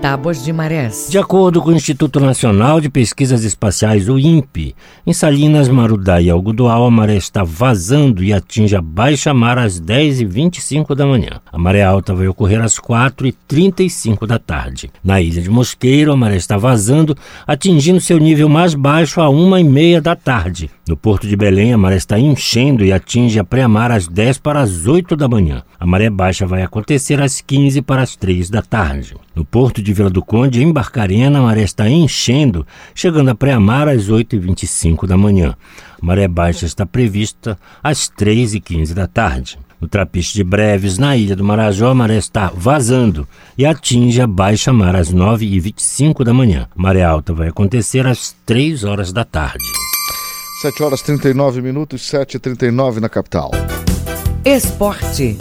Tábuas 0.03 0.43
de 0.43 0.51
marés. 0.51 1.07
De 1.09 1.17
acordo 1.17 1.61
com 1.61 1.69
o 1.69 1.73
Instituto 1.73 2.19
Nacional 2.19 2.81
de 2.81 2.89
Pesquisas 2.89 3.45
Espaciais, 3.45 4.09
o 4.09 4.19
INPE, 4.19 4.75
em 5.07 5.13
Salinas, 5.13 5.69
Marudá 5.69 6.21
e 6.21 6.29
Algodoal, 6.29 6.85
a 6.85 6.91
maré 6.91 7.15
está 7.15 7.41
vazando 7.41 8.21
e 8.21 8.33
atinge 8.33 8.75
a 8.75 8.81
baixa 8.81 9.33
mar 9.33 9.57
às 9.57 9.79
10h25 9.79 10.93
da 10.93 11.05
manhã. 11.05 11.39
A 11.49 11.57
maré 11.57 11.83
alta 11.83 12.13
vai 12.13 12.27
ocorrer 12.27 12.59
às 12.59 12.77
4h35 12.77 14.27
da 14.27 14.37
tarde. 14.37 14.91
Na 15.01 15.21
ilha 15.21 15.41
de 15.41 15.49
Mosqueiro, 15.49 16.11
a 16.11 16.17
maré 16.17 16.35
está 16.35 16.57
vazando, 16.57 17.15
atingindo 17.47 18.01
seu 18.01 18.17
nível 18.17 18.49
mais 18.49 18.75
baixo 18.75 19.21
a 19.21 19.27
1h30 19.27 20.01
da 20.01 20.17
tarde. 20.17 20.69
No 20.85 20.97
Porto 20.97 21.25
de 21.25 21.37
Belém, 21.37 21.71
a 21.71 21.77
maré 21.77 21.95
está 21.95 22.19
enchendo 22.19 22.83
e 22.83 22.91
atinge 22.91 23.39
a 23.39 23.43
pré-mar 23.45 23.89
às 23.89 24.05
10 24.05 24.39
para 24.39 24.59
as 24.59 24.85
8 24.85 25.15
da 25.15 25.29
manhã. 25.29 25.63
A 25.79 25.85
maré 25.85 26.09
baixa 26.09 26.45
vai 26.45 26.61
acontecer 26.61 27.21
às 27.21 27.39
15 27.39 27.81
para 27.81 28.01
as 28.01 28.17
3 28.17 28.49
da 28.49 28.61
tarde. 28.61 29.15
No 29.33 29.45
Porto 29.45 29.81
de 29.81 29.93
Vila 29.93 30.09
do 30.09 30.21
Conde, 30.21 30.61
em 30.61 30.73
Barcarena, 30.73 31.39
a 31.39 31.41
maré 31.41 31.61
está 31.61 31.89
enchendo, 31.89 32.67
chegando 32.93 33.29
a 33.29 33.35
pré-mar 33.35 33.87
às 33.87 34.09
8h25 34.09 35.07
da 35.07 35.15
manhã. 35.15 35.55
A 36.01 36.05
maré 36.05 36.27
baixa 36.27 36.65
está 36.65 36.85
prevista 36.85 37.57
às 37.81 38.09
3h15 38.09 38.93
da 38.93 39.07
tarde. 39.07 39.57
No 39.79 39.87
Trapiche 39.87 40.33
de 40.33 40.43
Breves, 40.43 40.97
na 40.97 41.15
ilha 41.15 41.33
do 41.33 41.45
Marajó, 41.45 41.91
a 41.91 41.95
maré 41.95 42.17
está 42.17 42.51
vazando 42.53 43.25
e 43.57 43.65
atinge 43.65 44.19
a 44.19 44.27
baixa 44.27 44.73
mar 44.73 44.97
às 44.97 45.13
9h25 45.13 46.25
da 46.25 46.33
manhã. 46.33 46.67
A 46.77 46.81
maré 46.81 47.03
alta 47.03 47.33
vai 47.33 47.47
acontecer 47.47 48.05
às 48.05 48.35
3 48.45 48.83
horas 48.83 49.13
da 49.13 49.23
tarde. 49.23 49.63
7 50.63 50.81
horas 50.81 51.01
39 51.01 51.61
minutos, 51.61 52.07
7 52.07 52.37
e 52.37 52.39
39 52.39 53.01
na 53.01 53.09
capital. 53.09 53.51
Esporte. 54.45 55.37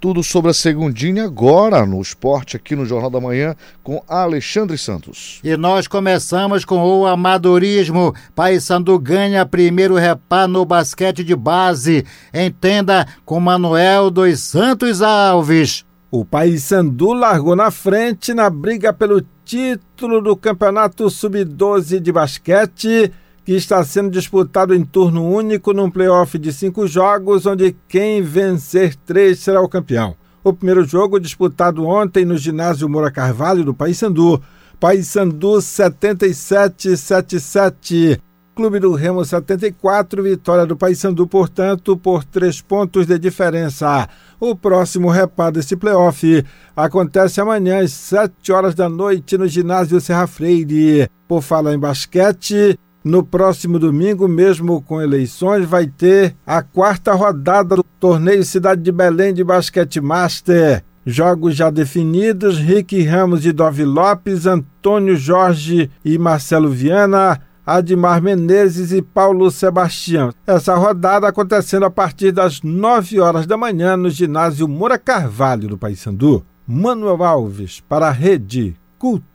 Tudo 0.00 0.22
sobre 0.22 0.52
a 0.52 0.54
segundinha 0.54 1.24
agora 1.24 1.84
no 1.84 2.00
esporte 2.00 2.54
aqui 2.54 2.76
no 2.76 2.86
Jornal 2.86 3.10
da 3.10 3.20
Manhã 3.20 3.56
com 3.82 4.00
Alexandre 4.06 4.78
Santos. 4.78 5.40
E 5.42 5.56
nós 5.56 5.88
começamos 5.88 6.64
com 6.64 6.78
o 6.84 7.04
amadorismo. 7.04 8.14
Paysandu 8.32 8.96
ganha 8.96 9.44
primeiro 9.44 9.96
repá 9.96 10.46
no 10.46 10.64
basquete 10.64 11.24
de 11.24 11.34
base. 11.34 12.06
Entenda 12.32 13.04
com 13.24 13.40
Manuel 13.40 14.08
dos 14.08 14.38
Santos 14.38 15.02
Alves. 15.02 15.84
O 16.12 16.24
Paysandu 16.24 17.12
largou 17.12 17.56
na 17.56 17.72
frente 17.72 18.32
na 18.34 18.48
briga 18.48 18.92
pelo 18.92 19.20
título 19.44 20.22
do 20.22 20.36
Campeonato 20.36 21.10
Sub-12 21.10 21.98
de 21.98 22.12
basquete 22.12 23.12
que 23.44 23.52
está 23.52 23.84
sendo 23.84 24.10
disputado 24.10 24.74
em 24.74 24.82
turno 24.84 25.28
único 25.28 25.72
num 25.72 25.90
playoff 25.90 26.38
de 26.38 26.52
cinco 26.52 26.86
jogos, 26.86 27.46
onde 27.46 27.74
quem 27.88 28.22
vencer 28.22 28.94
três 28.94 29.40
será 29.40 29.60
o 29.60 29.68
campeão. 29.68 30.14
O 30.42 30.52
primeiro 30.52 30.84
jogo, 30.84 31.18
disputado 31.20 31.86
ontem 31.86 32.24
no 32.24 32.38
ginásio 32.38 32.88
Moura 32.88 33.10
Carvalho 33.10 33.64
do 33.64 33.74
Paysandu, 33.74 34.40
Paysandu 34.78 35.58
77-77. 35.58 38.20
Clube 38.54 38.78
do 38.80 38.94
Remo 38.94 39.24
74, 39.24 40.22
vitória 40.22 40.66
do 40.66 40.76
Paysandu, 40.76 41.26
portanto, 41.26 41.96
por 41.96 42.22
três 42.24 42.60
pontos 42.60 43.06
de 43.06 43.18
diferença. 43.18 44.06
O 44.38 44.54
próximo 44.56 45.08
reparo 45.10 45.52
desse 45.52 45.76
playoff 45.76 46.44
acontece 46.74 47.40
amanhã 47.40 47.82
às 47.82 47.92
7 47.92 48.52
horas 48.52 48.74
da 48.74 48.88
noite 48.88 49.38
no 49.38 49.46
ginásio 49.46 50.00
Serra 50.00 50.26
Freire. 50.26 51.08
Por 51.28 51.42
falar 51.42 51.74
em 51.74 51.78
basquete, 51.78 52.76
no 53.02 53.22
próximo 53.22 53.78
domingo, 53.78 54.28
mesmo 54.28 54.82
com 54.82 55.00
eleições, 55.00 55.64
vai 55.64 55.86
ter 55.86 56.36
a 56.46 56.62
quarta 56.62 57.14
rodada 57.14 57.76
do 57.76 57.82
torneio 57.82 58.44
Cidade 58.44 58.82
de 58.82 58.92
Belém 58.92 59.32
de 59.32 59.42
Basquete 59.42 60.00
Master. 60.00 60.84
Jogos 61.04 61.56
já 61.56 61.70
definidos: 61.70 62.58
Rick 62.58 63.02
Ramos 63.02 63.46
e 63.46 63.52
Dove 63.52 63.84
Lopes, 63.84 64.46
Antônio 64.46 65.16
Jorge 65.16 65.90
e 66.04 66.18
Marcelo 66.18 66.68
Viana, 66.68 67.40
Admar 67.64 68.20
Menezes 68.20 68.92
e 68.92 69.00
Paulo 69.00 69.50
Sebastião. 69.50 70.32
Essa 70.46 70.74
rodada 70.74 71.26
acontecendo 71.26 71.86
a 71.86 71.90
partir 71.90 72.32
das 72.32 72.60
9 72.62 73.20
horas 73.20 73.46
da 73.46 73.56
manhã 73.56 73.96
no 73.96 74.10
ginásio 74.10 74.68
Moura 74.68 74.98
Carvalho 74.98 75.68
do 75.68 75.78
Paysandu. 75.78 76.44
Manuel 76.66 77.24
Alves 77.24 77.80
para 77.80 78.08
a 78.08 78.12
Rede 78.12 78.76
Cultura 78.96 79.29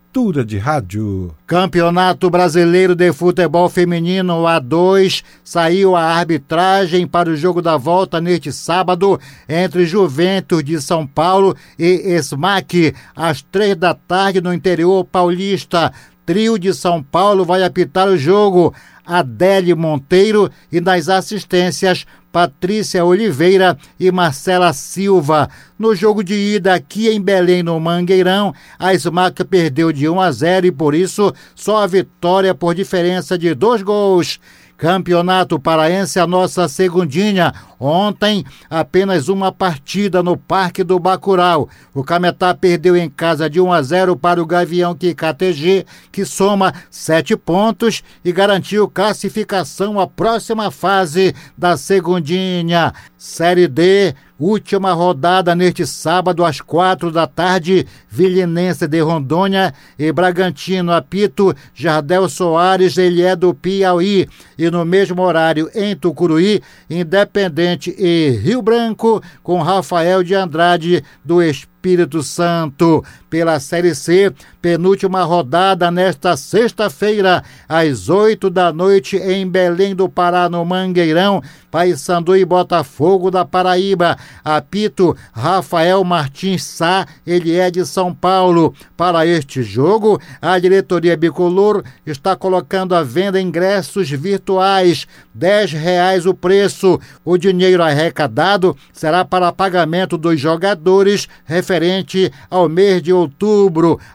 de 0.46 0.58
Rádio. 0.58 1.36
Campeonato 1.46 2.30
Brasileiro 2.30 2.96
de 2.96 3.12
Futebol 3.12 3.68
Feminino 3.68 4.44
A2 4.44 5.22
saiu 5.44 5.94
a 5.94 6.04
arbitragem 6.04 7.06
para 7.06 7.30
o 7.30 7.36
jogo 7.36 7.62
da 7.62 7.76
volta 7.76 8.22
neste 8.22 8.50
sábado 8.50 9.20
entre 9.48 9.86
Juventus 9.86 10.64
de 10.64 10.80
São 10.82 11.06
Paulo 11.06 11.54
e 11.78 12.18
SMAC 12.24 12.96
às 13.14 13.42
três 13.42 13.76
da 13.76 13.94
tarde 13.94 14.40
no 14.40 14.54
interior 14.54 15.04
paulista. 15.04 15.92
Trio 16.26 16.58
de 16.58 16.74
São 16.74 17.04
Paulo 17.04 17.44
vai 17.44 17.62
apitar 17.62 18.08
o 18.08 18.18
jogo. 18.18 18.74
Adélio 19.06 19.76
Monteiro 19.76 20.50
e 20.72 20.80
nas 20.80 21.10
assistências 21.10 22.08
Patrícia 22.36 23.06
Oliveira 23.06 23.78
e 23.98 24.12
Marcela 24.12 24.74
Silva. 24.74 25.50
No 25.80 25.96
jogo 25.96 26.22
de 26.22 26.34
ida 26.34 26.74
aqui 26.74 27.08
em 27.08 27.22
Belém, 27.22 27.64
no 27.64 27.80
Mangueirão, 27.80 28.54
a 28.78 28.94
Smack 28.94 29.46
perdeu 29.46 29.90
de 29.94 30.10
1 30.10 30.20
a 30.20 30.32
0 30.34 30.66
e 30.68 30.72
por 30.74 30.94
isso 30.94 31.34
só 31.56 31.78
a 31.78 31.88
vitória 31.88 32.54
por 32.54 32.76
diferença 32.76 33.38
de 33.38 33.56
dois 33.56 33.82
gols. 33.82 34.38
Campeonato 34.78 35.60
Paraense, 35.60 36.20
a 36.20 36.28
nossa 36.28 36.68
segundinha. 36.68 37.54
Ontem, 37.80 38.46
apenas 38.70 39.28
uma 39.28 39.52
partida 39.52 40.22
no 40.22 40.36
Parque 40.38 40.84
do 40.84 41.00
Bacurau. 41.00 41.70
O 41.94 42.04
Cametá 42.04 42.54
perdeu 42.54 42.96
em 42.96 43.10
casa 43.10 43.50
de 43.50 43.60
1 43.62 43.72
a 43.72 43.82
0 43.82 44.16
para 44.18 44.42
o 44.42 44.46
Gavião 44.46 44.96
KTG, 44.96 45.86
que 46.12 46.26
soma 46.26 46.74
sete 46.90 47.36
pontos 47.38 48.04
e 48.24 48.32
garantiu 48.32 48.88
classificação 48.88 50.00
à 50.00 50.08
próxima 50.08 50.70
fase 50.72 51.34
da 51.58 51.78
segundinha. 51.78 52.94
Série 53.18 53.68
D, 53.68 54.14
última 54.40 54.94
rodada 54.94 55.56
neste 55.56 55.86
sábado 55.86 56.44
às 56.44 56.60
quatro 56.62 57.12
da 57.12 57.26
tarde, 57.26 57.88
Vilinense 58.10 58.88
de 58.88 59.00
Rondônia 59.00 59.74
e 59.98 60.12
Bragantino 60.12 60.92
apito, 60.92 61.56
Jardel 61.74 62.28
Soares, 62.28 62.98
ele 62.98 63.22
é 63.22 63.36
do 63.36 63.54
Piauí. 63.54 64.28
E 64.58 64.70
no 64.70 64.86
mesmo 64.86 65.22
horário 65.22 65.70
em 65.74 65.96
Tucuruí, 65.96 66.62
Independente 66.90 67.96
e 67.98 68.30
Rio 68.42 68.62
Branco, 68.62 69.22
com 69.44 69.62
Rafael 69.62 70.24
de 70.24 70.34
Andrade 70.34 71.04
do 71.24 71.42
Espírito 71.42 71.76
Espírito 71.86 72.24
Santo. 72.24 73.06
Pela 73.36 73.60
Série 73.60 73.94
C, 73.94 74.32
penúltima 74.62 75.22
rodada 75.24 75.92
nesta 75.92 76.38
sexta-feira, 76.38 77.44
às 77.68 78.08
oito 78.08 78.50
da 78.50 78.72
noite, 78.72 79.18
em 79.18 79.46
Belém 79.46 79.94
do 79.94 80.08
Pará, 80.08 80.48
no 80.48 80.64
Mangueirão, 80.64 81.44
Paysandu 81.70 82.38
e 82.38 82.46
Botafogo 82.46 83.30
da 83.30 83.44
Paraíba. 83.44 84.18
Apito 84.42 85.18
Rafael 85.34 86.02
Martins 86.06 86.64
Sá, 86.64 87.06
ele 87.28 87.54
é 87.54 87.70
de 87.70 87.86
São 87.86 88.14
Paulo. 88.14 88.74
Para 88.96 89.28
este 89.28 89.62
jogo, 89.62 90.18
a 90.42 90.58
diretoria 90.58 91.18
bicolor 91.18 91.84
está 92.08 92.38
colocando 92.38 92.96
à 92.96 93.04
venda 93.04 93.42
ingressos 93.42 94.10
virtuais, 94.10 95.06
dez 95.34 95.74
reais 95.74 96.26
o 96.26 96.34
preço. 96.34 96.98
O 97.26 97.38
dinheiro 97.38 97.84
arrecadado 97.84 98.78
será 98.94 99.26
para 99.26 99.52
pagamento 99.52 100.18
dos 100.18 100.40
jogadores 100.40 101.28
referente 101.44 102.32
ao 102.50 102.70
mês 102.70 103.02
de 103.04 103.12
outubro. 103.12 103.25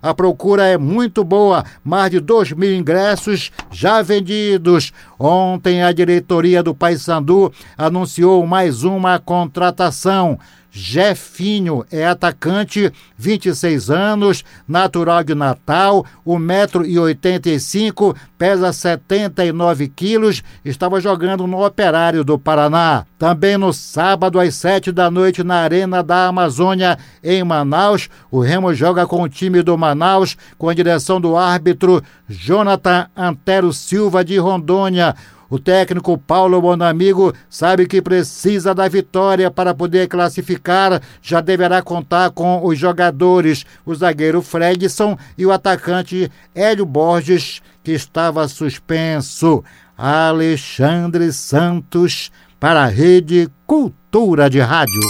A 0.03 0.15
procura 0.15 0.67
é 0.67 0.77
muito 0.77 1.23
boa, 1.25 1.65
mais 1.85 2.11
de 2.11 2.21
dois 2.21 2.53
mil 2.53 2.75
ingressos 2.75 3.51
já 3.71 4.03
vendidos. 4.03 4.93
Ontem 5.19 5.83
a 5.83 5.93
diretoria 5.93 6.63
do 6.63 6.75
Paysandu 6.75 7.53
anunciou 7.77 8.47
mais 8.47 8.85
uma 8.85 9.19
contratação. 9.19 10.39
Jefinho 10.73 11.85
é 11.91 12.07
atacante, 12.07 12.93
26 13.17 13.91
anos, 13.91 14.45
natural 14.69 15.25
de 15.25 15.35
Natal, 15.35 16.07
1,85m, 16.25 18.15
pesa 18.39 18.73
79 18.73 19.89
quilos, 19.89 20.45
estava 20.65 21.01
jogando 21.01 21.47
no 21.47 21.65
Operário 21.65 22.23
do 22.23 22.39
Paraná. 22.39 23.05
Também 23.19 23.59
no 23.59 23.73
sábado, 23.73 24.39
às 24.39 24.55
7 24.55 24.93
da 24.93 25.11
noite, 25.11 25.43
na 25.43 25.57
Arena 25.57 26.03
da 26.03 26.29
Amazônia, 26.29 26.97
em 27.23 27.43
Manaus, 27.43 28.09
o 28.31 28.41
Remo 28.41 28.73
joga 28.73 29.07
com 29.07 29.23
o 29.23 29.29
time 29.29 29.63
do 29.63 29.77
Manaus, 29.77 30.37
com 30.57 30.69
a 30.69 30.75
direção 30.75 31.21
do 31.21 31.37
árbitro 31.37 32.03
Jonathan 32.29 33.09
Antero 33.17 33.73
Silva 33.73 34.25
de 34.25 34.39
Rondônia. 34.39 35.17
O 35.51 35.59
técnico 35.59 36.17
Paulo 36.17 36.61
Bonamigo 36.61 37.35
sabe 37.49 37.85
que 37.87 38.01
precisa 38.01 38.73
da 38.73 38.87
vitória 38.87 39.51
para 39.51 39.75
poder 39.75 40.07
classificar. 40.07 41.03
Já 41.21 41.41
deverá 41.41 41.83
contar 41.83 42.31
com 42.31 42.65
os 42.65 42.79
jogadores, 42.79 43.67
o 43.85 43.93
zagueiro 43.93 44.41
Fredson 44.41 45.19
e 45.37 45.45
o 45.45 45.51
atacante 45.51 46.31
Hélio 46.55 46.87
Borges, 46.87 47.61
que 47.83 47.91
estava 47.91 48.47
suspenso. 48.47 49.65
Alexandre 49.99 51.33
Santos 51.33 52.31
para 52.61 52.85
a 52.85 52.87
Rede 52.87 53.49
Cultura 53.67 54.49
de 54.49 54.61
Rádio. 54.61 55.01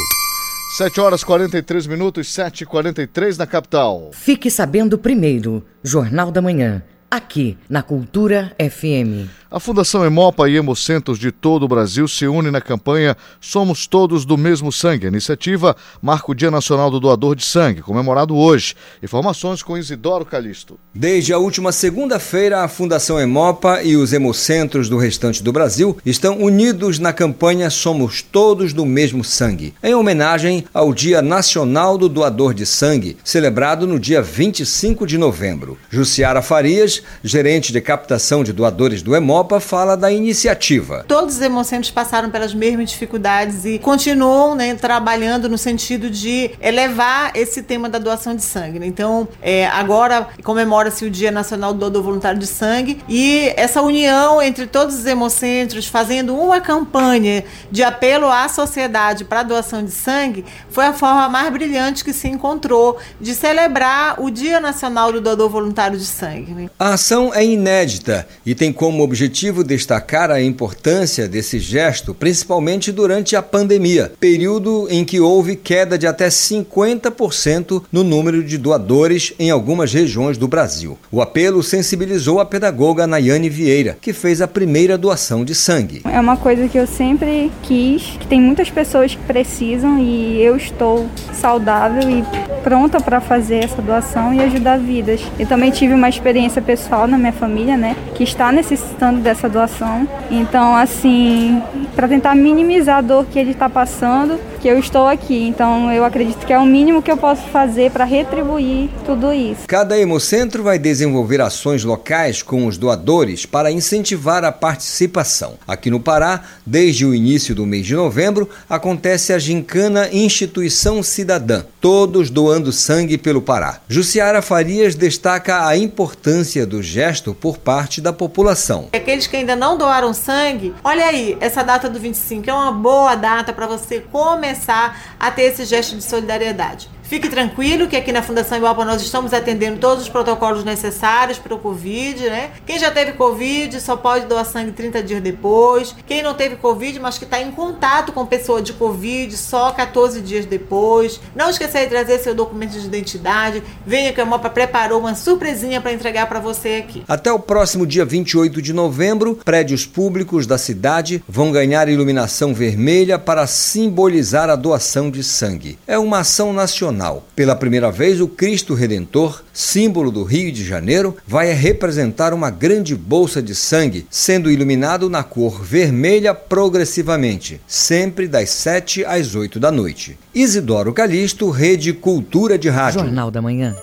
7 0.78 1.00
horas 1.00 1.22
43 1.22 1.86
minutos, 1.86 2.32
7 2.32 2.62
e 2.62 2.66
43 2.66 3.36
na 3.36 3.46
capital. 3.46 4.10
Fique 4.12 4.50
sabendo 4.50 4.96
primeiro, 4.96 5.64
Jornal 5.82 6.30
da 6.30 6.40
Manhã, 6.40 6.82
aqui 7.10 7.58
na 7.68 7.82
Cultura 7.82 8.56
FM. 8.58 9.39
A 9.52 9.58
Fundação 9.58 10.04
Hemopa 10.04 10.48
e 10.48 10.54
Hemocentros 10.54 11.18
de 11.18 11.32
todo 11.32 11.64
o 11.64 11.68
Brasil 11.68 12.06
se 12.06 12.24
unem 12.24 12.52
na 12.52 12.60
campanha 12.60 13.16
Somos 13.40 13.84
Todos 13.84 14.24
do 14.24 14.38
Mesmo 14.38 14.70
Sangue. 14.70 15.06
A 15.06 15.08
iniciativa 15.08 15.74
marca 16.00 16.30
o 16.30 16.34
Dia 16.36 16.52
Nacional 16.52 16.88
do 16.88 17.00
Doador 17.00 17.34
de 17.34 17.44
Sangue, 17.44 17.82
comemorado 17.82 18.36
hoje. 18.36 18.76
Informações 19.02 19.60
com 19.60 19.76
Isidoro 19.76 20.24
Calixto. 20.24 20.78
Desde 20.94 21.32
a 21.32 21.38
última 21.38 21.72
segunda-feira, 21.72 22.62
a 22.62 22.68
Fundação 22.68 23.18
Hemopa 23.18 23.82
e 23.82 23.96
os 23.96 24.12
hemocentros 24.12 24.88
do 24.88 24.96
restante 24.96 25.42
do 25.42 25.50
Brasil 25.50 25.98
estão 26.06 26.40
unidos 26.40 27.00
na 27.00 27.12
campanha 27.12 27.70
Somos 27.70 28.22
Todos 28.22 28.72
do 28.72 28.86
Mesmo 28.86 29.24
Sangue, 29.24 29.74
em 29.82 29.96
homenagem 29.96 30.64
ao 30.72 30.94
Dia 30.94 31.20
Nacional 31.20 31.98
do 31.98 32.08
Doador 32.08 32.54
de 32.54 32.64
Sangue, 32.64 33.16
celebrado 33.24 33.84
no 33.84 33.98
dia 33.98 34.22
25 34.22 35.04
de 35.08 35.18
novembro. 35.18 35.76
Jussiara 35.90 36.40
Farias, 36.40 37.02
gerente 37.24 37.72
de 37.72 37.80
captação 37.80 38.44
de 38.44 38.52
doadores 38.52 39.02
do 39.02 39.16
Hemopa, 39.16 39.39
Copa 39.40 39.58
fala 39.58 39.96
da 39.96 40.12
iniciativa. 40.12 41.02
Todos 41.08 41.36
os 41.36 41.40
hemocentros 41.40 41.90
passaram 41.90 42.28
pelas 42.28 42.52
mesmas 42.52 42.90
dificuldades 42.90 43.64
e 43.64 43.78
continuam 43.78 44.54
né, 44.54 44.74
trabalhando 44.74 45.48
no 45.48 45.56
sentido 45.56 46.10
de 46.10 46.50
elevar 46.60 47.32
esse 47.34 47.62
tema 47.62 47.88
da 47.88 47.98
doação 47.98 48.36
de 48.36 48.42
sangue. 48.42 48.78
Né? 48.78 48.86
Então, 48.86 49.26
é, 49.40 49.66
agora 49.68 50.28
comemora-se 50.44 51.06
o 51.06 51.10
Dia 51.10 51.30
Nacional 51.30 51.72
do 51.72 51.78
Doador 51.78 52.02
Voluntário 52.02 52.38
de 52.38 52.46
Sangue 52.46 53.02
e 53.08 53.50
essa 53.56 53.80
união 53.80 54.42
entre 54.42 54.66
todos 54.66 54.94
os 54.94 55.06
hemocentros, 55.06 55.86
fazendo 55.86 56.36
uma 56.36 56.60
campanha 56.60 57.42
de 57.70 57.82
apelo 57.82 58.26
à 58.26 58.46
sociedade 58.46 59.24
para 59.24 59.40
a 59.40 59.42
doação 59.42 59.82
de 59.82 59.90
sangue, 59.90 60.44
foi 60.68 60.84
a 60.84 60.92
forma 60.92 61.30
mais 61.30 61.50
brilhante 61.50 62.04
que 62.04 62.12
se 62.12 62.28
encontrou 62.28 62.98
de 63.18 63.34
celebrar 63.34 64.20
o 64.20 64.28
Dia 64.28 64.60
Nacional 64.60 65.10
do 65.10 65.18
Doador 65.18 65.48
Voluntário 65.48 65.96
de 65.96 66.04
Sangue. 66.04 66.52
Né? 66.52 66.70
A 66.78 66.92
ação 66.92 67.32
é 67.32 67.42
inédita 67.42 68.28
e 68.44 68.54
tem 68.54 68.70
como 68.70 69.02
objetivo 69.02 69.29
objetivo 69.30 69.62
destacar 69.62 70.28
a 70.28 70.42
importância 70.42 71.28
desse 71.28 71.60
gesto, 71.60 72.12
principalmente 72.12 72.90
durante 72.90 73.36
a 73.36 73.42
pandemia, 73.42 74.10
período 74.18 74.88
em 74.90 75.04
que 75.04 75.20
houve 75.20 75.54
queda 75.54 75.96
de 75.96 76.04
até 76.04 76.26
50% 76.26 77.84
no 77.92 78.02
número 78.02 78.42
de 78.42 78.58
doadores 78.58 79.32
em 79.38 79.48
algumas 79.48 79.92
regiões 79.92 80.36
do 80.36 80.48
Brasil. 80.48 80.98
O 81.12 81.22
apelo 81.22 81.62
sensibilizou 81.62 82.40
a 82.40 82.44
pedagoga 82.44 83.06
Nayane 83.06 83.48
Vieira, 83.48 83.96
que 84.00 84.12
fez 84.12 84.42
a 84.42 84.48
primeira 84.48 84.98
doação 84.98 85.44
de 85.44 85.54
sangue. 85.54 86.02
É 86.04 86.18
uma 86.18 86.36
coisa 86.36 86.66
que 86.66 86.76
eu 86.76 86.86
sempre 86.86 87.52
quis, 87.62 88.02
que 88.18 88.26
tem 88.26 88.40
muitas 88.40 88.68
pessoas 88.68 89.14
que 89.14 89.22
precisam 89.22 90.00
e 90.00 90.42
eu 90.42 90.56
estou 90.56 91.08
saudável 91.32 92.10
e 92.10 92.24
pronta 92.64 93.00
para 93.00 93.20
fazer 93.20 93.64
essa 93.64 93.80
doação 93.80 94.34
e 94.34 94.40
ajudar 94.40 94.78
vidas. 94.78 95.20
Eu 95.38 95.46
também 95.46 95.70
tive 95.70 95.94
uma 95.94 96.08
experiência 96.08 96.60
pessoal 96.60 97.06
na 97.06 97.16
minha 97.16 97.32
família, 97.32 97.76
né, 97.76 97.96
que 98.14 98.24
está 98.24 98.50
necessitando 98.50 99.19
dessa 99.20 99.48
doação. 99.48 100.08
Então, 100.30 100.74
assim, 100.74 101.62
para 101.94 102.08
tentar 102.08 102.34
minimizar 102.34 102.98
a 102.98 103.00
dor 103.00 103.26
que 103.26 103.38
ele 103.38 103.52
está 103.52 103.68
passando, 103.68 104.38
que 104.60 104.68
eu 104.68 104.78
estou 104.78 105.06
aqui. 105.06 105.46
Então, 105.48 105.90
eu 105.92 106.04
acredito 106.04 106.46
que 106.46 106.52
é 106.52 106.58
o 106.58 106.66
mínimo 106.66 107.02
que 107.02 107.10
eu 107.10 107.16
posso 107.16 107.42
fazer 107.48 107.90
para 107.90 108.04
retribuir 108.04 108.90
tudo 109.04 109.32
isso. 109.32 109.62
Cada 109.66 109.98
Hemocentro 109.98 110.62
vai 110.62 110.78
desenvolver 110.78 111.40
ações 111.40 111.82
locais 111.82 112.42
com 112.42 112.66
os 112.66 112.76
doadores 112.76 113.46
para 113.46 113.72
incentivar 113.72 114.44
a 114.44 114.52
participação. 114.52 115.54
Aqui 115.66 115.90
no 115.90 115.98
Pará, 115.98 116.42
desde 116.64 117.06
o 117.06 117.14
início 117.14 117.54
do 117.54 117.64
mês 117.64 117.86
de 117.86 117.94
novembro, 117.94 118.48
acontece 118.68 119.32
a 119.32 119.38
Gincana 119.38 120.08
Instituição 120.12 121.02
Cidadã, 121.02 121.62
todos 121.80 122.28
doando 122.28 122.72
sangue 122.72 123.16
pelo 123.16 123.40
Pará. 123.40 123.80
Jussiara 123.88 124.42
Farias 124.42 124.94
destaca 124.94 125.66
a 125.66 125.76
importância 125.76 126.66
do 126.66 126.82
gesto 126.82 127.34
por 127.34 127.58
parte 127.58 128.00
da 128.00 128.12
população. 128.12 128.88
É 128.92 129.00
aqueles 129.10 129.26
que 129.26 129.36
ainda 129.36 129.56
não 129.56 129.76
doaram 129.76 130.14
sangue, 130.14 130.72
olha 130.84 131.04
aí, 131.04 131.36
essa 131.40 131.64
data 131.64 131.88
do 131.88 131.98
25 131.98 132.48
é 132.48 132.52
uma 132.52 132.70
boa 132.70 133.16
data 133.16 133.52
para 133.52 133.66
você 133.66 133.98
começar 133.98 135.16
a 135.18 135.32
ter 135.32 135.42
esse 135.42 135.64
gesto 135.64 135.96
de 135.96 136.04
solidariedade. 136.04 136.88
Fique 137.10 137.28
tranquilo 137.28 137.88
que 137.88 137.96
aqui 137.96 138.12
na 138.12 138.22
Fundação 138.22 138.56
Ibopa 138.56 138.84
nós 138.84 139.02
estamos 139.02 139.34
atendendo 139.34 139.80
todos 139.80 140.04
os 140.04 140.08
protocolos 140.08 140.62
necessários 140.62 141.40
para 141.40 141.52
o 141.52 141.58
Covid, 141.58 142.30
né? 142.30 142.52
Quem 142.64 142.78
já 142.78 142.88
teve 142.88 143.14
Covid 143.14 143.80
só 143.80 143.96
pode 143.96 144.26
doar 144.26 144.44
sangue 144.44 144.70
30 144.70 145.02
dias 145.02 145.20
depois. 145.20 145.92
Quem 146.06 146.22
não 146.22 146.34
teve 146.34 146.54
Covid, 146.54 147.00
mas 147.00 147.18
que 147.18 147.24
está 147.24 147.42
em 147.42 147.50
contato 147.50 148.12
com 148.12 148.24
pessoa 148.24 148.62
de 148.62 148.72
Covid, 148.74 149.36
só 149.36 149.72
14 149.72 150.20
dias 150.20 150.46
depois. 150.46 151.20
Não 151.34 151.50
esqueça 151.50 151.80
de 151.80 151.88
trazer 151.88 152.20
seu 152.20 152.32
documento 152.32 152.78
de 152.78 152.86
identidade. 152.86 153.60
Venha 153.84 154.12
que 154.12 154.20
a 154.20 154.24
Mopa 154.24 154.48
preparou 154.48 155.00
uma 155.00 155.16
surpresinha 155.16 155.80
para 155.80 155.92
entregar 155.92 156.28
para 156.28 156.38
você 156.38 156.84
aqui. 156.86 157.02
Até 157.08 157.32
o 157.32 157.40
próximo 157.40 157.88
dia 157.88 158.04
28 158.04 158.62
de 158.62 158.72
novembro, 158.72 159.34
prédios 159.44 159.84
públicos 159.84 160.46
da 160.46 160.56
cidade 160.56 161.24
vão 161.28 161.50
ganhar 161.50 161.88
iluminação 161.88 162.54
vermelha 162.54 163.18
para 163.18 163.48
simbolizar 163.48 164.48
a 164.48 164.54
doação 164.54 165.10
de 165.10 165.24
sangue. 165.24 165.76
É 165.88 165.98
uma 165.98 166.20
ação 166.20 166.52
nacional 166.52 166.99
pela 167.34 167.56
primeira 167.56 167.90
vez, 167.90 168.20
o 168.20 168.28
Cristo 168.28 168.74
Redentor, 168.74 169.42
símbolo 169.52 170.10
do 170.10 170.22
Rio 170.24 170.52
de 170.52 170.64
Janeiro, 170.64 171.16
vai 171.26 171.52
representar 171.52 172.34
uma 172.34 172.50
grande 172.50 172.94
bolsa 172.94 173.42
de 173.42 173.54
sangue, 173.54 174.06
sendo 174.10 174.50
iluminado 174.50 175.08
na 175.08 175.22
cor 175.22 175.62
vermelha 175.62 176.34
progressivamente, 176.34 177.60
sempre 177.66 178.28
das 178.28 178.50
7 178.50 179.04
às 179.04 179.34
8 179.34 179.58
da 179.58 179.70
noite. 179.70 180.18
Isidoro 180.34 180.92
Calixto, 180.92 181.48
Rede 181.48 181.92
Cultura 181.92 182.58
de 182.58 182.68
Rádio. 182.68 183.00
Jornal 183.00 183.30
da 183.30 183.40
Manhã. 183.40 183.74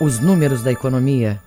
Os 0.00 0.20
números 0.20 0.62
da 0.62 0.70
economia. 0.70 1.42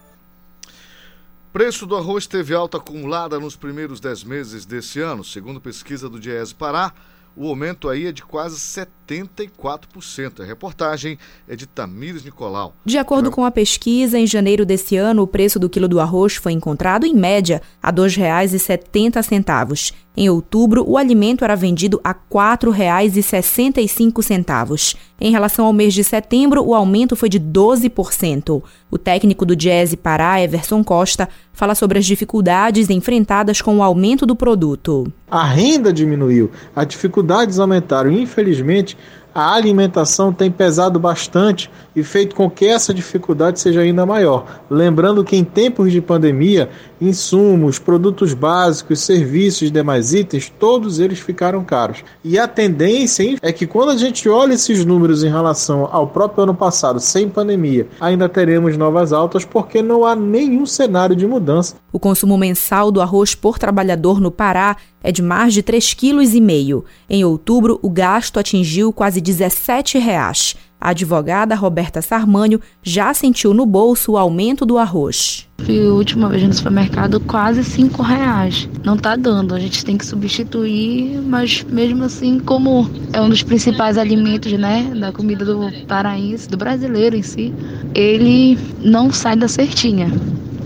Preço 1.53 1.85
do 1.85 1.95
arroz 1.95 2.27
teve 2.27 2.53
alta 2.53 2.77
acumulada 2.77 3.39
nos 3.39 3.55
primeiros 3.55 3.99
10 3.99 4.23
meses 4.23 4.65
desse 4.65 4.99
ano, 4.99 5.23
segundo 5.23 5.61
pesquisa 5.61 6.09
do 6.09 6.19
Diese 6.19 6.55
Pará 6.55 6.93
o 7.35 7.47
aumento 7.47 7.89
aí 7.89 8.07
é 8.07 8.11
de 8.11 8.23
quase 8.23 8.57
74%. 8.57 10.41
A 10.41 10.45
reportagem 10.45 11.17
é 11.47 11.55
de 11.55 11.65
Tamires 11.65 12.23
Nicolau. 12.23 12.75
De 12.85 12.97
acordo 12.97 13.31
com 13.31 13.45
a 13.45 13.51
pesquisa, 13.51 14.17
em 14.19 14.27
janeiro 14.27 14.65
desse 14.65 14.97
ano, 14.97 15.23
o 15.23 15.27
preço 15.27 15.59
do 15.59 15.69
quilo 15.69 15.87
do 15.87 15.99
arroz 15.99 16.35
foi 16.35 16.51
encontrado, 16.51 17.05
em 17.05 17.13
média, 17.13 17.61
a 17.81 17.89
R$ 17.89 17.95
2,70. 17.95 19.93
Em 20.15 20.29
outubro, 20.29 20.83
o 20.85 20.95
alimento 20.97 21.43
era 21.45 21.55
vendido 21.55 22.01
a 22.03 22.09
R$ 22.09 22.17
4,65. 22.29 24.97
Em 25.19 25.31
relação 25.31 25.65
ao 25.65 25.71
mês 25.71 25.93
de 25.93 26.03
setembro, 26.03 26.61
o 26.63 26.75
aumento 26.75 27.15
foi 27.15 27.29
de 27.29 27.39
12%. 27.39 28.61
O 28.89 28.97
técnico 28.97 29.45
do 29.45 29.55
Jazz 29.55 29.95
Pará, 29.95 30.41
Everson 30.41 30.83
Costa, 30.83 31.29
fala 31.53 31.75
sobre 31.75 31.97
as 31.97 32.05
dificuldades 32.05 32.89
enfrentadas 32.89 33.61
com 33.61 33.77
o 33.77 33.83
aumento 33.83 34.25
do 34.25 34.35
produto. 34.35 35.09
A 35.29 35.45
renda 35.45 35.93
diminuiu, 35.93 36.51
as 36.75 36.87
dificuldades 36.87 37.57
aumentaram. 37.57 38.11
Infelizmente, 38.11 38.97
a 39.33 39.53
alimentação 39.53 40.33
tem 40.33 40.51
pesado 40.51 40.99
bastante 40.99 41.69
e 41.95 42.03
feito 42.03 42.35
com 42.35 42.49
que 42.49 42.65
essa 42.65 42.93
dificuldade 42.93 43.59
seja 43.59 43.81
ainda 43.81 44.05
maior. 44.05 44.61
Lembrando 44.69 45.23
que 45.23 45.35
em 45.35 45.43
tempos 45.43 45.91
de 45.91 46.01
pandemia, 46.01 46.69
insumos, 46.99 47.79
produtos 47.79 48.33
básicos, 48.33 48.99
serviços 49.01 49.63
e 49.63 49.71
demais 49.71 50.13
itens, 50.13 50.51
todos 50.59 50.99
eles 50.99 51.19
ficaram 51.19 51.63
caros. 51.63 52.03
E 52.23 52.37
a 52.37 52.47
tendência 52.47 53.23
hein, 53.23 53.37
é 53.41 53.51
que 53.51 53.65
quando 53.65 53.89
a 53.89 53.97
gente 53.97 54.27
olha 54.29 54.53
esses 54.53 54.85
números 54.85 55.23
em 55.23 55.29
relação 55.29 55.87
ao 55.91 56.07
próprio 56.07 56.43
ano 56.43 56.53
passado, 56.53 56.99
sem 56.99 57.29
pandemia, 57.29 57.87
ainda 57.99 58.29
teremos 58.29 58.77
novas 58.77 59.13
altas 59.13 59.45
porque 59.45 59.81
não 59.81 60.05
há 60.05 60.15
nenhum 60.15 60.65
cenário 60.65 61.15
de 61.15 61.25
mudança. 61.25 61.75
O 61.91 61.99
consumo 61.99 62.37
mensal 62.37 62.91
do 62.91 63.01
arroz 63.01 63.35
por 63.35 63.57
trabalhador 63.57 64.19
no 64.19 64.31
Pará 64.31 64.77
é 65.03 65.11
de 65.11 65.21
mais 65.21 65.53
de 65.53 65.63
3,5 65.63 66.81
kg. 66.81 66.87
Em 67.09 67.23
outubro, 67.23 67.79
o 67.81 67.89
gasto 67.89 68.39
atingiu 68.39 68.93
quase 68.93 69.19
17 69.21 69.97
reais. 69.97 70.55
A 70.79 70.89
advogada 70.89 71.53
Roberta 71.53 72.01
Sarmânio 72.01 72.59
já 72.81 73.13
sentiu 73.13 73.53
no 73.53 73.65
bolso 73.65 74.13
o 74.13 74.17
aumento 74.17 74.65
do 74.65 74.77
arroz. 74.77 75.47
Fui 75.65 75.87
a 75.87 75.93
última 75.93 76.29
vez 76.29 76.43
no 76.43 76.53
supermercado 76.53 77.19
quase 77.19 77.63
cinco 77.63 78.01
reais. 78.01 78.67
Não 78.83 78.97
tá 78.97 79.15
dando, 79.15 79.53
a 79.53 79.59
gente 79.59 79.85
tem 79.85 79.97
que 79.97 80.05
substituir, 80.05 81.21
mas 81.21 81.63
mesmo 81.69 82.03
assim, 82.03 82.39
como 82.39 82.89
é 83.13 83.21
um 83.21 83.29
dos 83.29 83.43
principais 83.43 83.97
alimentos, 83.97 84.51
né, 84.53 84.91
da 84.99 85.11
comida 85.11 85.45
do 85.45 85.71
paraense, 85.87 86.49
do 86.49 86.57
brasileiro 86.57 87.15
em 87.15 87.23
si, 87.23 87.53
ele 87.93 88.57
não 88.81 89.11
sai 89.11 89.35
da 89.35 89.47
certinha 89.47 90.11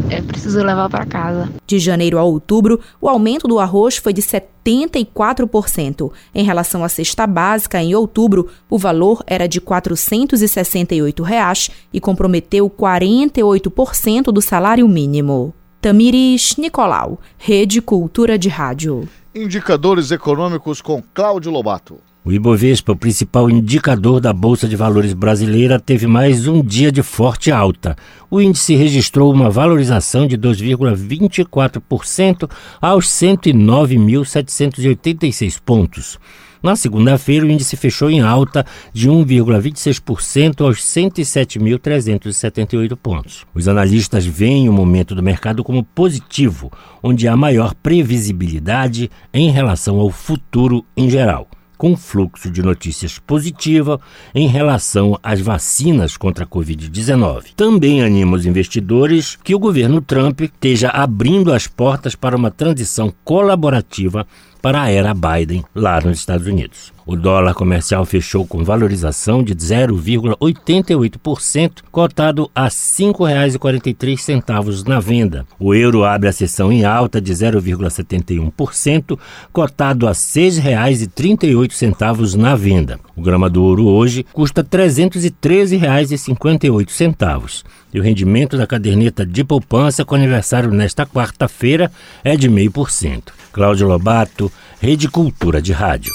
é 0.09 0.21
preciso 0.21 0.61
levar 0.63 0.89
para 0.89 1.05
casa. 1.05 1.49
De 1.65 1.79
janeiro 1.79 2.17
a 2.17 2.23
outubro, 2.23 2.79
o 3.01 3.09
aumento 3.09 3.47
do 3.47 3.59
arroz 3.59 3.97
foi 3.97 4.13
de 4.13 4.21
74%. 4.21 6.11
Em 6.33 6.43
relação 6.43 6.83
à 6.83 6.89
cesta 6.89 7.25
básica, 7.25 7.81
em 7.81 7.95
outubro, 7.95 8.49
o 8.69 8.77
valor 8.77 9.23
era 9.25 9.47
de 9.47 9.59
468 9.61 11.23
reais 11.23 11.71
e 11.93 11.99
comprometeu 11.99 12.69
48% 12.69 14.25
do 14.25 14.41
salário 14.41 14.84
mínimo. 14.87 15.53
Tamiris 15.81 16.55
Nicolau, 16.57 17.19
Rede 17.37 17.81
Cultura 17.81 18.39
de 18.39 18.49
Rádio. 18.49 19.07
Indicadores 19.35 20.11
econômicos 20.11 20.81
com 20.81 21.03
Cláudio 21.13 21.51
Lobato. 21.51 21.99
O 22.25 22.31
Ibovespa, 22.31 22.93
o 22.93 22.95
principal 22.95 23.51
indicador 23.51 24.19
da 24.19 24.33
Bolsa 24.33 24.67
de 24.67 24.75
Valores 24.75 25.13
brasileira, 25.13 25.79
teve 25.79 26.07
mais 26.07 26.47
um 26.47 26.63
dia 26.63 26.91
de 26.91 27.03
forte 27.03 27.51
alta. 27.51 27.95
O 28.31 28.41
índice 28.41 28.75
registrou 28.75 29.31
uma 29.31 29.51
valorização 29.51 30.25
de 30.25 30.35
2,24% 30.35 32.49
aos 32.81 33.05
109.786 33.05 35.61
pontos. 35.63 36.17
Na 36.61 36.75
segunda-feira, 36.75 37.45
o 37.45 37.49
índice 37.49 37.77
fechou 37.77 38.09
em 38.09 38.21
alta 38.21 38.65
de 38.93 39.09
1,26% 39.09 40.65
aos 40.65 40.79
107.378 40.79 42.95
pontos. 42.95 43.45
Os 43.53 43.67
analistas 43.67 44.25
veem 44.25 44.69
o 44.69 44.73
momento 44.73 45.13
do 45.13 45.23
mercado 45.23 45.61
como 45.63 45.83
positivo, 45.83 46.71
onde 47.03 47.27
há 47.27 47.35
maior 47.35 47.75
previsibilidade 47.75 49.11
em 49.33 49.51
relação 49.51 49.99
ao 49.99 50.09
futuro 50.09 50.85
em 50.95 51.09
geral 51.09 51.49
com 51.77 51.95
fluxo 51.95 52.49
de 52.49 52.61
notícias 52.61 53.19
positiva 53.19 53.99
em 54.33 54.47
relação 54.47 55.17
às 55.21 55.39
vacinas 55.39 56.17
contra 56.17 56.45
a 56.45 56.47
Covid-19. 56.47 57.53
Também 57.55 58.01
anima 58.01 58.37
os 58.37 58.45
investidores 58.45 59.37
que 59.43 59.53
o 59.53 59.59
governo 59.59 60.01
Trump 60.01 60.41
esteja 60.41 60.89
abrindo 60.89 61.53
as 61.53 61.67
portas 61.67 62.15
para 62.15 62.35
uma 62.35 62.51
transição 62.51 63.13
colaborativa 63.23 64.25
para 64.65 64.81
a 64.81 64.89
era 64.89 65.13
Biden 65.13 65.63
lá 65.75 66.01
nos 66.01 66.17
Estados 66.17 66.47
Unidos. 66.47 66.91
O 67.05 67.15
dólar 67.15 67.53
comercial 67.53 68.03
fechou 68.03 68.47
com 68.47 68.63
valorização 68.63 69.43
de 69.43 69.53
0,88%, 69.53 71.83
cotado 71.91 72.49
a 72.55 72.63
R$ 72.63 72.71
5,43 72.71 74.87
na 74.87 74.99
venda. 74.99 75.45
O 75.59 75.75
euro 75.75 76.03
abre 76.03 76.29
a 76.29 76.31
sessão 76.31 76.71
em 76.71 76.83
alta 76.83 77.21
de 77.21 77.31
0,71%, 77.31 79.19
cotado 79.53 80.07
a 80.07 80.13
R$ 80.13 80.15
6,38 80.15 82.33
na 82.33 82.55
venda. 82.55 82.99
O 83.15 83.21
grama 83.21 83.47
do 83.47 83.63
ouro 83.63 83.85
hoje 83.85 84.25
custa 84.33 84.61
R$ 84.61 84.67
313,58. 84.89 87.63
E 87.93 87.99
o 87.99 88.03
rendimento 88.03 88.57
da 88.57 88.65
caderneta 88.65 89.23
de 89.23 89.43
poupança 89.43 90.03
com 90.03 90.15
aniversário 90.15 90.71
nesta 90.71 91.05
quarta-feira 91.05 91.91
é 92.23 92.35
de 92.35 92.49
0,5%. 92.49 93.44
Cláudio 93.55 93.87
Lobato, 93.87 94.51
Rede 94.81 95.07
Cultura 95.07 95.61
de 95.61 95.71
Rádio. 95.71 96.11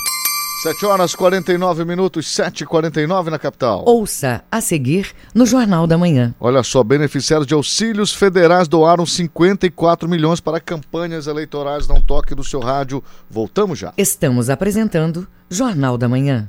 7 0.62 0.84
horas 0.84 1.14
49 1.14 1.86
minutos, 1.86 2.28
7 2.28 2.64
e 2.64 2.66
49 2.66 3.30
na 3.30 3.38
capital. 3.38 3.82
Ouça 3.86 4.45
a 4.53 4.61
seguir 4.61 5.12
no 5.34 5.47
Jornal 5.47 5.86
da 5.86 5.97
Manhã. 5.97 6.34
Olha 6.38 6.62
só, 6.62 6.84
beneficiários 6.84 7.47
de 7.47 7.55
auxílios 7.55 8.12
federais 8.12 8.68
doaram 8.68 9.07
54 9.07 10.07
milhões 10.07 10.38
para 10.38 10.61
campanhas 10.61 11.26
eleitorais. 11.26 11.88
Não 11.88 11.99
toque 11.99 12.34
do 12.34 12.45
seu 12.45 12.61
rádio. 12.61 13.03
Voltamos 13.30 13.78
já. 13.78 13.95
Estamos 13.97 14.51
apresentando 14.51 15.26
Jornal 15.49 15.97
da 15.97 16.11
Manhã. 16.11 16.47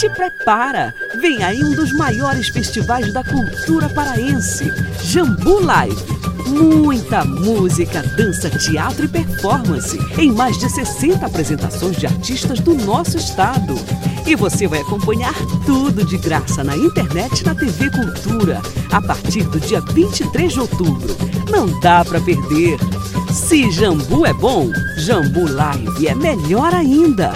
Te 0.00 0.10
prepara! 0.10 0.92
Vem 1.20 1.44
aí 1.44 1.62
um 1.62 1.76
dos 1.76 1.92
maiores 1.92 2.48
festivais 2.48 3.12
da 3.14 3.22
cultura 3.22 3.88
paraense, 3.88 4.68
Jambu 5.00 5.60
Live 5.60 6.25
Muita 6.46 7.24
música, 7.24 8.02
dança, 8.16 8.48
teatro 8.50 9.04
e 9.04 9.08
performance 9.08 9.98
em 10.18 10.30
mais 10.32 10.56
de 10.58 10.70
60 10.70 11.26
apresentações 11.26 11.96
de 11.96 12.06
artistas 12.06 12.60
do 12.60 12.74
nosso 12.74 13.16
estado. 13.16 13.74
E 14.26 14.34
você 14.34 14.66
vai 14.66 14.80
acompanhar 14.80 15.34
tudo 15.64 16.04
de 16.04 16.16
graça 16.18 16.62
na 16.62 16.76
internet 16.76 17.44
na 17.44 17.54
TV 17.54 17.90
Cultura 17.90 18.60
a 18.92 19.02
partir 19.02 19.44
do 19.44 19.58
dia 19.60 19.80
23 19.80 20.52
de 20.52 20.60
outubro. 20.60 21.16
Não 21.50 21.66
dá 21.80 22.04
para 22.04 22.20
perder. 22.20 22.78
Se 23.32 23.70
Jambu 23.70 24.24
é 24.24 24.32
bom, 24.32 24.70
Jambu 24.98 25.50
Live 25.50 26.06
é 26.06 26.14
melhor 26.14 26.74
ainda. 26.74 27.32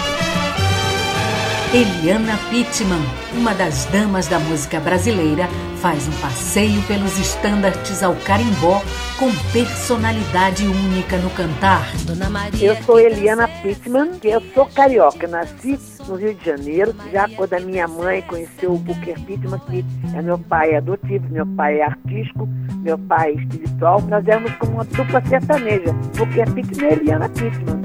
Eliana 1.73 2.37
Pittman, 2.49 2.99
uma 3.33 3.53
das 3.53 3.85
damas 3.85 4.27
da 4.27 4.37
música 4.37 4.77
brasileira, 4.77 5.47
faz 5.77 6.05
um 6.05 6.11
passeio 6.19 6.81
pelos 6.81 7.17
estandartes 7.17 8.03
ao 8.03 8.13
carimbó 8.13 8.81
com 9.17 9.31
personalidade 9.53 10.67
única 10.67 11.17
no 11.19 11.29
cantar. 11.29 11.87
Eu 12.59 12.75
sou 12.83 12.99
Eliana 12.99 13.47
Pittman, 13.47 14.19
eu 14.21 14.41
sou 14.53 14.65
carioca, 14.65 15.25
nasci 15.29 15.79
no 16.09 16.15
Rio 16.15 16.33
de 16.33 16.43
Janeiro, 16.43 16.93
já 17.09 17.29
quando 17.29 17.53
a 17.53 17.59
minha 17.61 17.87
mãe 17.87 18.21
conheceu 18.23 18.73
o 18.73 18.77
Booker 18.77 19.17
Pittman, 19.21 19.59
que 19.59 19.85
é 20.13 20.21
meu 20.21 20.37
pai 20.37 20.75
adotivo, 20.75 21.25
meu 21.29 21.45
pai 21.55 21.79
é 21.79 21.85
artístico, 21.85 22.49
meu 22.83 22.97
pai 22.97 23.31
espiritual, 23.31 24.01
nós 24.09 24.27
éramos 24.27 24.53
como 24.55 24.73
uma 24.73 24.83
dupla 24.83 25.23
sertaneja, 25.25 25.93
Booker 26.17 26.51
Pittman 26.51 26.89
e 26.89 26.93
Eliana 26.95 27.29
Pittman. 27.29 27.81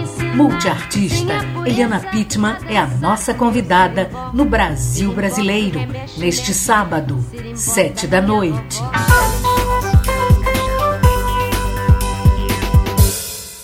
Multiartista, 0.34 1.34
Eliana 1.66 2.00
Pittman 2.00 2.56
é 2.68 2.78
a 2.78 2.86
nossa 2.86 3.34
convidada 3.34 4.10
no 4.32 4.44
Brasil 4.44 5.12
Brasileiro, 5.12 5.80
neste 6.16 6.54
sábado, 6.54 7.24
sete 7.54 8.06
da 8.06 8.20
noite. 8.20 8.80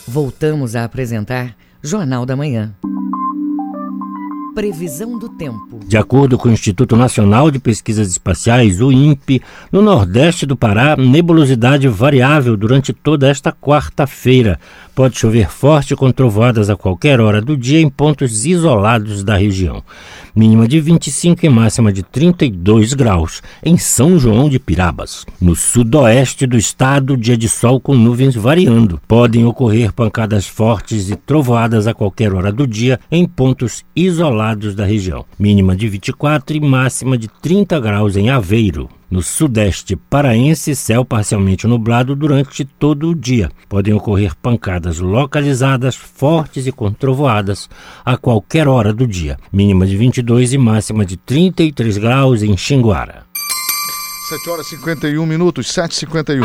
Voltamos 0.07 0.75
a 0.75 0.85
apresentar 0.85 1.55
Jornal 1.83 2.27
da 2.27 2.37
Manhã. 2.37 2.75
Previsão 4.57 5.19
do 5.19 5.29
tempo. 5.29 5.81
De 5.87 5.99
acordo 5.99 6.39
com 6.39 6.49
o 6.49 6.51
Instituto 6.51 6.97
Nacional 6.97 7.51
de 7.51 7.59
Pesquisas 7.59 8.09
Espaciais, 8.09 8.81
o 8.81 8.91
INPE, 8.91 9.43
no 9.71 9.83
nordeste 9.83 10.47
do 10.47 10.57
Pará, 10.57 10.97
nebulosidade 10.97 11.87
variável 11.89 12.57
durante 12.57 12.91
toda 12.91 13.29
esta 13.29 13.53
quarta-feira. 13.53 14.59
Pode 14.95 15.19
chover 15.19 15.51
forte 15.51 15.95
com 15.95 16.11
trovoadas 16.11 16.71
a 16.71 16.75
qualquer 16.75 17.21
hora 17.21 17.43
do 17.43 17.55
dia 17.55 17.83
em 17.83 17.91
pontos 17.91 18.47
isolados 18.47 19.23
da 19.23 19.37
região. 19.37 19.83
Mínima 20.37 20.69
de 20.69 20.79
25 20.79 21.47
e 21.47 21.49
máxima 21.49 21.91
de 21.91 22.03
32 22.03 22.93
graus 22.93 23.43
em 23.65 23.79
São 23.79 24.19
João 24.19 24.51
de 24.51 24.59
Pirabas. 24.59 25.25
No 25.41 25.57
sudoeste 25.57 26.47
do 26.47 26.59
estado, 26.59 27.17
dia 27.17 27.39
de 27.39 27.49
sol 27.49 27.81
com 27.81 27.95
nuvens 27.95 28.35
variando. 28.35 29.01
Podem 29.09 29.47
ocorrer 29.47 29.95
pancadas 29.95 30.47
fortes 30.47 31.09
e 31.09 31.17
trovoadas 31.17 31.87
a 31.87 31.95
qualquer 31.95 32.35
hora 32.35 32.53
do 32.53 32.67
dia 32.67 33.01
em 33.11 33.27
pontos 33.27 33.83
isolados 33.97 34.75
da 34.75 34.85
região. 34.85 35.25
Mínima 35.39 35.75
de 35.75 35.89
24 35.89 36.55
e 36.55 36.61
máxima 36.61 37.17
de 37.17 37.29
30 37.29 37.81
graus 37.81 38.15
em 38.15 38.29
Aveiro. 38.29 38.91
No 39.09 39.23
sudeste 39.23 39.95
paraense, 39.95 40.75
céu 40.75 41.05
parcialmente 41.05 41.65
nublado 41.65 42.17
durante 42.17 42.65
todo 42.65 43.11
o 43.11 43.15
dia. 43.15 43.51
Podem 43.69 43.95
ocorrer 43.95 44.35
pancadas 44.35 44.99
localizadas, 44.99 45.95
fortes 45.95 46.67
e 46.67 46.73
com 46.73 46.93
trovoadas 46.93 47.71
a 48.05 48.17
qualquer 48.17 48.67
hora 48.67 48.93
do 48.93 49.07
dia. 49.07 49.39
Mínima 49.53 49.87
de 49.87 49.97
22 49.97 50.55
e 50.55 50.59
máxima 50.59 51.07
de 51.07 51.17
33 51.17 51.99
graus 51.99 52.43
em 52.43 52.57
Xinguara. 52.57 53.25
7 54.29 54.51
horas 54.51 54.67
e 54.67 54.71
51 54.71 55.25
minutos, 55.25 55.69
7h51. 55.69 56.43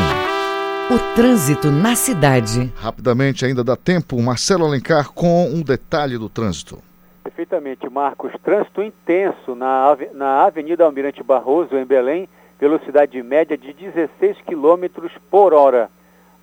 O 0.92 1.16
trânsito 1.16 1.72
na 1.72 1.96
cidade. 1.96 2.72
Rapidamente, 2.76 3.44
ainda 3.44 3.64
dá 3.64 3.76
tempo, 3.76 4.22
Marcelo 4.22 4.66
Alencar 4.66 5.10
com 5.10 5.50
um 5.50 5.64
detalhe 5.64 6.16
do 6.16 6.30
trânsito. 6.30 6.78
Perfeitamente, 7.24 7.90
Marcos. 7.90 8.32
Trânsito 8.44 8.84
intenso 8.84 9.56
na, 9.56 9.98
na 10.14 10.44
Avenida 10.46 10.84
Almirante 10.84 11.24
Barroso, 11.24 11.76
em 11.76 11.86
Belém, 11.86 12.30
velocidade 12.62 13.24
média 13.24 13.58
de 13.58 13.74
16 13.74 14.38
km 14.42 15.10
por 15.32 15.52
hora. 15.52 15.90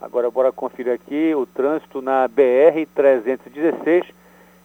Agora, 0.01 0.29
bora 0.29 0.51
conferir 0.51 0.93
aqui 0.93 1.33
o 1.33 1.47
trânsito 1.47 2.03
na 2.03 2.29
BR-316, 2.29 4.05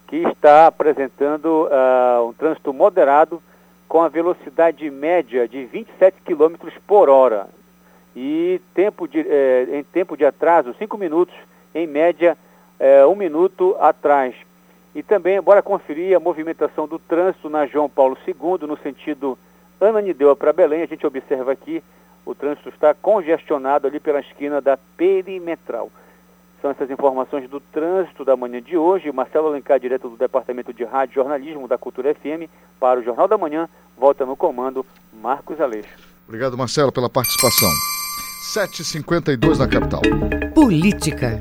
que 0.08 0.18
está 0.18 0.66
apresentando 0.66 1.68
uh, 1.68 2.28
um 2.28 2.34
trânsito 2.34 2.74
moderado 2.74 3.42
com 3.88 4.02
a 4.02 4.10
velocidade 4.10 4.90
média 4.90 5.48
de 5.48 5.64
27 5.66 6.22
km 6.26 6.56
por 6.88 7.08
hora. 7.08 7.48
E 8.16 8.60
tempo 8.74 9.08
de, 9.08 9.20
eh, 9.20 9.68
em 9.72 9.84
tempo 9.84 10.16
de 10.16 10.24
atraso, 10.24 10.76
5 10.78 10.98
minutos, 11.00 11.36
em 11.74 11.88
média, 11.88 12.38
eh, 12.80 13.04
um 13.08 13.16
minuto 13.16 13.76
atrás. 13.80 14.36
E 14.94 15.02
também, 15.02 15.42
bora 15.42 15.64
conferir 15.64 16.16
a 16.16 16.20
movimentação 16.20 16.88
do 16.88 17.00
trânsito 17.00 17.50
na 17.50 17.66
João 17.66 17.90
Paulo 17.90 18.16
II, 18.28 18.68
no 18.68 18.78
sentido 18.78 19.38
Ananindeua 19.80 20.36
para 20.36 20.54
Belém. 20.54 20.82
A 20.82 20.88
gente 20.88 21.06
observa 21.06 21.52
aqui, 21.52 21.84
o 22.26 22.34
trânsito 22.34 22.70
está 22.70 22.94
congestionado 22.94 23.88
ali 23.88 24.00
pela 24.00 24.20
esquina 24.20 24.62
da 24.62 24.78
Perimetral. 24.98 25.92
São 26.62 26.72
essas 26.72 26.90
informações 26.90 27.50
do 27.50 27.60
trânsito 27.60 28.24
da 28.24 28.38
manhã 28.38 28.62
de 28.62 28.78
hoje. 28.78 29.12
Marcelo 29.12 29.48
Alencar, 29.48 29.80
direto 29.80 30.08
do 30.08 30.16
Departamento 30.16 30.74
de 30.74 30.86
Rádio 30.86 31.12
e 31.12 31.16
Jornalismo 31.16 31.68
da 31.68 31.78
Cultura 31.78 32.16
FM, 32.16 32.50
para 32.80 33.02
o 33.02 33.04
Jornal 33.04 33.28
da 33.28 33.38
Manhã. 33.38 33.68
Volta 33.98 34.26
no 34.26 34.38
comando, 34.38 34.86
Marcos 35.12 35.60
Aleixo. 35.60 35.90
Obrigado, 36.26 36.58
Marcelo, 36.58 36.92
pela 36.92 37.10
participação. 37.10 37.70
7h52 38.56 39.58
na 39.58 39.68
capital. 39.68 40.02
Política. 40.56 41.40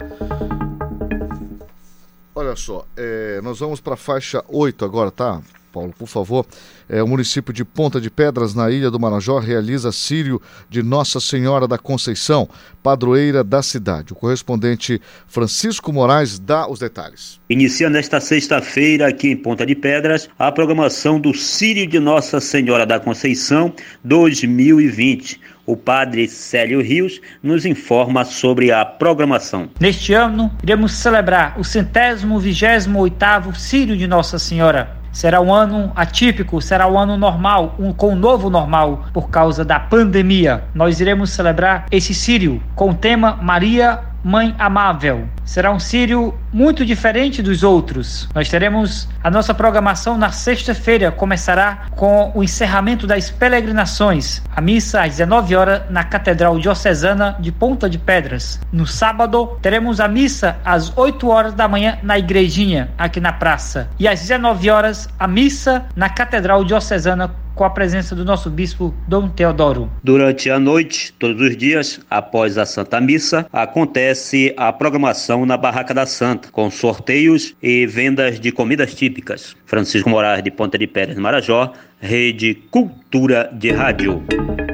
Olha 2.35 2.57
só, 2.57 2.85
é, 2.97 3.41
nós 3.43 3.61
vamos 3.61 3.81
para 3.81 3.95
a 3.95 3.97
faixa 3.97 4.43
8 4.49 4.85
agora, 4.85 5.11
tá? 5.11 5.41
Paulo, 5.73 5.95
por 5.99 6.07
favor. 6.07 6.47
É, 6.89 7.03
o 7.03 7.09
município 7.09 7.53
de 7.53 7.65
Ponta 7.65 7.99
de 8.01 8.11
Pedras, 8.11 8.55
na 8.55 8.71
Ilha 8.71 8.91
do 8.91 9.01
Marajó, 9.01 9.39
realiza 9.39 9.91
Sírio 9.91 10.41
de 10.69 10.83
Nossa 10.83 11.19
Senhora 11.19 11.67
da 11.67 11.79
Conceição, 11.79 12.49
padroeira 12.83 13.43
da 13.43 13.63
cidade. 13.63 14.13
O 14.13 14.17
correspondente 14.17 15.01
Francisco 15.27 15.93
Moraes 15.93 16.39
dá 16.39 16.69
os 16.69 16.79
detalhes. 16.79 17.41
Iniciando 17.49 17.97
esta 17.97 18.21
sexta-feira 18.21 19.09
aqui 19.09 19.31
em 19.31 19.37
Ponta 19.37 19.65
de 19.65 19.75
Pedras, 19.75 20.29
a 20.39 20.53
programação 20.53 21.19
do 21.19 21.33
Sírio 21.33 21.87
de 21.87 21.99
Nossa 21.99 22.41
Senhora 22.41 22.85
da 22.85 23.01
Conceição 23.01 23.73
2020. 24.05 25.41
O 25.65 25.77
padre 25.77 26.29
Célio 26.29 26.83
Rios 26.83 27.21
nos 27.41 27.65
informa 27.65 28.25
sobre 28.25 28.73
a 28.73 28.85
programação. 28.85 29.71
Neste 29.81 30.13
ano, 30.13 30.51
iremos 30.63 30.93
celebrar 30.93 31.59
o 31.59 31.65
centésimo 31.65 32.39
vigésimo 32.41 32.99
oitavo 32.99 33.55
Sírio 33.55 33.97
de 33.97 34.09
Nossa 34.09 34.41
Senhora 34.41 35.02
Será 35.13 35.41
um 35.41 35.53
ano 35.53 35.93
atípico, 35.95 36.61
será 36.63 36.89
um 36.89 36.99
ano 36.99 37.19
normal, 37.19 37.77
um, 37.79 37.93
com 37.93 38.13
um 38.13 38.17
novo 38.17 38.49
normal 38.49 39.05
por 39.13 39.29
causa 39.29 39.63
da 39.63 39.79
pandemia. 39.79 40.65
Nós 40.75 41.01
iremos 41.01 41.31
celebrar 41.31 41.85
esse 41.91 42.15
Sírio 42.15 42.63
com 42.75 42.91
o 42.91 42.95
tema 42.95 43.39
Maria 43.41 44.01
Mãe 44.25 44.55
Amável. 44.59 45.29
Será 45.45 45.71
um 45.71 45.79
Sírio 45.79 46.35
muito 46.53 46.85
diferente 46.85 47.43
dos 47.43 47.63
outros. 47.63 48.29
Nós 48.35 48.49
teremos 48.49 49.09
a 49.23 49.31
nossa 49.31 49.55
programação 49.55 50.19
na 50.19 50.31
sexta-feira, 50.31 51.11
começará 51.11 51.87
com 51.97 52.31
o 52.35 52.43
encerramento 52.43 53.07
das 53.07 53.31
peregrinações. 53.31 54.43
A 54.55 54.61
missa 54.61 55.03
às 55.03 55.17
19 55.17 55.57
horas 55.57 55.83
na 55.91 56.05
Catedral 56.05 56.59
Diocesana 56.59 57.37
de 57.41 57.51
Ponta 57.51 57.89
de 57.89 57.99
Pedras. 57.99 58.61
No 58.73 58.87
sábado, 58.87 59.59
teremos 59.63 60.01
a 60.01 60.09
missa 60.09 60.57
às 60.65 60.97
8 60.97 61.29
horas 61.29 61.55
da 61.55 61.67
manhã 61.67 61.99
na 62.03 62.19
igrejinha, 62.19 62.91
aqui 62.99 63.21
na 63.21 63.33
praça. 63.33 63.89
E 63.99 64.07
às 64.07 64.21
19 64.21 64.69
horas, 64.69 65.09
a 65.19 65.27
missa 65.27 65.87
na 65.97 66.09
Catedral 66.09 66.65
Diocesana 66.65 67.43
com 67.55 67.65
a 67.65 67.71
presença 67.71 68.15
do 68.15 68.25
nosso 68.25 68.51
bispo 68.51 68.95
Dom 69.07 69.29
Teodoro. 69.29 69.91
Durante 70.03 70.51
a 70.51 70.59
noite, 70.59 71.13
todos 71.19 71.41
os 71.41 71.57
dias, 71.57 72.01
após 72.11 72.59
a 72.59 72.65
Santa 72.65 73.01
Missa, 73.01 73.47
acontece 73.53 74.55
a 74.57 74.73
programação 74.73 75.45
na 75.45 75.57
Barraca 75.57 75.93
da 75.93 76.07
Santa, 76.07 76.42
com 76.51 76.71
sorteios 76.71 77.55
e 77.63 77.87
vendas 77.87 78.41
de 78.41 78.51
comidas 78.51 78.95
típicas. 78.95 79.57
Francisco 79.67 80.09
Moraes 80.09 80.43
de 80.43 80.51
Ponta 80.51 80.79
de 80.79 80.87
Pérez 80.87 81.17
Marajó, 81.17 81.73
Rede 82.01 82.55
Cultura 82.71 83.51
de 83.53 83.71
Rádio. 83.71 84.23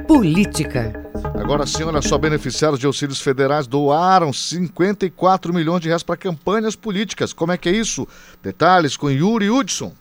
Política. 0.07 0.93
Agora 1.35 1.66
sim, 1.66 1.83
olha 1.83 2.01
só, 2.01 2.16
beneficiários 2.16 2.81
de 2.81 2.87
auxílios 2.87 3.21
federais 3.21 3.66
doaram 3.66 4.33
54 4.33 5.53
milhões 5.53 5.81
de 5.81 5.89
reais 5.89 6.03
para 6.03 6.16
campanhas 6.16 6.75
políticas. 6.75 7.33
Como 7.33 7.53
é 7.53 7.59
que 7.59 7.69
é 7.69 7.73
isso? 7.73 8.07
Detalhes 8.43 8.97
com 8.97 9.11
Yuri 9.11 9.51
Hudson. 9.51 9.93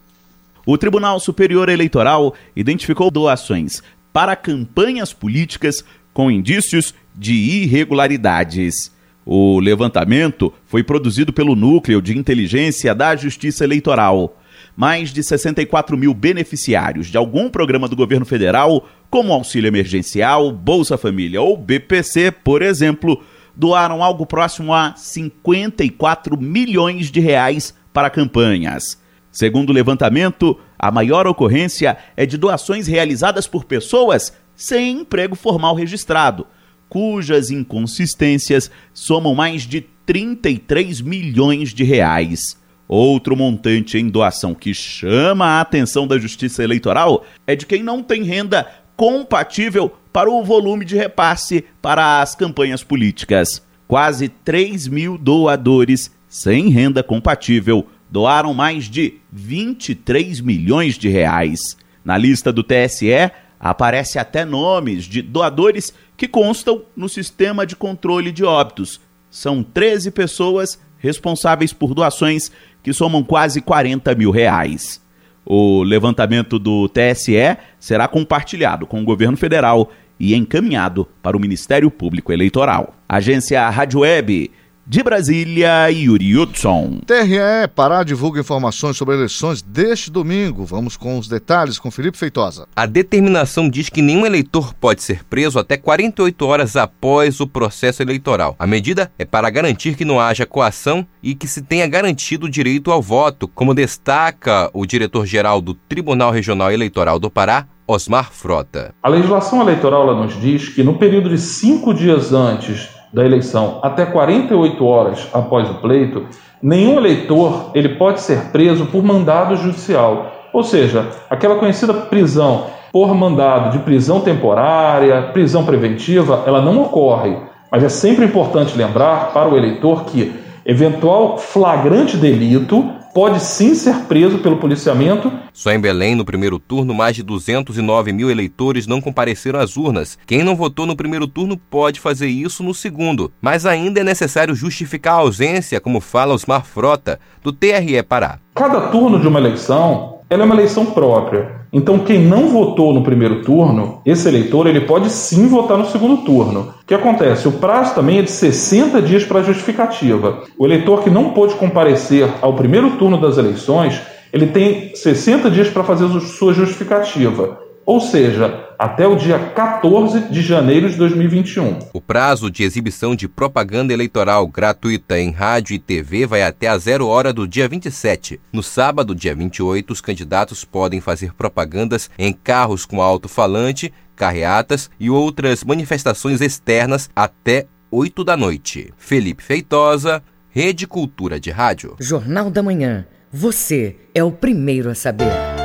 O 0.66 0.78
Tribunal 0.78 1.20
Superior 1.20 1.70
Eleitoral 1.70 2.34
identificou 2.56 3.10
doações 3.10 3.82
para 4.12 4.36
campanhas 4.36 5.14
políticas 5.14 5.84
com 6.14 6.32
indícios 6.32 6.94
de 7.16 7.34
irregularidades. 7.34 8.92
O 9.30 9.60
levantamento 9.60 10.54
foi 10.66 10.82
produzido 10.82 11.34
pelo 11.34 11.54
Núcleo 11.54 12.02
de 12.02 12.18
Inteligência 12.18 12.96
da 12.96 13.14
Justiça 13.14 13.66
Eleitoral. 13.66 14.38
Mais 14.74 15.12
de 15.12 15.22
64 15.22 15.98
mil 15.98 16.14
beneficiários 16.14 17.08
de 17.08 17.18
algum 17.18 17.50
programa 17.50 17.90
do 17.90 17.96
governo 17.98 18.26
federal, 18.26 18.88
como 19.10 19.34
Auxílio 19.34 19.68
Emergencial, 19.68 20.50
Bolsa 20.54 20.98
Família 20.98 21.42
ou 21.42 21.58
BPC, 21.58 22.32
por 22.32 22.62
exemplo, 22.62 23.22
doaram 23.54 24.02
algo 24.02 24.26
próximo 24.26 24.74
a 24.74 24.94
54 24.96 26.40
milhões 26.40 27.12
de 27.12 27.20
reais 27.20 27.76
para 27.92 28.10
campanhas. 28.10 28.98
Segundo 29.30 29.72
o 29.72 29.74
levantamento, 29.74 30.58
a 30.80 30.90
maior 30.90 31.28
ocorrência 31.28 31.98
é 32.16 32.26
de 32.26 32.38
doações 32.38 32.88
realizadas 32.88 33.46
por 33.46 33.66
pessoas 33.66 34.32
sem 34.56 35.02
emprego 35.02 35.36
formal 35.36 35.76
registrado, 35.76 36.48
cujas 36.90 37.52
inconsistências 37.52 38.72
somam 38.94 39.36
mais 39.36 39.64
de 39.64 39.86
33 40.06 41.02
milhões 41.02 41.74
de 41.74 41.84
reais. 41.84 42.58
Outro 42.88 43.36
montante 43.36 43.98
em 43.98 44.08
doação 44.08 44.56
que 44.56 44.74
chama 44.74 45.46
a 45.46 45.62
atenção 45.62 46.08
da 46.08 46.18
Justiça 46.18 46.64
Eleitoral 46.64 47.26
é 47.46 47.56
de 47.56 47.66
quem 47.66 47.84
não 47.84 48.02
tem 48.02 48.24
renda 48.24 48.66
compatível 48.96 49.94
para 50.14 50.32
o 50.32 50.44
volume 50.44 50.86
de 50.86 50.96
repasse 50.96 51.66
para 51.82 52.22
as 52.22 52.34
campanhas 52.34 52.84
políticas. 52.84 53.62
Quase 53.88 54.30
3 54.30 54.88
mil 54.88 55.18
doadores 55.18 56.12
sem 56.28 56.70
renda 56.70 57.04
compatível 57.04 57.88
doaram 58.10 58.54
mais 58.54 58.86
de 58.86 59.16
23 59.32 60.40
milhões 60.42 60.98
de 60.98 61.10
reais. 61.10 61.78
Na 62.04 62.18
lista 62.18 62.52
do 62.54 62.64
TSE 62.64 63.32
aparece 63.60 64.18
até 64.18 64.46
nomes 64.46 65.04
de 65.04 65.22
doadores 65.22 65.94
que 66.18 66.28
constam 66.28 66.82
no 66.96 67.08
sistema 67.08 67.66
de 67.66 67.76
controle 67.76 68.32
de 68.32 68.44
óbitos. 68.44 69.00
São 69.30 69.62
13 69.62 70.10
pessoas 70.12 70.82
responsáveis 70.98 71.72
por 71.72 71.94
doações 71.94 72.52
que 72.82 72.92
somam 72.92 73.24
quase 73.24 73.62
40 73.62 74.16
mil 74.16 74.32
reais. 74.32 75.00
O 75.46 75.84
levantamento 75.84 76.58
do 76.60 76.90
TSE 76.90 77.58
será 77.80 78.08
compartilhado 78.08 78.86
com 78.88 79.00
o 79.00 79.06
governo 79.06 79.38
federal 79.38 79.92
e 80.20 80.36
encaminhado 80.36 81.08
para 81.22 81.38
o 81.38 81.40
Ministério 81.40 81.92
Público 81.92 82.34
Eleitoral. 82.34 82.96
Agência 83.08 83.70
Rádio 83.70 84.00
Web 84.00 84.52
de 84.90 85.04
Brasília, 85.04 85.90
Yuri 85.90 86.38
Hudson. 86.38 87.02
TRE 87.06 87.68
Pará 87.76 88.06
divulga 88.06 88.40
informações 88.40 88.96
sobre 88.96 89.16
eleições 89.16 89.62
deste 89.62 90.10
domingo. 90.10 90.64
Vamos 90.64 90.96
com 90.96 91.20
os 91.20 91.28
detalhes 91.28 91.78
com 91.78 91.92
Felipe 91.92 92.18
Feitosa. 92.18 92.70
A 92.74 92.86
determinação 92.86 93.70
diz 93.70 93.90
que 93.90 94.02
nenhum 94.02 94.26
eleitor 94.26 94.74
pode 94.74 95.04
ser 95.04 95.26
preso 95.26 95.60
até 95.60 95.76
48 95.76 96.46
horas 96.46 96.78
após 96.78 97.42
o 97.42 97.48
processo 97.48 98.02
eleitoral. 98.02 98.56
A 98.58 98.66
medida 98.66 99.12
é 99.20 99.26
para 99.26 99.50
garantir 99.50 99.98
que 99.98 100.06
não 100.06 100.22
haja 100.22 100.46
coação 100.46 101.06
e 101.22 101.36
que 101.36 101.50
se 101.50 101.62
tenha 101.62 101.86
garantido 101.86 102.46
o 102.46 102.50
direito 102.50 102.90
ao 102.90 103.02
voto, 103.02 103.46
como 103.46 103.74
destaca 103.74 104.70
o 104.74 104.86
diretor-geral 104.86 105.60
do 105.60 105.74
Tribunal 105.74 106.32
Regional 106.32 106.72
Eleitoral 106.72 107.20
do 107.20 107.30
Pará, 107.30 107.68
Osmar 107.86 108.32
Frota. 108.32 108.96
A 109.04 109.10
legislação 109.10 109.62
eleitoral 109.62 110.16
nos 110.16 110.40
diz 110.40 110.70
que 110.70 110.82
no 110.82 110.98
período 110.98 111.30
de 111.30 111.38
cinco 111.38 111.94
dias 111.94 112.32
antes 112.32 112.97
da 113.12 113.26
eleição 113.26 113.80
até 113.82 114.06
48 114.06 114.86
horas 114.86 115.28
após 115.34 115.70
o 115.70 115.76
pleito, 115.76 116.26
nenhum 116.62 116.98
eleitor 116.98 117.72
ele 117.74 117.90
pode 117.90 118.22
ser 118.22 118.52
preso 118.52 118.86
por 118.88 119.04
mandado 119.04 119.56
judicial. 119.56 120.32
Ou 120.54 120.64
seja, 120.64 121.08
aquela 121.30 121.56
conhecida 121.56 121.94
prisão 121.94 122.66
por 122.92 123.14
mandado 123.14 123.72
de 123.72 123.80
prisão 123.80 124.22
temporária, 124.22 125.30
prisão 125.34 125.66
preventiva, 125.66 126.44
ela 126.46 126.62
não 126.62 126.82
ocorre. 126.82 127.38
Mas 127.72 127.84
é 127.84 127.90
sempre 127.90 128.26
importante 128.26 128.78
lembrar 128.78 129.32
para 129.34 129.50
o 129.50 129.58
eleitor 129.58 130.06
que 130.06 130.34
eventual 130.66 131.38
flagrante 131.38 132.18
delito 132.18 132.97
pode 133.18 133.40
sim 133.40 133.74
ser 133.74 133.96
preso 134.02 134.38
pelo 134.38 134.58
policiamento. 134.58 135.32
Só 135.52 135.72
em 135.72 135.80
Belém, 135.80 136.14
no 136.14 136.24
primeiro 136.24 136.60
turno, 136.60 136.94
mais 136.94 137.16
de 137.16 137.24
209 137.24 138.14
mil 138.14 138.30
eleitores 138.30 138.86
não 138.86 139.02
compareceram 139.02 139.60
às 139.60 139.76
urnas. 139.76 140.20
Quem 140.28 140.44
não 140.44 140.56
votou 140.56 140.86
no 140.86 140.96
primeiro 140.96 141.28
turno 141.28 141.58
pode 141.58 142.00
fazer 142.00 142.28
isso 142.28 142.62
no 142.62 142.76
segundo, 142.76 143.32
mas 143.42 143.66
ainda 143.66 144.02
é 144.02 144.04
necessário 144.04 144.54
justificar 144.54 145.16
a 145.16 145.22
ausência, 145.22 145.82
como 145.82 146.00
fala 146.00 146.36
Osmar 146.36 146.64
Frota, 146.64 147.20
do 147.42 147.52
TRE 147.52 148.04
Pará. 148.04 148.38
Cada 148.54 148.82
turno 148.90 149.20
de 149.20 149.28
uma 149.28 149.40
eleição 149.40 150.17
ela 150.30 150.44
é 150.44 150.46
uma 150.46 150.56
eleição 150.56 150.88
própria. 150.88 151.58
Então, 151.72 152.00
quem 152.00 152.20
não 152.20 152.48
votou 152.48 152.94
no 152.94 153.04
primeiro 153.04 153.44
turno, 153.44 154.02
esse 154.06 154.28
eleitor 154.28 154.68
ele 154.68 154.82
pode 154.82 155.10
sim 155.10 155.48
votar 155.48 155.78
no 155.78 155.86
segundo 155.86 156.18
turno. 156.24 156.74
O 156.82 156.86
que 156.86 156.94
acontece? 156.94 157.48
O 157.48 157.54
prazo 157.54 157.96
também 157.96 158.20
é 158.20 158.22
de 158.22 158.32
60 158.32 159.02
dias 159.02 159.24
para 159.24 159.44
justificativa. 159.44 160.44
O 160.58 160.66
eleitor 160.66 161.04
que 161.04 161.10
não 161.10 161.32
pôde 161.32 161.56
comparecer 161.56 162.28
ao 162.42 162.54
primeiro 162.54 162.92
turno 162.92 163.20
das 163.20 163.38
eleições, 163.38 164.02
ele 164.32 164.48
tem 164.48 164.96
60 164.96 165.52
dias 165.52 165.70
para 165.70 165.84
fazer 165.84 166.08
sua 166.22 166.54
justificativa 166.54 167.67
ou 167.88 168.02
seja, 168.02 168.68
até 168.78 169.08
o 169.08 169.16
dia 169.16 169.40
14 169.40 170.30
de 170.30 170.42
janeiro 170.42 170.90
de 170.90 170.98
2021. 170.98 171.80
O 171.94 172.02
prazo 172.02 172.52
de 172.52 172.64
exibição 172.64 173.16
de 173.16 173.30
propaganda 173.30 173.94
eleitoral 173.94 174.46
gratuita 174.46 175.18
em 175.18 175.32
rádio 175.32 175.74
e 175.74 175.80
TV 175.80 176.28
vai 176.28 176.44
até 176.44 176.68
a 176.68 176.78
zero 176.78 177.08
hora 177.08 177.32
do 177.32 177.48
dia 177.48 177.66
27. 177.66 178.42
No 178.52 178.62
sábado, 178.62 179.16
dia 179.16 179.34
28, 179.34 179.94
os 179.94 180.02
candidatos 180.02 180.66
podem 180.66 181.00
fazer 181.00 181.34
propagandas 181.34 182.12
em 182.20 182.34
carros 182.34 182.86
com 182.86 183.02
alto-falante, 183.02 183.94
carreatas 184.18 184.92
e 185.00 185.10
outras 185.10 185.64
manifestações 185.64 186.42
externas 186.42 187.10
até 187.16 187.68
8 187.90 188.22
da 188.26 188.36
noite. 188.36 188.94
Felipe 188.98 189.42
Feitosa, 189.42 190.22
Rede 190.50 190.86
Cultura 190.86 191.40
de 191.40 191.52
Rádio. 191.52 191.96
Jornal 192.02 192.52
da 192.52 192.62
Manhã. 192.62 193.08
Você 193.32 193.96
é 194.14 194.22
o 194.22 194.32
primeiro 194.32 194.90
a 194.90 194.96
saber. 194.96 195.57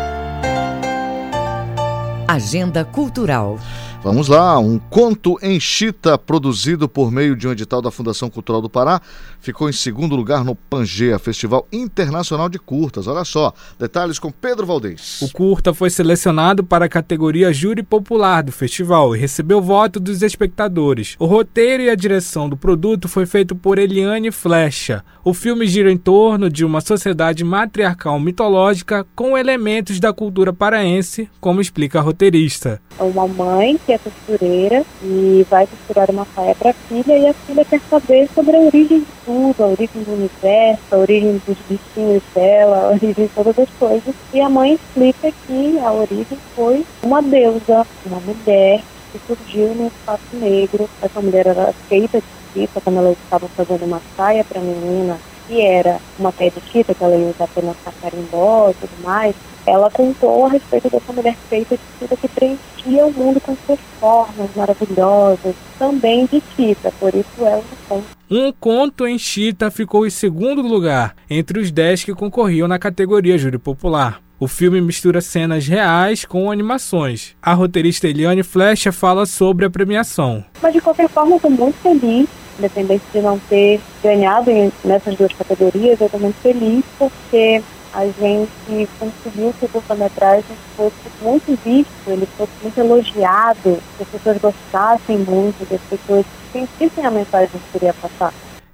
Agenda 2.27 2.85
Cultural. 2.85 3.59
Vamos 4.05 4.27
lá, 4.27 4.59
um 4.59 4.81
conto 4.81 5.39
em 5.41 5.61
chita 5.61 6.19
produzido 6.19 6.89
por 6.89 7.13
meio 7.13 7.37
de 7.37 7.47
um 7.47 7.53
edital 7.53 7.81
da 7.81 7.89
Fundação 7.89 8.29
Cultural 8.29 8.61
do 8.61 8.69
Pará 8.69 9.01
ficou 9.43 9.69
em 9.69 9.73
segundo 9.73 10.17
lugar 10.17 10.45
no 10.45 10.55
Pangea, 10.55 11.19
Festival 11.19 11.67
Internacional 11.73 12.49
de 12.49 12.59
Curtas. 12.59 13.07
Olha 13.07 13.25
só, 13.25 13.53
detalhes 13.79 14.19
com 14.19 14.31
Pedro 14.31 14.65
Valdez. 14.65 15.21
O 15.21 15.31
curta 15.31 15.75
foi 15.75 15.91
selecionado 15.91 16.65
para 16.65 16.87
a 16.87 16.89
categoria 16.89 17.53
Júri 17.53 17.83
Popular 17.83 18.43
do 18.43 18.53
festival 18.53 19.15
e 19.15 19.19
recebeu 19.19 19.61
voto 19.61 19.99
dos 19.99 20.23
espectadores. 20.23 21.17
O 21.19 21.27
roteiro 21.27 21.83
e 21.83 21.91
a 21.91 21.95
direção 21.95 22.49
do 22.49 22.57
produto 22.57 23.09
foi 23.09 23.27
feito 23.27 23.55
por 23.55 23.79
Eliane 23.79 24.31
Flecha. 24.31 25.05
O 25.25 25.35
filme 25.35 25.67
gira 25.67 25.91
em 25.91 25.97
torno 25.97 26.49
de 26.49 26.65
uma 26.65 26.81
sociedade 26.81 27.45
matriarcal 27.45 28.19
mitológica 28.19 29.07
com 29.15 29.37
elementos 29.37 29.99
da 29.99 30.13
cultura 30.13 30.53
paraense, 30.53 31.29
como 31.41 31.61
explica 31.61 31.99
a 31.99 32.03
roteirista. 32.03 32.81
É 32.99 33.03
uma 33.03 33.27
mãe 33.27 33.79
que 33.85 33.92
é 33.95 33.99
costureira 33.99 34.85
e 35.03 35.47
vai 35.51 35.67
costurar 35.67 36.11
uma 36.11 36.27
saia 36.35 36.55
para 36.55 36.71
a 36.71 36.75
filha 36.75 37.19
e 37.19 37.27
a 37.27 37.35
filha 37.35 37.65
quer 37.65 37.81
saber 37.89 38.29
sobre 38.35 38.57
a 38.57 38.61
origem 38.61 39.01
de 39.01 39.07
tudo, 39.25 39.63
a 39.63 39.67
origem 39.69 40.03
do 40.03 40.13
universo, 40.13 40.83
a 40.91 40.97
origem 40.97 41.41
dos 41.47 41.57
bichinhos 41.69 42.23
dela, 42.35 42.87
a 42.87 42.89
origem 42.91 43.27
de 43.27 43.29
todas 43.29 43.59
as 43.59 43.69
coisas. 43.79 44.15
E 44.33 44.41
a 44.41 44.49
mãe 44.49 44.75
explica 44.75 45.33
que 45.47 45.79
a 45.79 45.93
origem 45.93 46.39
foi 46.55 46.85
uma 47.03 47.23
deusa, 47.23 47.87
uma 48.07 48.21
mulher 48.21 48.83
que 49.13 49.21
surgiu 49.27 49.75
no 49.75 49.87
espaço 49.89 50.23
negro. 50.33 50.89
Essa 51.01 51.21
mulher 51.21 51.47
era 51.47 51.73
feita 51.89 52.19
de 52.19 52.27
fita 52.53 52.81
quando 52.81 52.99
ela 52.99 53.13
estava 53.13 53.49
fazendo 53.49 53.85
uma 53.85 54.01
saia 54.17 54.45
para 54.45 54.61
a 54.61 54.65
menina 54.65 55.19
que 55.47 55.61
era 55.61 55.99
uma 56.19 56.33
saia 56.33 56.51
de 56.51 56.61
fita 56.61 56.95
que 56.95 57.03
ela 57.05 57.17
ia 57.17 57.27
usar 57.27 57.49
para 57.49 57.93
carimbó 58.01 58.71
e 58.71 58.75
tudo 58.75 59.03
mais 59.03 59.35
ela 59.67 59.91
contou 59.91 60.47
a 60.47 60.49
respeito 60.51 60.91
dessa 60.91 61.13
mulher 61.13 61.37
feita 61.49 61.77
de 61.77 61.83
fita 61.99 62.17
que 62.17 62.29
preenchia 62.29 63.07
o 63.07 63.13
mundo 63.13 63.41
com 63.41 63.57
suas 63.67 63.79
formas 64.01 64.51
maravilhosas, 64.57 65.55
também 65.79 66.27
de 66.27 66.41
fita, 66.41 66.93
por 66.99 67.15
isso 67.15 67.45
é 67.45 67.57
um 67.57 67.63
conto. 67.89 68.07
Um 68.31 68.53
conto 68.53 69.07
em 69.07 69.19
chita 69.19 69.71
ficou 69.71 70.07
em 70.07 70.11
segundo 70.11 70.63
lugar, 70.63 71.15
entre 71.29 71.61
os 71.61 71.71
dez 71.71 72.03
que 72.03 72.15
concorriam 72.15 72.67
na 72.67 72.79
categoria 72.79 73.39
Júri 73.39 73.59
Popular. 73.59 74.21
O 74.41 74.49
filme 74.49 74.81
mistura 74.81 75.21
cenas 75.21 75.69
reais 75.69 76.25
com 76.25 76.51
animações. 76.51 77.37
A 77.41 77.55
roteirista 77.55 78.09
Eliane 78.09 78.43
Flecha 78.43 78.91
fala 78.91 79.25
sobre 79.25 79.65
a 79.65 79.71
premiação. 79.71 80.45
Mas 80.61 80.73
de 80.73 80.81
qualquer 80.81 81.09
forma, 81.09 81.37
estou 81.37 81.51
muito 81.51 81.77
feliz, 81.77 82.27
independente 82.59 83.05
de 83.13 83.21
não 83.21 83.39
ter 83.39 83.81
ganhado 84.03 84.51
nessas 84.85 85.15
duas 85.15 85.33
categorias, 85.33 86.01
eu 86.01 86.07
estou 86.07 86.19
muito 86.19 86.35
feliz 86.43 86.85
porque 86.99 87.63
a 87.93 88.07
gente 88.07 88.89
conseguiu 88.99 89.55
que 89.59 89.67
o 89.67 89.69
curta-metragem 89.69 90.57
fosse 90.77 90.95
muito 91.21 91.59
visto, 91.65 92.09
ele 92.09 92.27
fosse 92.37 92.53
muito 92.63 92.79
elogiado, 92.79 93.79
que 93.97 94.03
as 94.03 94.09
pessoas 94.09 94.39
gostassem 94.39 95.19
muito, 95.19 95.67
que 95.67 95.75
as 95.75 95.83
pessoas 95.83 96.25
sentissem 96.53 97.05
a 97.05 97.11
mensagem 97.11 97.49
que 97.49 97.79
queria 97.79 97.95
passar. 97.95 98.33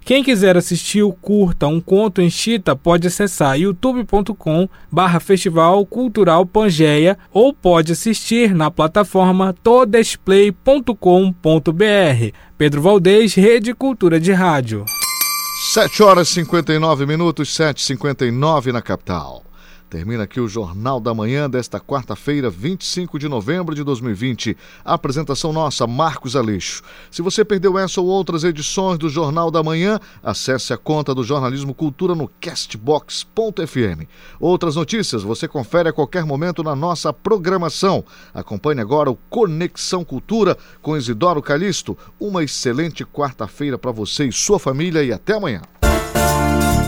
Quem 0.09 0.25
quiser 0.25 0.57
assistir 0.57 1.03
o 1.03 1.13
curta 1.13 1.67
Um 1.67 1.83
Conto 1.83 2.23
em 2.23 2.31
Chita 2.31 2.75
pode 2.75 3.09
acessar 3.09 3.61
youtube.com 3.61 4.67
barra 4.91 5.21
Festival 5.21 5.85
Cultural 5.85 6.47
Pangeia 6.47 7.19
ou 7.31 7.53
pode 7.53 7.93
assistir 7.93 8.55
na 8.55 8.71
plataforma 8.71 9.55
todesplay.com.br. 9.63 12.33
Pedro 12.57 12.81
Valdez, 12.81 13.35
Rede 13.35 13.75
Cultura 13.75 14.19
de 14.19 14.33
Rádio. 14.33 14.87
7 15.61 16.05
horas 16.05 16.29
e 16.29 16.35
59 16.35 17.05
minutos, 17.05 17.49
7h59 17.49 18.73
na 18.73 18.81
capital. 18.81 19.48
Termina 19.91 20.25
aqui 20.25 20.39
o 20.39 20.47
Jornal 20.47 21.01
da 21.01 21.15
Manhã 21.15 21.49
desta 21.49 21.81
quarta-feira, 21.81 22.51
25 22.51 23.19
de 23.19 23.27
novembro 23.27 23.75
de 23.75 23.83
2020. 23.83 24.55
A 24.85 24.93
apresentação 24.93 25.51
nossa, 25.51 25.87
Marcos 25.87 26.37
Aleixo. 26.37 26.83
Se 27.11 27.23
você 27.23 27.43
perdeu 27.43 27.79
essa 27.79 27.99
ou 27.99 28.07
outras 28.07 28.45
edições 28.45 28.99
do 28.99 29.09
Jornal 29.09 29.51
da 29.51 29.63
Manhã, 29.63 29.99
acesse 30.23 30.75
a 30.75 30.77
conta 30.77 31.15
do 31.15 31.25
Jornalismo 31.25 31.73
Cultura 31.73 32.15
no 32.15 32.29
castbox.fm. 32.39 34.05
Outras 34.39 34.77
notícias 34.77 35.23
você 35.23 35.49
confere 35.49 35.89
a 35.89 35.93
qualquer 35.93 36.27
momento 36.27 36.63
na 36.63 36.77
nossa 36.77 37.11
programação. 37.11 38.05
Acompanhe 38.35 38.83
agora 38.83 39.11
o 39.11 39.17
Conexão 39.31 40.05
Cultura 40.05 40.55
com 40.83 40.99
Isidoro 40.99 41.41
Calixto. 41.41 41.97
Uma 42.21 42.45
excelente 42.45 43.07
quarta-feira 43.07 43.79
para 43.79 43.91
você 43.91 44.27
e 44.27 44.33
sua 44.33 44.59
família 44.59 45.03
e 45.03 45.15
até 45.15 45.35
amanhã. 45.35 45.63